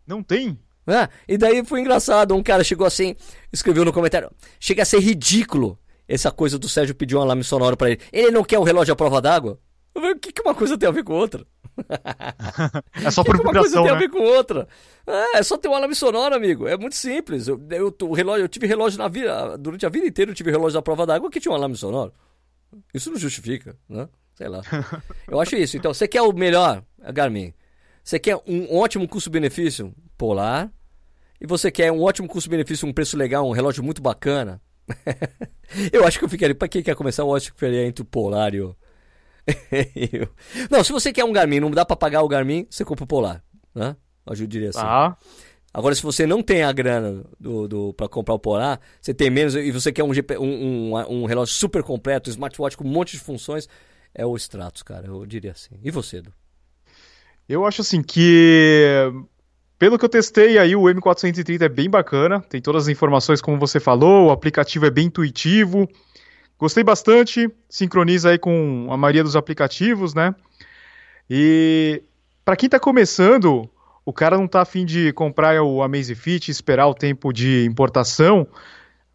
Não 0.05 0.23
tem? 0.23 0.59
É, 0.87 1.07
e 1.27 1.37
daí 1.37 1.63
foi 1.63 1.79
engraçado, 1.79 2.35
um 2.35 2.41
cara 2.41 2.63
chegou 2.63 2.87
assim, 2.87 3.15
escreveu 3.53 3.85
no 3.85 3.93
comentário, 3.93 4.31
chega 4.59 4.81
a 4.81 4.85
ser 4.85 4.99
ridículo 4.99 5.77
essa 6.07 6.31
coisa 6.31 6.57
do 6.57 6.67
Sérgio 6.67 6.95
pedir 6.95 7.15
um 7.15 7.21
alarme 7.21 7.43
sonoro 7.43 7.77
para 7.77 7.91
ele. 7.91 8.01
Ele 8.11 8.31
não 8.31 8.43
quer 8.43 8.57
o 8.57 8.61
um 8.61 8.65
relógio 8.65 8.91
à 8.91 8.95
prova 8.95 9.21
d'água? 9.21 9.59
O 9.93 10.19
que, 10.19 10.31
que 10.31 10.41
uma 10.41 10.55
coisa 10.55 10.77
tem 10.77 10.87
a 10.87 10.91
ver 10.91 11.03
com 11.03 11.13
outra? 11.13 11.45
é 13.03 13.11
só 13.11 13.23
por 13.23 13.35
que, 13.35 13.41
que 13.41 13.47
uma 13.47 13.59
coisa 13.59 13.75
tem 13.75 13.85
né? 13.85 13.91
a 13.91 13.95
ver 13.95 14.09
com 14.09 14.19
outra? 14.19 14.67
É, 15.05 15.37
é 15.37 15.43
só 15.43 15.57
ter 15.57 15.67
um 15.67 15.75
alarme 15.75 15.95
sonoro, 15.95 16.35
amigo. 16.35 16.67
É 16.67 16.77
muito 16.77 16.95
simples. 16.95 17.47
Eu, 17.47 17.61
eu, 17.69 17.95
o 18.03 18.13
relógio, 18.13 18.43
eu 18.45 18.49
tive 18.49 18.67
relógio 18.67 18.97
na 18.97 19.07
vida, 19.07 19.57
durante 19.57 19.85
a 19.85 19.89
vida 19.89 20.05
inteira 20.05 20.31
eu 20.31 20.35
tive 20.35 20.51
relógio 20.51 20.79
à 20.79 20.81
prova 20.81 21.05
d'água 21.05 21.29
que 21.29 21.39
tinha 21.39 21.51
um 21.51 21.55
alarme 21.55 21.75
sonoro. 21.75 22.13
Isso 22.93 23.09
não 23.09 23.17
justifica, 23.17 23.75
né? 23.87 24.07
Sei 24.35 24.47
lá. 24.47 24.61
Eu 25.27 25.39
acho 25.39 25.55
isso. 25.55 25.77
Então, 25.77 25.93
você 25.93 26.07
quer 26.07 26.21
o 26.21 26.31
melhor, 26.31 26.83
Garmin. 27.13 27.53
Você 28.03 28.17
quer 28.17 28.37
um 28.47 28.75
ótimo 28.75 29.07
custo-benefício? 29.07 29.93
Polar. 30.17 30.71
E 31.39 31.45
você 31.45 31.71
quer 31.71 31.91
um 31.91 32.01
ótimo 32.01 32.27
custo-benefício, 32.27 32.87
um 32.87 32.93
preço 32.93 33.17
legal, 33.17 33.47
um 33.47 33.51
relógio 33.51 33.83
muito 33.83 34.01
bacana? 34.01 34.61
eu 35.91 36.05
acho 36.05 36.17
que 36.17 36.25
eu 36.25 36.29
ficaria. 36.29 36.55
Pra 36.55 36.67
quem 36.67 36.81
quer 36.81 36.95
começar, 36.95 37.23
eu 37.23 37.35
acho 37.35 37.47
que 37.47 37.51
eu 37.51 37.55
ficaria 37.55 37.85
entre 37.85 38.01
o 38.01 38.05
Polar 38.05 38.53
e 38.53 38.61
o. 38.61 38.75
não, 40.69 40.83
se 40.83 40.91
você 40.91 41.11
quer 41.11 41.25
um 41.25 41.31
Garmin, 41.31 41.59
não 41.59 41.71
dá 41.71 41.85
pra 41.85 41.95
pagar 41.95 42.21
o 42.21 42.27
Garmin, 42.27 42.67
você 42.69 42.85
compra 42.85 43.03
o 43.03 43.07
Polar. 43.07 43.43
Né? 43.73 43.95
Eu 44.25 44.47
diria 44.47 44.69
assim. 44.69 44.79
Ah. 44.81 45.15
Agora, 45.73 45.95
se 45.95 46.03
você 46.03 46.27
não 46.27 46.43
tem 46.43 46.63
a 46.63 46.71
grana 46.71 47.23
do, 47.39 47.67
do, 47.67 47.93
para 47.93 48.09
comprar 48.09 48.35
o 48.35 48.39
Polar, 48.39 48.79
você 48.99 49.13
tem 49.13 49.29
menos 49.29 49.55
e 49.55 49.71
você 49.71 49.91
quer 49.91 50.03
um, 50.03 50.13
GP, 50.13 50.37
um, 50.37 50.93
um, 50.93 51.21
um, 51.21 51.25
relógio 51.25 51.53
super 51.53 51.81
completo, 51.81 52.29
um 52.29 52.31
smartwatch 52.31 52.75
com 52.75 52.83
um 52.83 52.91
monte 52.91 53.13
de 53.13 53.19
funções, 53.19 53.69
é 54.13 54.25
o 54.25 54.35
Stratos, 54.35 54.83
cara. 54.83 55.07
Eu 55.07 55.25
diria 55.25 55.51
assim. 55.51 55.75
E 55.81 55.89
você, 55.89 56.17
Edu? 56.17 56.33
Eu 57.47 57.65
acho 57.65 57.81
assim 57.81 58.03
que, 58.03 58.85
pelo 59.79 59.97
que 59.97 60.03
eu 60.03 60.09
testei 60.09 60.57
aí, 60.57 60.75
o 60.75 60.83
M430 60.83 61.61
é 61.61 61.69
bem 61.69 61.89
bacana. 61.89 62.41
Tem 62.41 62.61
todas 62.61 62.83
as 62.83 62.89
informações, 62.89 63.41
como 63.41 63.57
você 63.57 63.79
falou, 63.79 64.27
o 64.27 64.31
aplicativo 64.31 64.85
é 64.85 64.91
bem 64.91 65.07
intuitivo. 65.07 65.87
Gostei 66.61 66.83
bastante, 66.83 67.49
sincroniza 67.67 68.29
aí 68.29 68.37
com 68.37 68.87
a 68.91 68.95
maioria 68.95 69.23
dos 69.23 69.35
aplicativos, 69.35 70.13
né? 70.13 70.35
E 71.27 72.03
para 72.45 72.55
quem 72.55 72.67
está 72.67 72.79
começando, 72.79 73.67
o 74.05 74.13
cara 74.13 74.37
não 74.37 74.45
está 74.45 74.61
afim 74.61 74.85
de 74.85 75.11
comprar 75.13 75.59
o 75.63 75.81
Amazfit 75.81 76.47
e 76.47 76.51
esperar 76.51 76.85
o 76.85 76.93
tempo 76.93 77.33
de 77.33 77.65
importação, 77.65 78.47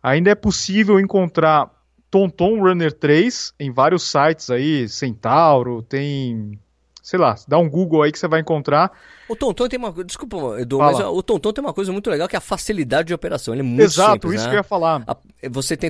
ainda 0.03 0.28
é 0.28 0.34
possível 0.34 0.99
encontrar 0.99 1.70
Tonton 2.11 2.59
Runner 2.59 2.92
3 2.92 3.55
em 3.61 3.70
vários 3.70 4.11
sites 4.11 4.51
aí, 4.51 4.88
Centauro, 4.88 5.82
tem, 5.82 6.59
sei 7.07 7.21
lá, 7.21 7.37
dá 7.47 7.57
um 7.57 7.71
Google 7.71 8.03
aí 8.03 8.11
que 8.11 8.19
você 8.19 8.27
vai 8.27 8.41
encontrar. 8.41 8.91
O 9.29 9.37
Tonton 9.37 9.69
tem 9.69 9.79
uma, 9.79 9.93
desculpa, 10.03 10.61
Edu, 10.61 10.79
Fala. 10.79 10.91
mas 10.91 11.07
o 11.07 11.23
Tonton 11.23 11.53
tem 11.53 11.63
uma 11.63 11.73
coisa 11.73 11.93
muito 11.93 12.11
legal 12.11 12.27
que 12.27 12.35
é 12.35 12.39
a 12.39 12.41
facilidade 12.41 13.07
de 13.07 13.15
operação. 13.15 13.55
Ele 13.55 13.61
é 13.61 13.65
muito 13.65 13.81
Exato, 13.81 14.15
simples, 14.15 14.35
isso 14.35 14.43
né? 14.43 14.51
que 14.51 14.57
eu 14.57 14.59
ia 14.59 14.65
falar. 14.65 15.05
Você 15.49 15.77
tem 15.77 15.89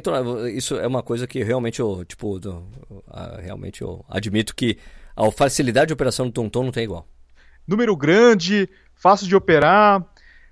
isso 0.54 0.76
é 0.76 0.86
uma 0.86 1.02
coisa 1.02 1.26
que 1.26 1.42
realmente 1.42 1.80
eu, 1.80 2.04
tipo, 2.04 2.38
realmente 3.42 3.80
eu 3.80 4.04
admito 4.10 4.54
que 4.54 4.76
a 5.16 5.30
facilidade 5.30 5.86
de 5.86 5.94
operação 5.94 6.26
do 6.26 6.32
Tonton 6.32 6.64
não 6.64 6.70
tem 6.70 6.84
igual. 6.84 7.08
Número 7.66 7.96
grande, 7.96 8.68
fácil 8.94 9.26
de 9.26 9.34
operar, 9.34 10.04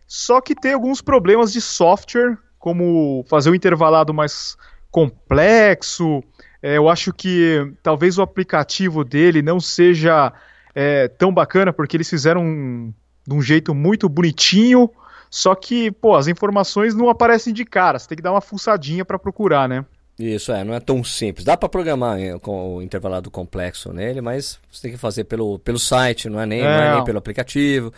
só 0.06 0.40
que 0.40 0.54
tem 0.54 0.72
alguns 0.72 1.02
problemas 1.02 1.52
de 1.52 1.60
software, 1.60 2.38
como 2.58 3.22
fazer 3.28 3.50
o 3.50 3.54
intervalado 3.54 4.14
mais 4.14 4.56
complexo. 4.90 6.24
É, 6.62 6.78
eu 6.78 6.88
acho 6.88 7.12
que 7.12 7.70
talvez 7.82 8.16
o 8.16 8.22
aplicativo 8.22 9.04
dele 9.04 9.42
não 9.42 9.60
seja 9.60 10.32
é, 10.74 11.08
tão 11.08 11.32
bacana, 11.32 11.72
porque 11.72 11.96
eles 11.96 12.08
fizeram 12.08 12.42
um, 12.42 12.92
de 13.26 13.34
um 13.34 13.40
jeito 13.40 13.74
muito 13.74 14.08
bonitinho, 14.08 14.90
só 15.30 15.54
que, 15.54 15.90
pô, 15.90 16.14
as 16.16 16.26
informações 16.28 16.94
não 16.94 17.08
aparecem 17.08 17.52
de 17.52 17.64
cara, 17.64 17.98
você 17.98 18.08
tem 18.08 18.16
que 18.16 18.22
dar 18.22 18.32
uma 18.32 18.40
fuçadinha 18.40 19.04
para 19.04 19.18
procurar, 19.18 19.68
né? 19.68 19.84
Isso, 20.18 20.52
é, 20.52 20.62
não 20.62 20.74
é 20.74 20.80
tão 20.80 21.02
simples. 21.02 21.44
Dá 21.44 21.56
para 21.56 21.68
programar 21.68 22.20
é, 22.20 22.38
com 22.38 22.76
o 22.76 22.82
intervalado 22.82 23.30
complexo 23.30 23.92
nele, 23.92 24.20
mas 24.20 24.60
você 24.70 24.82
tem 24.82 24.90
que 24.92 24.96
fazer 24.96 25.24
pelo, 25.24 25.58
pelo 25.58 25.78
site, 25.78 26.28
não 26.28 26.40
é 26.40 26.46
nem, 26.46 26.60
é. 26.60 26.62
Não 26.62 26.70
é 26.70 26.94
nem 26.94 27.04
pelo 27.04 27.18
aplicativo. 27.18 27.92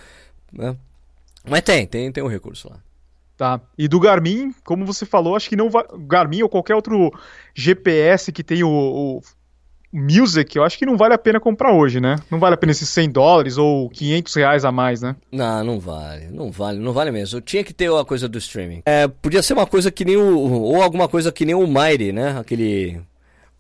Né? 0.53 0.75
Mas 1.49 1.61
tem, 1.61 1.87
tem, 1.87 2.11
tem 2.11 2.25
um 2.25 2.29
recurso 2.29 2.71
lá. 2.71 2.79
Tá. 3.37 3.61
E 3.77 3.87
do 3.87 4.01
Garmin, 4.01 4.55
como 4.65 4.87
você 4.87 5.05
falou, 5.05 5.37
acho 5.37 5.49
que 5.49 5.57
não 5.57 5.69
vai. 5.69 5.85
Garmin 6.07 6.43
ou 6.43 6.49
qualquer 6.49 6.75
outro 6.75 7.13
GPS 7.55 8.33
que 8.33 8.43
tem 8.43 8.65
o, 8.65 8.71
o 8.71 9.23
Music, 9.97 10.55
eu 10.55 10.63
acho 10.63 10.79
que 10.79 10.85
não 10.85 10.97
vale 10.97 11.15
a 11.15 11.19
pena 11.19 11.41
comprar 11.41 11.73
hoje, 11.73 12.01
né? 12.01 12.17
Não 12.31 12.39
vale 12.39 12.55
a 12.55 12.57
pena 12.59 12.73
esses 12.73 12.89
100 12.91 13.11
dólares 13.11 13.57
ou 13.57 13.89
500 13.89 14.35
reais 14.35 14.65
a 14.65 14.71
mais, 14.71 15.01
né? 15.01 15.17
Não, 15.33 15.65
não 15.65 15.81
vale. 15.81 16.27
Não 16.27 16.51
vale, 16.51 16.79
não 16.79 16.93
vale 16.93 17.11
mesmo. 17.11 17.41
Tinha 17.41 17.65
que 17.65 17.73
ter 17.73 17.91
a 17.91 18.05
coisa 18.05 18.29
do 18.29 18.37
streaming. 18.37 18.83
É, 18.85 19.09
podia 19.09 19.43
ser 19.43 19.55
uma 19.55 19.67
coisa 19.67 19.91
que 19.91 20.05
nem 20.05 20.17
o. 20.17 20.37
Ou 20.37 20.83
alguma 20.83 21.09
coisa 21.09 21.33
que 21.33 21.47
nem 21.47 21.55
o 21.55 21.67
Mighty, 21.67 22.13
né? 22.13 22.39
Aquele 22.39 23.01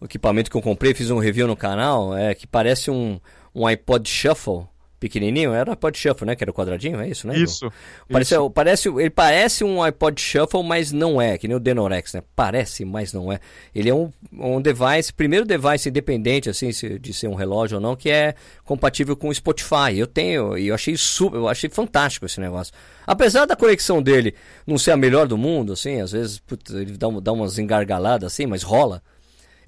equipamento 0.02 0.50
que 0.50 0.56
eu 0.56 0.62
comprei, 0.62 0.92
fiz 0.92 1.10
um 1.10 1.18
review 1.18 1.46
no 1.46 1.56
canal, 1.56 2.14
é 2.14 2.34
que 2.34 2.46
parece 2.46 2.90
um, 2.90 3.18
um 3.54 3.66
iPod 3.66 4.06
Shuffle 4.08 4.66
pequenininho, 4.98 5.52
era 5.52 5.68
o 5.68 5.72
iPod 5.72 5.98
Shuffle, 5.98 6.26
né? 6.26 6.34
Que 6.34 6.44
era 6.44 6.50
o 6.50 6.54
quadradinho, 6.54 7.00
é 7.00 7.08
isso, 7.08 7.26
né? 7.26 7.36
Isso. 7.36 7.70
Parece, 8.10 8.34
isso. 8.34 8.50
parece, 8.50 8.88
ele 8.88 9.10
parece 9.10 9.64
um 9.64 9.82
iPod 9.82 10.20
Shuffle, 10.20 10.62
mas 10.62 10.92
não 10.92 11.20
é, 11.20 11.36
que 11.36 11.46
nem 11.46 11.56
o 11.56 11.60
Denorex, 11.60 12.14
né? 12.14 12.22
Parece, 12.34 12.84
mas 12.84 13.12
não 13.12 13.32
é. 13.32 13.38
Ele 13.74 13.90
é 13.90 13.94
um, 13.94 14.10
um 14.32 14.60
device, 14.60 15.12
primeiro 15.12 15.44
device 15.44 15.88
independente, 15.88 16.48
assim, 16.48 16.70
de 17.00 17.12
ser 17.12 17.28
um 17.28 17.34
relógio 17.34 17.76
ou 17.76 17.80
não, 17.80 17.94
que 17.94 18.10
é 18.10 18.34
compatível 18.64 19.16
com 19.16 19.28
o 19.28 19.34
Spotify. 19.34 19.96
Eu 19.96 20.06
tenho, 20.06 20.56
e 20.56 20.68
eu 20.68 20.74
achei 20.74 20.96
super, 20.96 21.36
eu 21.36 21.48
achei 21.48 21.68
fantástico 21.68 22.26
esse 22.26 22.40
negócio. 22.40 22.72
Apesar 23.06 23.46
da 23.46 23.54
conexão 23.54 24.02
dele 24.02 24.34
não 24.66 24.78
ser 24.78 24.90
a 24.92 24.96
melhor 24.96 25.26
do 25.26 25.38
mundo, 25.38 25.74
assim, 25.74 26.00
às 26.00 26.12
vezes 26.12 26.38
putz, 26.38 26.72
ele 26.72 26.96
dá, 26.96 27.08
dá 27.20 27.32
umas 27.32 27.58
engargaladas 27.58 28.32
assim, 28.32 28.46
mas 28.46 28.62
rola. 28.62 29.02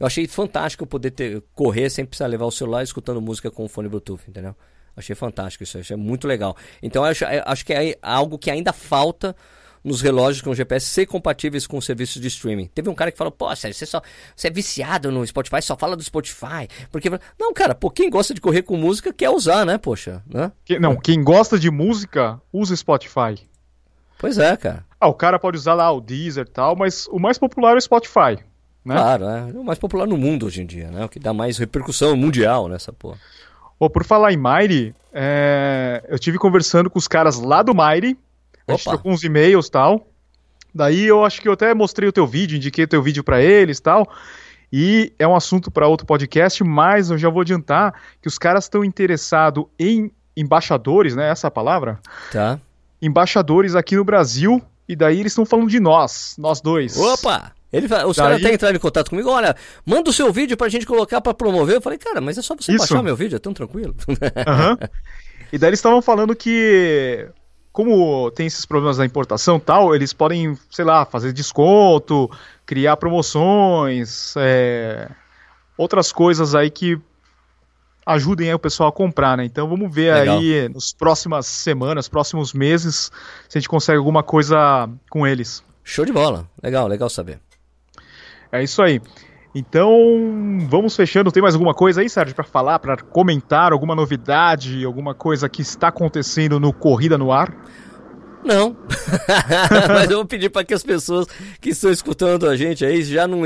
Eu 0.00 0.06
achei 0.06 0.26
fantástico 0.26 0.86
poder 0.86 1.10
ter, 1.10 1.42
correr 1.54 1.90
sem 1.90 2.04
precisar 2.04 2.28
levar 2.28 2.46
o 2.46 2.52
celular 2.52 2.82
escutando 2.82 3.20
música 3.20 3.50
com 3.50 3.64
o 3.64 3.68
fone 3.68 3.88
Bluetooth, 3.88 4.22
entendeu? 4.28 4.54
Achei 4.99 5.14
fantástico 5.14 5.62
isso, 5.62 5.78
achei 5.78 5.96
muito 5.96 6.26
legal. 6.26 6.57
Então 6.82 7.05
acho, 7.05 7.24
acho 7.44 7.64
que 7.64 7.72
é 7.72 7.96
algo 8.03 8.38
que 8.38 8.51
ainda 8.51 8.72
falta 8.72 9.34
nos 9.84 10.01
relógios 10.01 10.42
com 10.42 10.55
GPS 10.55 10.86
ser 10.86 11.07
compatíveis 11.07 11.66
com 11.66 11.80
serviços 11.80 12.20
de 12.20 12.28
streaming. 12.28 12.66
Teve 12.74 12.88
um 12.88 12.94
cara 12.94 13.12
que 13.12 13.16
falou, 13.16 13.30
pô, 13.30 13.49
você, 13.49 13.72
só, 13.72 14.03
você 14.34 14.49
é 14.49 14.51
viciado 14.51 15.11
no 15.11 15.26
Spotify, 15.26 15.62
só 15.62 15.76
fala 15.76 15.96
do 15.96 16.03
Spotify. 16.03 16.68
Porque. 16.90 17.09
Não, 17.38 17.53
cara, 17.55 17.74
pô, 17.74 17.90
quem 17.90 18.11
gosta 18.11 18.34
de 18.34 18.40
correr 18.40 18.62
com 18.62 18.76
música 18.76 19.12
quer 19.12 19.30
usar, 19.30 19.64
né, 19.64 19.78
poxa? 19.78 20.22
Né? 20.26 20.53
não, 20.80 20.96
quem 20.96 21.22
gosta 21.22 21.59
de 21.59 21.70
música 21.70 22.40
usa 22.53 22.76
Spotify. 22.76 23.36
Pois 24.18 24.36
é, 24.36 24.57
cara. 24.57 24.84
Ah, 25.01 25.07
o 25.07 25.14
cara 25.14 25.38
pode 25.38 25.57
usar 25.57 25.74
lá 25.74 25.90
o 25.92 26.01
Deezer 26.01 26.44
e 26.44 26.51
tal, 26.51 26.74
mas 26.74 27.07
o 27.07 27.20
mais 27.20 27.38
popular 27.38 27.74
é 27.74 27.78
o 27.78 27.80
Spotify. 27.80 28.38
Né? 28.84 28.94
Claro, 28.94 29.24
é 29.24 29.42
o 29.55 29.64
mais 29.64 29.78
popular 29.78 30.07
no 30.07 30.16
mundo 30.16 30.46
hoje 30.46 30.62
em 30.62 30.66
dia, 30.66 30.90
né? 30.90 31.05
O 31.05 31.09
que 31.09 31.20
dá 31.20 31.32
mais 31.32 31.59
repercussão 31.59 32.16
mundial 32.16 32.68
nessa 32.68 32.92
porra. 32.92 33.18
Oh, 33.78 33.88
por 33.88 34.04
falar 34.04 34.32
em 34.32 34.36
Maire, 34.36 34.94
é... 35.12 36.04
eu 36.08 36.18
tive 36.18 36.38
conversando 36.38 36.90
com 36.90 36.98
os 36.98 37.08
caras 37.08 37.38
lá 37.38 37.62
do 37.62 37.74
Maire. 37.74 38.18
A 38.66 38.72
gente 38.72 38.84
trocou 38.84 39.12
uns 39.12 39.24
e-mails 39.24 39.66
e 39.66 39.70
tal. 39.70 40.06
Daí 40.74 41.04
eu 41.04 41.24
acho 41.24 41.40
que 41.40 41.48
eu 41.48 41.52
até 41.52 41.72
mostrei 41.72 42.08
o 42.08 42.12
teu 42.12 42.26
vídeo, 42.26 42.56
indiquei 42.56 42.84
o 42.84 42.88
teu 42.88 43.02
vídeo 43.02 43.24
para 43.24 43.42
eles 43.42 43.80
tal. 43.80 44.08
E 44.72 45.12
é 45.18 45.26
um 45.26 45.34
assunto 45.34 45.70
para 45.70 45.86
outro 45.86 46.06
podcast, 46.06 46.62
mas 46.62 47.10
eu 47.10 47.16
já 47.16 47.30
vou 47.30 47.40
adiantar 47.40 47.94
que 48.20 48.28
os 48.28 48.36
caras 48.36 48.64
estão 48.64 48.84
interessados 48.84 49.64
em 49.78 50.12
embaixadores, 50.36 51.16
né? 51.16 51.30
Essa 51.30 51.46
é 51.46 51.48
a 51.48 51.50
palavra? 51.50 51.98
Tá. 52.30 52.60
Embaixadores 53.00 53.74
aqui 53.74 53.96
no 53.96 54.04
Brasil. 54.04 54.62
E 54.88 54.96
daí 54.96 55.20
eles 55.20 55.32
estão 55.32 55.44
falando 55.44 55.68
de 55.68 55.80
nós, 55.80 56.34
nós 56.38 56.60
dois. 56.60 56.96
Opa! 56.96 57.52
Ele, 57.72 57.86
os 57.86 58.16
Daí... 58.16 58.26
caras 58.26 58.40
até 58.40 58.54
entraram 58.54 58.76
em 58.76 58.80
contato 58.80 59.10
comigo, 59.10 59.30
olha, 59.30 59.54
manda 59.84 60.08
o 60.08 60.12
seu 60.12 60.32
vídeo 60.32 60.56
pra 60.56 60.68
gente 60.68 60.86
colocar 60.86 61.20
pra 61.20 61.34
promover. 61.34 61.76
Eu 61.76 61.82
falei, 61.82 61.98
cara, 61.98 62.20
mas 62.20 62.38
é 62.38 62.42
só 62.42 62.54
você 62.54 62.72
Isso. 62.72 62.78
baixar 62.78 63.02
meu 63.02 63.14
vídeo, 63.14 63.36
é 63.36 63.38
tão 63.38 63.52
tranquilo. 63.52 63.94
Uhum. 64.08 64.88
E 65.52 65.58
daí 65.58 65.70
eles 65.70 65.78
estavam 65.78 66.02
falando 66.02 66.34
que, 66.36 67.26
como 67.72 68.30
tem 68.32 68.46
esses 68.46 68.66
problemas 68.66 68.98
da 68.98 69.06
importação 69.06 69.58
tal, 69.58 69.94
eles 69.94 70.12
podem, 70.12 70.58
sei 70.70 70.84
lá, 70.84 71.06
fazer 71.06 71.32
desconto, 71.32 72.30
criar 72.66 72.96
promoções, 72.98 74.34
é... 74.36 75.08
outras 75.76 76.12
coisas 76.12 76.54
aí 76.54 76.70
que 76.70 77.00
ajudem 78.04 78.52
o 78.52 78.58
pessoal 78.58 78.88
a 78.88 78.92
comprar, 78.92 79.36
né? 79.36 79.44
Então 79.44 79.68
vamos 79.68 79.94
ver 79.94 80.14
Legal. 80.14 80.38
aí 80.38 80.68
nos 80.68 80.92
próximas 80.92 81.46
semanas, 81.46 82.08
próximos 82.08 82.52
meses, 82.52 83.10
se 83.48 83.58
a 83.58 83.60
gente 83.60 83.68
consegue 83.68 83.98
alguma 83.98 84.22
coisa 84.22 84.88
com 85.10 85.26
eles. 85.26 85.62
Show 85.84 86.04
de 86.04 86.12
bola. 86.12 86.48
Legal, 86.62 86.86
legal 86.88 87.08
saber. 87.08 87.40
É 88.51 88.62
isso 88.62 88.82
aí. 88.82 89.01
Então, 89.55 89.90
vamos 90.68 90.94
fechando. 90.94 91.32
Tem 91.32 91.42
mais 91.42 91.55
alguma 91.55 91.74
coisa 91.74 92.01
aí, 92.01 92.09
Sérgio, 92.09 92.34
para 92.34 92.44
falar, 92.44 92.78
para 92.78 92.96
comentar? 92.96 93.72
Alguma 93.72 93.94
novidade, 93.94 94.84
alguma 94.84 95.14
coisa 95.14 95.49
que 95.49 95.62
está 95.62 95.88
acontecendo 95.88 96.61
no 96.61 96.72
Corrida 96.72 97.16
no 97.16 97.32
Ar? 97.32 97.55
Não. 98.44 98.76
Mas 99.88 100.11
eu 100.11 100.18
vou 100.18 100.26
pedir 100.26 100.49
para 100.49 100.64
que 100.64 100.72
as 100.72 100.82
pessoas 100.82 101.26
que 101.61 101.70
estão 101.70 101.90
escutando 101.90 102.49
a 102.49 102.57
gente 102.57 102.84
aí, 102.84 103.03
já 103.03 103.26
não, 103.26 103.42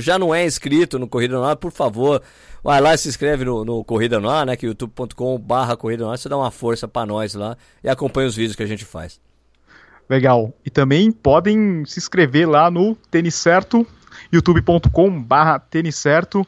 já 0.00 0.18
não 0.18 0.34
é 0.34 0.44
inscrito 0.44 0.98
no 0.98 1.06
Corrida 1.06 1.36
no 1.36 1.44
Ar, 1.44 1.56
por 1.56 1.70
favor, 1.70 2.22
vai 2.62 2.80
lá 2.80 2.94
e 2.94 2.98
se 2.98 3.08
inscreve 3.08 3.44
no, 3.44 3.64
no 3.64 3.84
Corrida 3.84 4.18
no 4.18 4.30
Ar, 4.30 4.46
né? 4.46 4.56
Que 4.56 4.64
é 4.64 4.68
youtube.com 4.68 5.38
barra 5.38 5.76
Corrida 5.76 6.04
no 6.04 6.10
Ar, 6.10 6.18
você 6.18 6.28
dá 6.28 6.36
uma 6.36 6.50
força 6.50 6.88
para 6.88 7.04
nós 7.04 7.34
lá 7.34 7.56
e 7.84 7.88
acompanha 7.88 8.28
os 8.28 8.36
vídeos 8.36 8.56
que 8.56 8.62
a 8.62 8.66
gente 8.66 8.84
faz. 8.84 9.20
Legal. 10.08 10.52
E 10.64 10.70
também 10.70 11.12
podem 11.12 11.84
se 11.84 11.98
inscrever 11.98 12.48
lá 12.48 12.70
no 12.70 12.96
Tênis 13.10 13.34
Certo 13.34 13.86
youtube.com 14.32 15.22
barra 15.22 15.58
tênis 15.58 15.96
certo. 15.96 16.46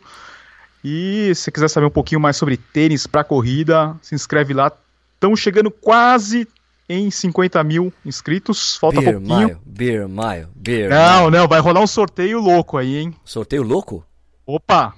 E 0.82 1.32
se 1.34 1.50
quiser 1.50 1.68
saber 1.68 1.86
um 1.86 1.90
pouquinho 1.90 2.20
mais 2.20 2.36
sobre 2.36 2.56
tênis 2.56 3.06
para 3.06 3.24
corrida, 3.24 3.96
se 4.02 4.14
inscreve 4.14 4.52
lá. 4.52 4.70
Estamos 5.14 5.40
chegando 5.40 5.70
quase 5.70 6.46
em 6.88 7.10
50 7.10 7.62
mil 7.64 7.92
inscritos. 8.04 8.76
Falta 8.76 9.00
beer 9.00 9.14
pouquinho. 9.14 9.38
Mile, 9.38 9.56
beer 9.64 10.08
Mile, 10.08 10.46
Beer 10.54 10.90
Não, 10.90 11.24
mile. 11.26 11.36
não, 11.38 11.48
vai 11.48 11.60
rolar 11.60 11.80
um 11.80 11.86
sorteio 11.86 12.40
louco 12.40 12.76
aí, 12.76 12.98
hein? 12.98 13.14
Sorteio 13.24 13.62
louco? 13.62 14.04
Opa! 14.46 14.92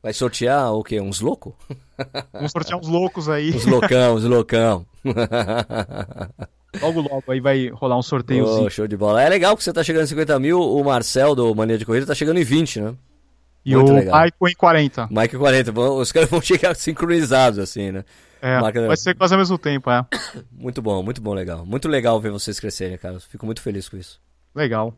Vai 0.00 0.12
sortear 0.12 0.72
o 0.72 0.82
quê? 0.82 1.00
Uns 1.00 1.20
loucos? 1.20 1.54
Vamos 2.32 2.52
sortear 2.52 2.78
uns 2.78 2.88
loucos 2.88 3.28
aí. 3.28 3.50
Uns 3.54 3.66
loucão, 3.66 4.14
uns 4.16 4.24
loucão. 4.24 4.86
Logo, 6.80 7.00
logo 7.00 7.24
aí 7.28 7.40
vai 7.40 7.68
rolar 7.68 7.98
um 7.98 8.02
sorteio. 8.02 8.46
Oh, 8.46 8.70
show 8.70 8.86
de 8.86 8.96
bola. 8.96 9.22
É 9.22 9.28
legal 9.28 9.56
que 9.56 9.62
você 9.62 9.72
tá 9.72 9.82
chegando 9.82 10.04
em 10.04 10.06
50 10.06 10.38
mil, 10.38 10.60
o 10.60 10.82
Marcel 10.82 11.34
do 11.34 11.54
Mania 11.54 11.76
de 11.76 11.84
Corrida 11.84 12.06
tá 12.06 12.14
chegando 12.14 12.38
em 12.38 12.44
20, 12.44 12.80
né? 12.80 12.94
E 13.64 13.76
Muito 13.76 13.92
o 13.92 13.94
legal. 13.94 14.14
Michael 14.22 14.50
em 14.50 14.54
40. 14.54 15.08
Mike 15.10 15.36
em 15.36 15.38
40. 15.38 15.80
Os 15.80 16.10
caras 16.10 16.30
vão 16.30 16.40
chegar 16.42 16.74
sincronizados, 16.74 17.58
assim, 17.58 17.92
né? 17.92 18.04
É, 18.40 18.58
Marca... 18.58 18.86
vai 18.86 18.96
ser 18.96 19.14
quase 19.14 19.34
ao 19.34 19.38
mesmo 19.38 19.56
tempo, 19.56 19.90
é. 19.90 20.04
Muito 20.50 20.82
bom, 20.82 21.02
muito 21.02 21.20
bom, 21.20 21.32
legal. 21.32 21.64
Muito 21.64 21.88
legal 21.88 22.20
ver 22.20 22.30
vocês 22.30 22.58
crescerem, 22.58 22.98
cara. 22.98 23.20
Fico 23.20 23.46
muito 23.46 23.60
feliz 23.60 23.88
com 23.88 23.96
isso. 23.96 24.20
Legal. 24.54 24.94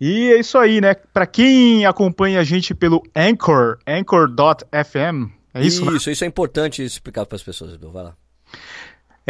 E 0.00 0.32
é 0.32 0.40
isso 0.40 0.56
aí, 0.56 0.80
né? 0.80 0.94
Para 0.94 1.26
quem 1.26 1.84
acompanha 1.84 2.40
a 2.40 2.44
gente 2.44 2.74
pelo 2.74 3.02
Anchor, 3.14 3.78
anchor.fm, 3.86 5.30
é 5.52 5.60
isso? 5.60 5.82
Isso, 5.82 6.06
né? 6.08 6.12
isso 6.12 6.24
é 6.24 6.26
importante 6.26 6.82
explicar 6.82 7.26
para 7.26 7.36
as 7.36 7.42
pessoas, 7.42 7.74
Edu. 7.74 7.90
Vai 7.90 8.04
lá 8.04 8.16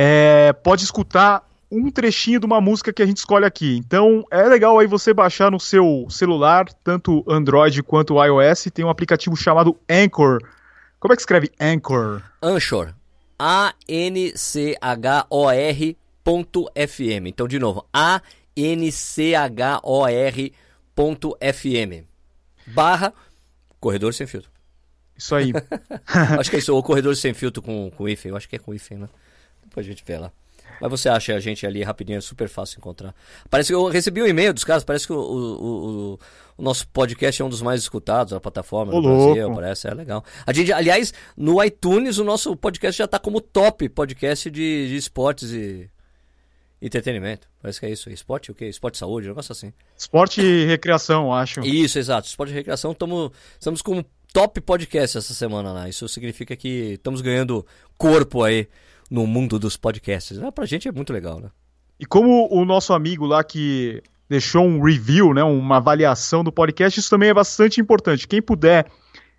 é, 0.01 0.53
pode 0.53 0.85
escutar 0.85 1.45
um 1.69 1.91
trechinho 1.91 2.39
de 2.39 2.47
uma 2.47 2.61
música 2.61 2.93
que 2.93 3.03
a 3.03 3.07
gente 3.07 3.17
escolhe 3.17 3.45
aqui. 3.45 3.77
Então 3.79 4.25
é 4.31 4.45
legal 4.45 4.79
aí 4.79 4.87
você 4.87 5.13
baixar 5.13 5.51
no 5.51 5.59
seu 5.59 6.07
celular, 6.09 6.73
tanto 6.85 7.25
Android 7.29 7.83
quanto 7.83 8.23
iOS, 8.25 8.69
tem 8.73 8.85
um 8.85 8.91
aplicativo 8.91 9.37
chamado 9.37 9.77
Anchor. 9.91 10.39
Como 11.01 11.13
é 11.13 11.17
que 11.17 11.23
escreve 11.23 11.51
Anchor? 11.61 12.23
Anchor. 12.41 12.95
A-N-C-H-O-R 13.37 14.37
ponto 16.23 16.71
FM. 16.75 17.27
Então, 17.27 17.49
de 17.49 17.59
novo, 17.59 17.85
A-N-C-H-O-R 17.93 18.23
ponto 20.95 21.37
FM. 21.43 22.05
Barra 22.69 23.13
Corredor 23.81 24.15
Sem 24.15 24.29
Filtro. 24.29 24.51
Isso 25.17 25.35
aí. 25.35 25.53
acho 26.39 26.51
que 26.51 26.57
é 26.57 26.61
isso, 26.61 26.73
ou 26.73 26.83
Corredor 26.85 27.17
Sem 27.17 27.35
Filtro 27.35 27.61
com, 27.61 27.91
com 27.91 28.09
hífen. 28.09 28.31
Eu 28.31 28.37
acho 28.37 28.49
que 28.49 28.55
é 28.55 28.61
com 28.61 28.73
hífen, 28.73 28.99
né? 28.99 29.09
Depois 29.69 29.87
a 29.87 29.89
gente 29.89 30.05
vê 30.05 30.19
lá. 30.19 30.33
Mas 30.81 30.91
você 30.91 31.09
acha 31.09 31.35
a 31.35 31.41
gente 31.41 31.67
ali 31.67 31.83
rapidinho, 31.83 32.19
é 32.19 32.21
super 32.21 32.49
fácil 32.49 32.79
encontrar. 32.79 33.15
Parece 33.51 33.69
que 33.69 33.75
eu 33.75 33.89
recebi 33.89 34.23
um 34.23 34.27
e-mail 34.27 34.55
dos 34.55 34.65
caras, 34.65 34.85
parece 34.85 35.07
que 35.07 35.13
o, 35.13 35.19
o, 35.19 36.13
o, 36.15 36.19
o 36.57 36.63
nosso 36.63 36.87
podcast 36.89 37.41
é 37.41 37.45
um 37.45 37.49
dos 37.49 37.63
mais 37.63 37.81
escutados 37.81 38.33
na 38.33 38.41
plataforma 38.41 38.93
do 38.93 39.03
Brasil, 39.03 39.53
parece, 39.55 39.89
é 39.89 39.95
legal. 39.95 40.25
A 40.47 40.53
gente, 40.53 40.73
aliás, 40.73 41.13
no 41.37 41.63
iTunes 41.63 42.19
o 42.19 42.25
nosso 42.25 42.55
podcast 42.57 42.97
já 42.97 43.05
está 43.07 43.19
como 43.19 43.41
top 43.41 43.89
podcast 43.89 44.51
de, 44.51 44.89
de 44.89 44.97
esportes 44.97 45.51
e 45.51 45.91
entretenimento. 46.81 47.49
Parece 47.61 47.81
que 47.81 47.87
é 47.87 47.91
isso. 47.91 48.09
Esporte 48.09 48.53
o 48.53 48.55
quê? 48.55 48.67
Esporte 48.67 48.95
e 48.95 48.99
saúde, 48.99 49.27
um 49.27 49.31
negócio 49.31 49.53
assim. 49.53 49.73
Esporte 49.97 50.41
e 50.41 50.65
recreação, 50.65 51.35
acho. 51.35 51.61
Isso, 51.61 51.99
exato. 51.99 52.29
Esporte 52.29 52.51
e 52.51 52.55
recreação, 52.55 52.95
tamo, 52.95 53.33
estamos 53.59 53.83
como 53.83 54.05
top 54.33 54.61
podcast 54.61 55.19
essa 55.19 55.35
semana 55.35 55.73
lá. 55.73 55.89
Isso 55.89 56.07
significa 56.09 56.55
que 56.55 56.95
estamos 56.95 57.21
ganhando 57.21 57.67
corpo 57.97 58.45
aí 58.45 58.69
no 59.11 59.27
mundo 59.27 59.59
dos 59.59 59.77
podcasts. 59.77 60.39
Ah, 60.43 60.53
pra 60.53 60.67
gente 60.67 60.89
é 60.89 60.93
muito 60.93 61.13
legal, 61.13 61.41
né? 61.41 61.51
E 61.99 62.07
como 62.07 62.49
o 62.51 62.65
nosso 62.65 62.93
amigo 62.93 63.27
lá 63.27 63.43
que 63.43 64.03
deixou 64.29 64.65
um 64.65 64.83
review, 64.83 65.33
né, 65.33 65.43
uma 65.43 65.79
avaliação 65.79 66.45
do 66.45 66.53
podcast, 66.53 67.01
isso 67.01 67.11
também 67.11 67.31
é 67.31 67.35
bastante 67.35 67.81
importante. 67.81 68.29
Quem 68.29 68.43
puder 68.43 68.87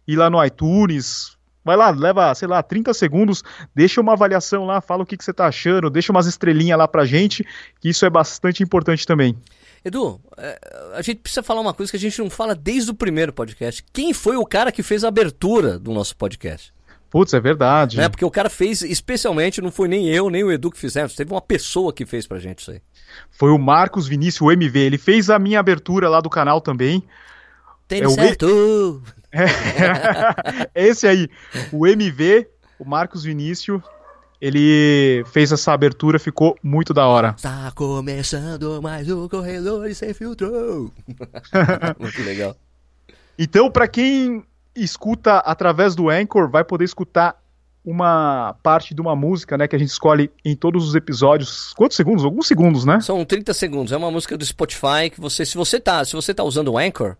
ir 0.07 0.15
lá 0.15 0.29
no 0.29 0.43
iTunes, 0.43 1.37
vai 1.63 1.77
lá, 1.77 1.91
leva, 1.91 2.33
sei 2.33 2.47
lá, 2.47 2.63
30 2.63 2.93
segundos, 2.93 3.43
deixa 3.75 4.01
uma 4.01 4.13
avaliação 4.13 4.65
lá, 4.65 4.81
fala 4.81 5.03
o 5.03 5.05
que, 5.05 5.15
que 5.15 5.23
você 5.23 5.31
tá 5.31 5.45
achando, 5.45 5.89
deixa 5.89 6.11
umas 6.11 6.25
estrelinhas 6.25 6.77
lá 6.77 6.87
pra 6.87 7.05
gente, 7.05 7.45
que 7.79 7.89
isso 7.89 8.05
é 8.05 8.09
bastante 8.09 8.63
importante 8.63 9.05
também. 9.05 9.37
Edu, 9.85 10.19
é, 10.37 10.59
a 10.95 11.01
gente 11.01 11.19
precisa 11.19 11.43
falar 11.43 11.61
uma 11.61 11.73
coisa 11.73 11.91
que 11.91 11.95
a 11.95 11.99
gente 11.99 12.19
não 12.19 12.29
fala 12.29 12.53
desde 12.53 12.91
o 12.91 12.95
primeiro 12.95 13.31
podcast. 13.31 13.83
Quem 13.93 14.13
foi 14.13 14.35
o 14.35 14.45
cara 14.45 14.71
que 14.71 14.83
fez 14.83 15.03
a 15.03 15.07
abertura 15.07 15.79
do 15.79 15.93
nosso 15.93 16.17
podcast? 16.17 16.73
Putz, 17.09 17.33
é 17.33 17.39
verdade. 17.39 17.97
Né? 17.97 18.07
Porque 18.07 18.23
o 18.23 18.29
cara 18.29 18.49
fez 18.49 18.81
especialmente, 18.81 19.61
não 19.61 19.71
foi 19.71 19.87
nem 19.87 20.07
eu, 20.07 20.29
nem 20.29 20.43
o 20.43 20.51
Edu 20.51 20.69
que 20.69 20.77
fizemos, 20.77 21.15
teve 21.15 21.31
uma 21.31 21.41
pessoa 21.41 21.91
que 21.91 22.05
fez 22.05 22.27
pra 22.27 22.39
gente 22.39 22.59
isso 22.59 22.71
aí. 22.71 22.81
Foi 23.31 23.49
o 23.49 23.57
Marcos 23.57 24.07
Vinícius, 24.07 24.41
o 24.41 24.51
MV. 24.51 24.79
Ele 24.79 24.97
fez 24.97 25.29
a 25.29 25.39
minha 25.39 25.59
abertura 25.59 26.07
lá 26.07 26.21
do 26.21 26.29
canal 26.29 26.61
também. 26.61 27.03
Tem 27.87 28.03
é 28.03 28.09
certo! 28.09 29.01
É, 29.31 29.45
esse 30.89 31.07
aí, 31.07 31.27
o 31.71 31.87
MV, 31.87 32.47
o 32.77 32.85
Marcos 32.85 33.23
Vinícius, 33.23 33.81
ele 34.39 35.23
fez 35.31 35.51
essa 35.51 35.73
abertura, 35.73 36.19
ficou 36.19 36.55
muito 36.61 36.93
da 36.93 37.07
hora. 37.07 37.33
Está 37.35 37.71
começando 37.71 38.79
mais 38.81 39.09
um 39.09 39.27
Corredor 39.27 39.91
Sem 39.95 40.13
Filtro! 40.13 40.93
muito 41.99 42.21
legal. 42.23 42.55
Então, 43.37 43.71
para 43.71 43.87
quem 43.87 44.43
escuta 44.83 45.37
através 45.39 45.95
do 45.95 46.09
Anchor, 46.09 46.49
vai 46.49 46.63
poder 46.63 46.85
escutar 46.85 47.39
uma 47.83 48.55
parte 48.61 48.93
de 48.93 49.01
uma 49.01 49.15
música, 49.15 49.57
né, 49.57 49.67
que 49.67 49.75
a 49.75 49.79
gente 49.79 49.89
escolhe 49.89 50.29
em 50.43 50.55
todos 50.55 50.87
os 50.87 50.95
episódios. 50.95 51.73
Quantos 51.73 51.95
segundos? 51.95 52.23
Alguns 52.23 52.47
segundos, 52.47 52.85
né? 52.85 52.99
São 52.99 53.23
30 53.23 53.53
segundos. 53.53 53.91
É 53.91 53.97
uma 53.97 54.11
música 54.11 54.37
do 54.37 54.45
Spotify 54.45 55.09
que 55.11 55.19
você, 55.19 55.45
se 55.45 55.55
você 55.55 55.79
tá, 55.79 56.03
se 56.03 56.13
você 56.13 56.33
tá 56.33 56.43
usando 56.43 56.73
o 56.73 56.77
Anchor, 56.77 57.15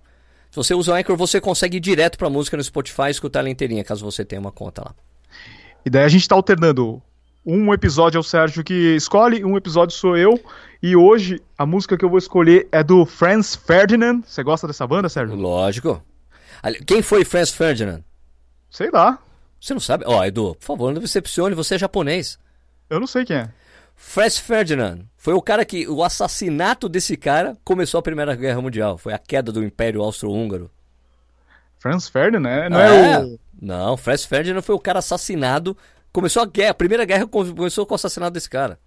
se 0.51 0.55
você 0.55 0.73
usa 0.73 0.91
o 0.91 0.95
Anchor, 0.95 1.15
você 1.15 1.39
consegue 1.39 1.77
ir 1.77 1.79
direto 1.79 2.17
para 2.17 2.27
a 2.27 2.29
música 2.29 2.57
no 2.57 2.63
Spotify 2.63 3.03
e 3.07 3.11
escutar 3.11 3.39
ela 3.39 3.49
inteirinha, 3.49 3.83
caso 3.83 4.03
você 4.03 4.25
tenha 4.25 4.39
uma 4.39 4.51
conta 4.51 4.81
lá. 4.83 4.95
E 5.85 5.89
daí 5.89 6.03
a 6.03 6.09
gente 6.09 6.27
tá 6.27 6.35
alternando. 6.35 7.01
Um 7.45 7.73
episódio 7.73 8.17
é 8.17 8.19
o 8.19 8.23
Sérgio 8.23 8.63
que 8.63 8.95
escolhe, 8.95 9.45
um 9.45 9.55
episódio 9.55 9.95
sou 9.95 10.17
eu. 10.17 10.39
E 10.83 10.95
hoje 10.95 11.41
a 11.57 11.65
música 11.65 11.97
que 11.97 12.03
eu 12.03 12.09
vou 12.09 12.17
escolher 12.17 12.67
é 12.71 12.83
do 12.83 13.05
Franz 13.05 13.55
Ferdinand. 13.55 14.21
Você 14.25 14.43
gosta 14.43 14.67
dessa 14.67 14.85
banda, 14.85 15.07
Sérgio? 15.07 15.35
Lógico. 15.35 16.03
Quem 16.85 17.01
foi 17.01 17.25
Franz 17.25 17.51
Ferdinand? 17.51 18.03
Sei 18.69 18.89
lá. 18.91 19.19
Você 19.59 19.73
não 19.73 19.81
sabe? 19.81 20.05
Ó, 20.07 20.19
oh, 20.19 20.23
Edu, 20.23 20.55
por 20.55 20.65
favor, 20.65 20.93
não 20.93 21.01
decepcione, 21.01 21.55
você 21.55 21.75
é 21.75 21.79
japonês. 21.79 22.39
Eu 22.89 22.99
não 22.99 23.07
sei 23.07 23.25
quem 23.25 23.37
é. 23.37 23.49
Franz 23.95 24.37
Ferdinand 24.37 25.01
foi 25.17 25.33
o 25.33 25.41
cara 25.41 25.65
que. 25.65 25.87
O 25.87 26.03
assassinato 26.03 26.87
desse 26.87 27.17
cara 27.17 27.57
começou 27.65 27.99
a 27.99 28.01
Primeira 28.01 28.35
Guerra 28.35 28.61
Mundial. 28.61 28.97
Foi 28.97 29.13
a 29.13 29.19
queda 29.19 29.51
do 29.51 29.63
Império 29.63 30.01
Austro-Húngaro. 30.01 30.71
Franz 31.77 32.07
Ferdinand? 32.07 32.41
Né? 32.41 32.69
Não 32.69 32.79
é, 32.79 33.13
é 33.13 33.19
o. 33.19 33.39
Não, 33.61 33.97
Franz 33.97 34.23
Ferdinand 34.23 34.61
foi 34.61 34.75
o 34.75 34.79
cara 34.79 34.99
assassinado. 34.99 35.75
Começou 36.13 36.41
a 36.41 36.45
guerra. 36.45 36.71
A 36.71 36.75
Primeira 36.75 37.03
Guerra 37.03 37.27
começou 37.27 37.85
com 37.85 37.93
o 37.93 37.95
assassinato 37.95 38.31
desse 38.31 38.49
cara. 38.49 38.79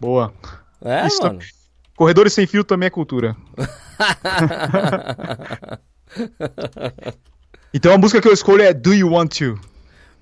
Boa. 0.00 0.32
É, 0.82 1.06
Isso 1.06 1.22
mano. 1.22 1.40
Corredores 1.94 2.32
sem 2.32 2.46
fio 2.46 2.64
também 2.64 2.86
é 2.86 2.90
cultura. 2.90 3.36
então 7.74 7.92
a 7.92 7.98
música 7.98 8.20
que 8.20 8.28
eu 8.28 8.32
escolho 8.32 8.62
é 8.62 8.72
Do 8.72 8.94
You 8.94 9.12
Want 9.12 9.38
To? 9.38 9.60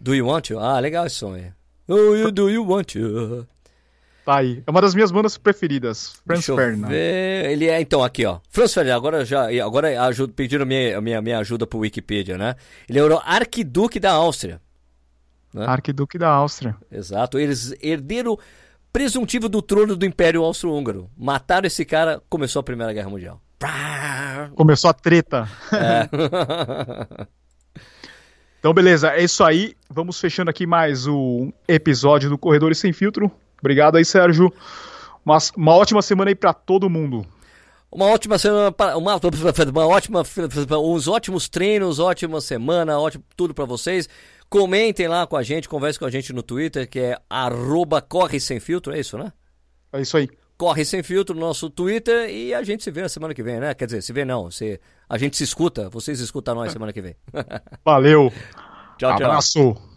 Do 0.01 0.15
You 0.15 0.27
Want 0.27 0.49
To? 0.49 0.59
Ah, 0.59 0.79
legal 0.81 1.07
esse 1.07 1.17
som 1.17 1.35
aí. 1.35 1.53
Oh, 1.87 2.15
you, 2.15 2.33
do 2.33 2.49
you 2.49 2.67
want 2.67 2.93
to? 2.95 3.47
Tá 4.25 4.37
aí. 4.39 4.63
É 4.67 4.71
uma 4.71 4.81
das 4.81 4.95
minhas 4.95 5.13
bandas 5.13 5.37
preferidas. 5.37 6.15
Franz 6.27 6.47
Ferdinand. 6.47 6.91
Ele 6.91 7.69
é, 7.69 7.79
então, 7.79 8.03
aqui, 8.03 8.25
ó. 8.25 8.41
Franz 8.49 8.73
Ferdinand, 8.73 8.97
agora 8.97 9.25
já. 9.25 9.49
Agora 9.63 10.03
ajuda, 10.07 10.33
pediram 10.33 10.65
minha, 10.65 10.99
minha, 11.01 11.21
minha 11.21 11.39
ajuda 11.39 11.67
pro 11.67 11.81
Wikipedia, 11.81 12.39
né? 12.39 12.57
Ele 12.89 12.99
era 12.99 13.15
o 13.15 13.21
arquiduque 13.23 14.01
da 14.01 14.13
Áustria. 14.13 14.63
Né? 15.53 15.67
Arquiduque 15.67 16.17
da 16.17 16.29
Áustria. 16.29 16.75
Exato. 16.91 17.39
Eles 17.39 17.75
herdeiro 17.83 18.39
presuntivo 18.91 19.47
do 19.47 19.61
trono 19.61 19.95
do 19.95 20.07
Império 20.07 20.43
Austro-Húngaro. 20.43 21.11
Mataram 21.15 21.67
esse 21.67 21.85
cara, 21.85 22.23
começou 22.31 22.61
a 22.61 22.63
Primeira 22.63 22.95
Guerra 22.95 23.11
Mundial. 23.11 23.43
Começou 24.55 24.91
a 24.91 24.95
treta. 24.95 25.49
É. 25.73 27.27
então, 28.59 28.75
beleza, 28.75 29.11
é 29.11 29.23
isso 29.23 29.43
aí. 29.45 29.75
Vamos 29.89 30.21
fechando 30.21 30.51
aqui 30.51 30.67
mais 30.67 31.07
um 31.07 31.53
episódio 31.67 32.29
do 32.29 32.39
Corredores 32.39 32.79
Sem 32.79 32.93
Filtro. 32.93 33.31
Obrigado 33.61 33.97
aí, 33.97 34.05
Sérgio. 34.05 34.53
Uma, 35.25 35.39
uma 35.57 35.75
ótima 35.75 36.03
semana 36.03 36.31
aí 36.31 36.35
para 36.35 36.53
todo 36.53 36.91
mundo. 36.91 37.27
Uma 37.91 38.07
ótima 38.07 38.39
semana, 38.39 38.75
uma, 38.97 38.97
uma 38.97 39.87
ótima, 39.87 40.23
uns 40.83 41.07
ótimos 41.07 41.49
treinos, 41.49 42.01
ótima 42.01 42.41
semana, 42.41 42.99
ótimo 42.99 43.25
tudo 43.37 43.55
para 43.55 43.65
vocês. 43.65 44.09
Comentem 44.51 45.09
lá 45.09 45.27
com 45.27 45.37
a 45.37 45.43
gente, 45.43 45.69
converse 45.69 45.99
com 45.99 46.05
a 46.05 46.11
gente 46.11 46.33
no 46.33 46.43
Twitter, 46.43 46.89
que 46.89 46.99
é 46.99 47.19
arroba 47.31 48.03
corre 48.03 48.41
sem 48.41 48.59
filtro, 48.59 48.93
é 48.93 49.01
isso, 49.01 49.17
né? 49.17 49.33
É 49.93 50.01
isso 50.01 50.17
aí. 50.17 50.29
Corre 50.57 50.85
sem 50.85 51.03
filtro 51.03 51.35
no 51.35 51.41
nosso 51.41 51.69
Twitter 51.69 52.31
e 52.31 52.55
a 52.55 52.63
gente 52.63 52.85
se 52.85 52.91
vê 52.91 53.03
na 53.03 53.09
semana 53.09 53.35
que 53.35 53.43
vem, 53.43 53.59
né? 53.59 53.75
Quer 53.75 53.87
dizer, 53.87 54.03
se 54.03 54.13
vê 54.13 54.25
não, 54.25 54.51
se, 54.51 54.81
a 55.09 55.19
gente 55.19 55.37
se 55.37 55.45
escuta, 55.45 55.91
vocês 55.91 56.21
escutam 56.21 56.55
nós 56.55 56.73
semana 56.73 56.93
que 56.93 57.03
vem. 57.03 57.17
Valeu. 57.85 58.33
tchau, 58.97 59.17
tchau. 59.17 59.27
Abraço. 59.27 59.94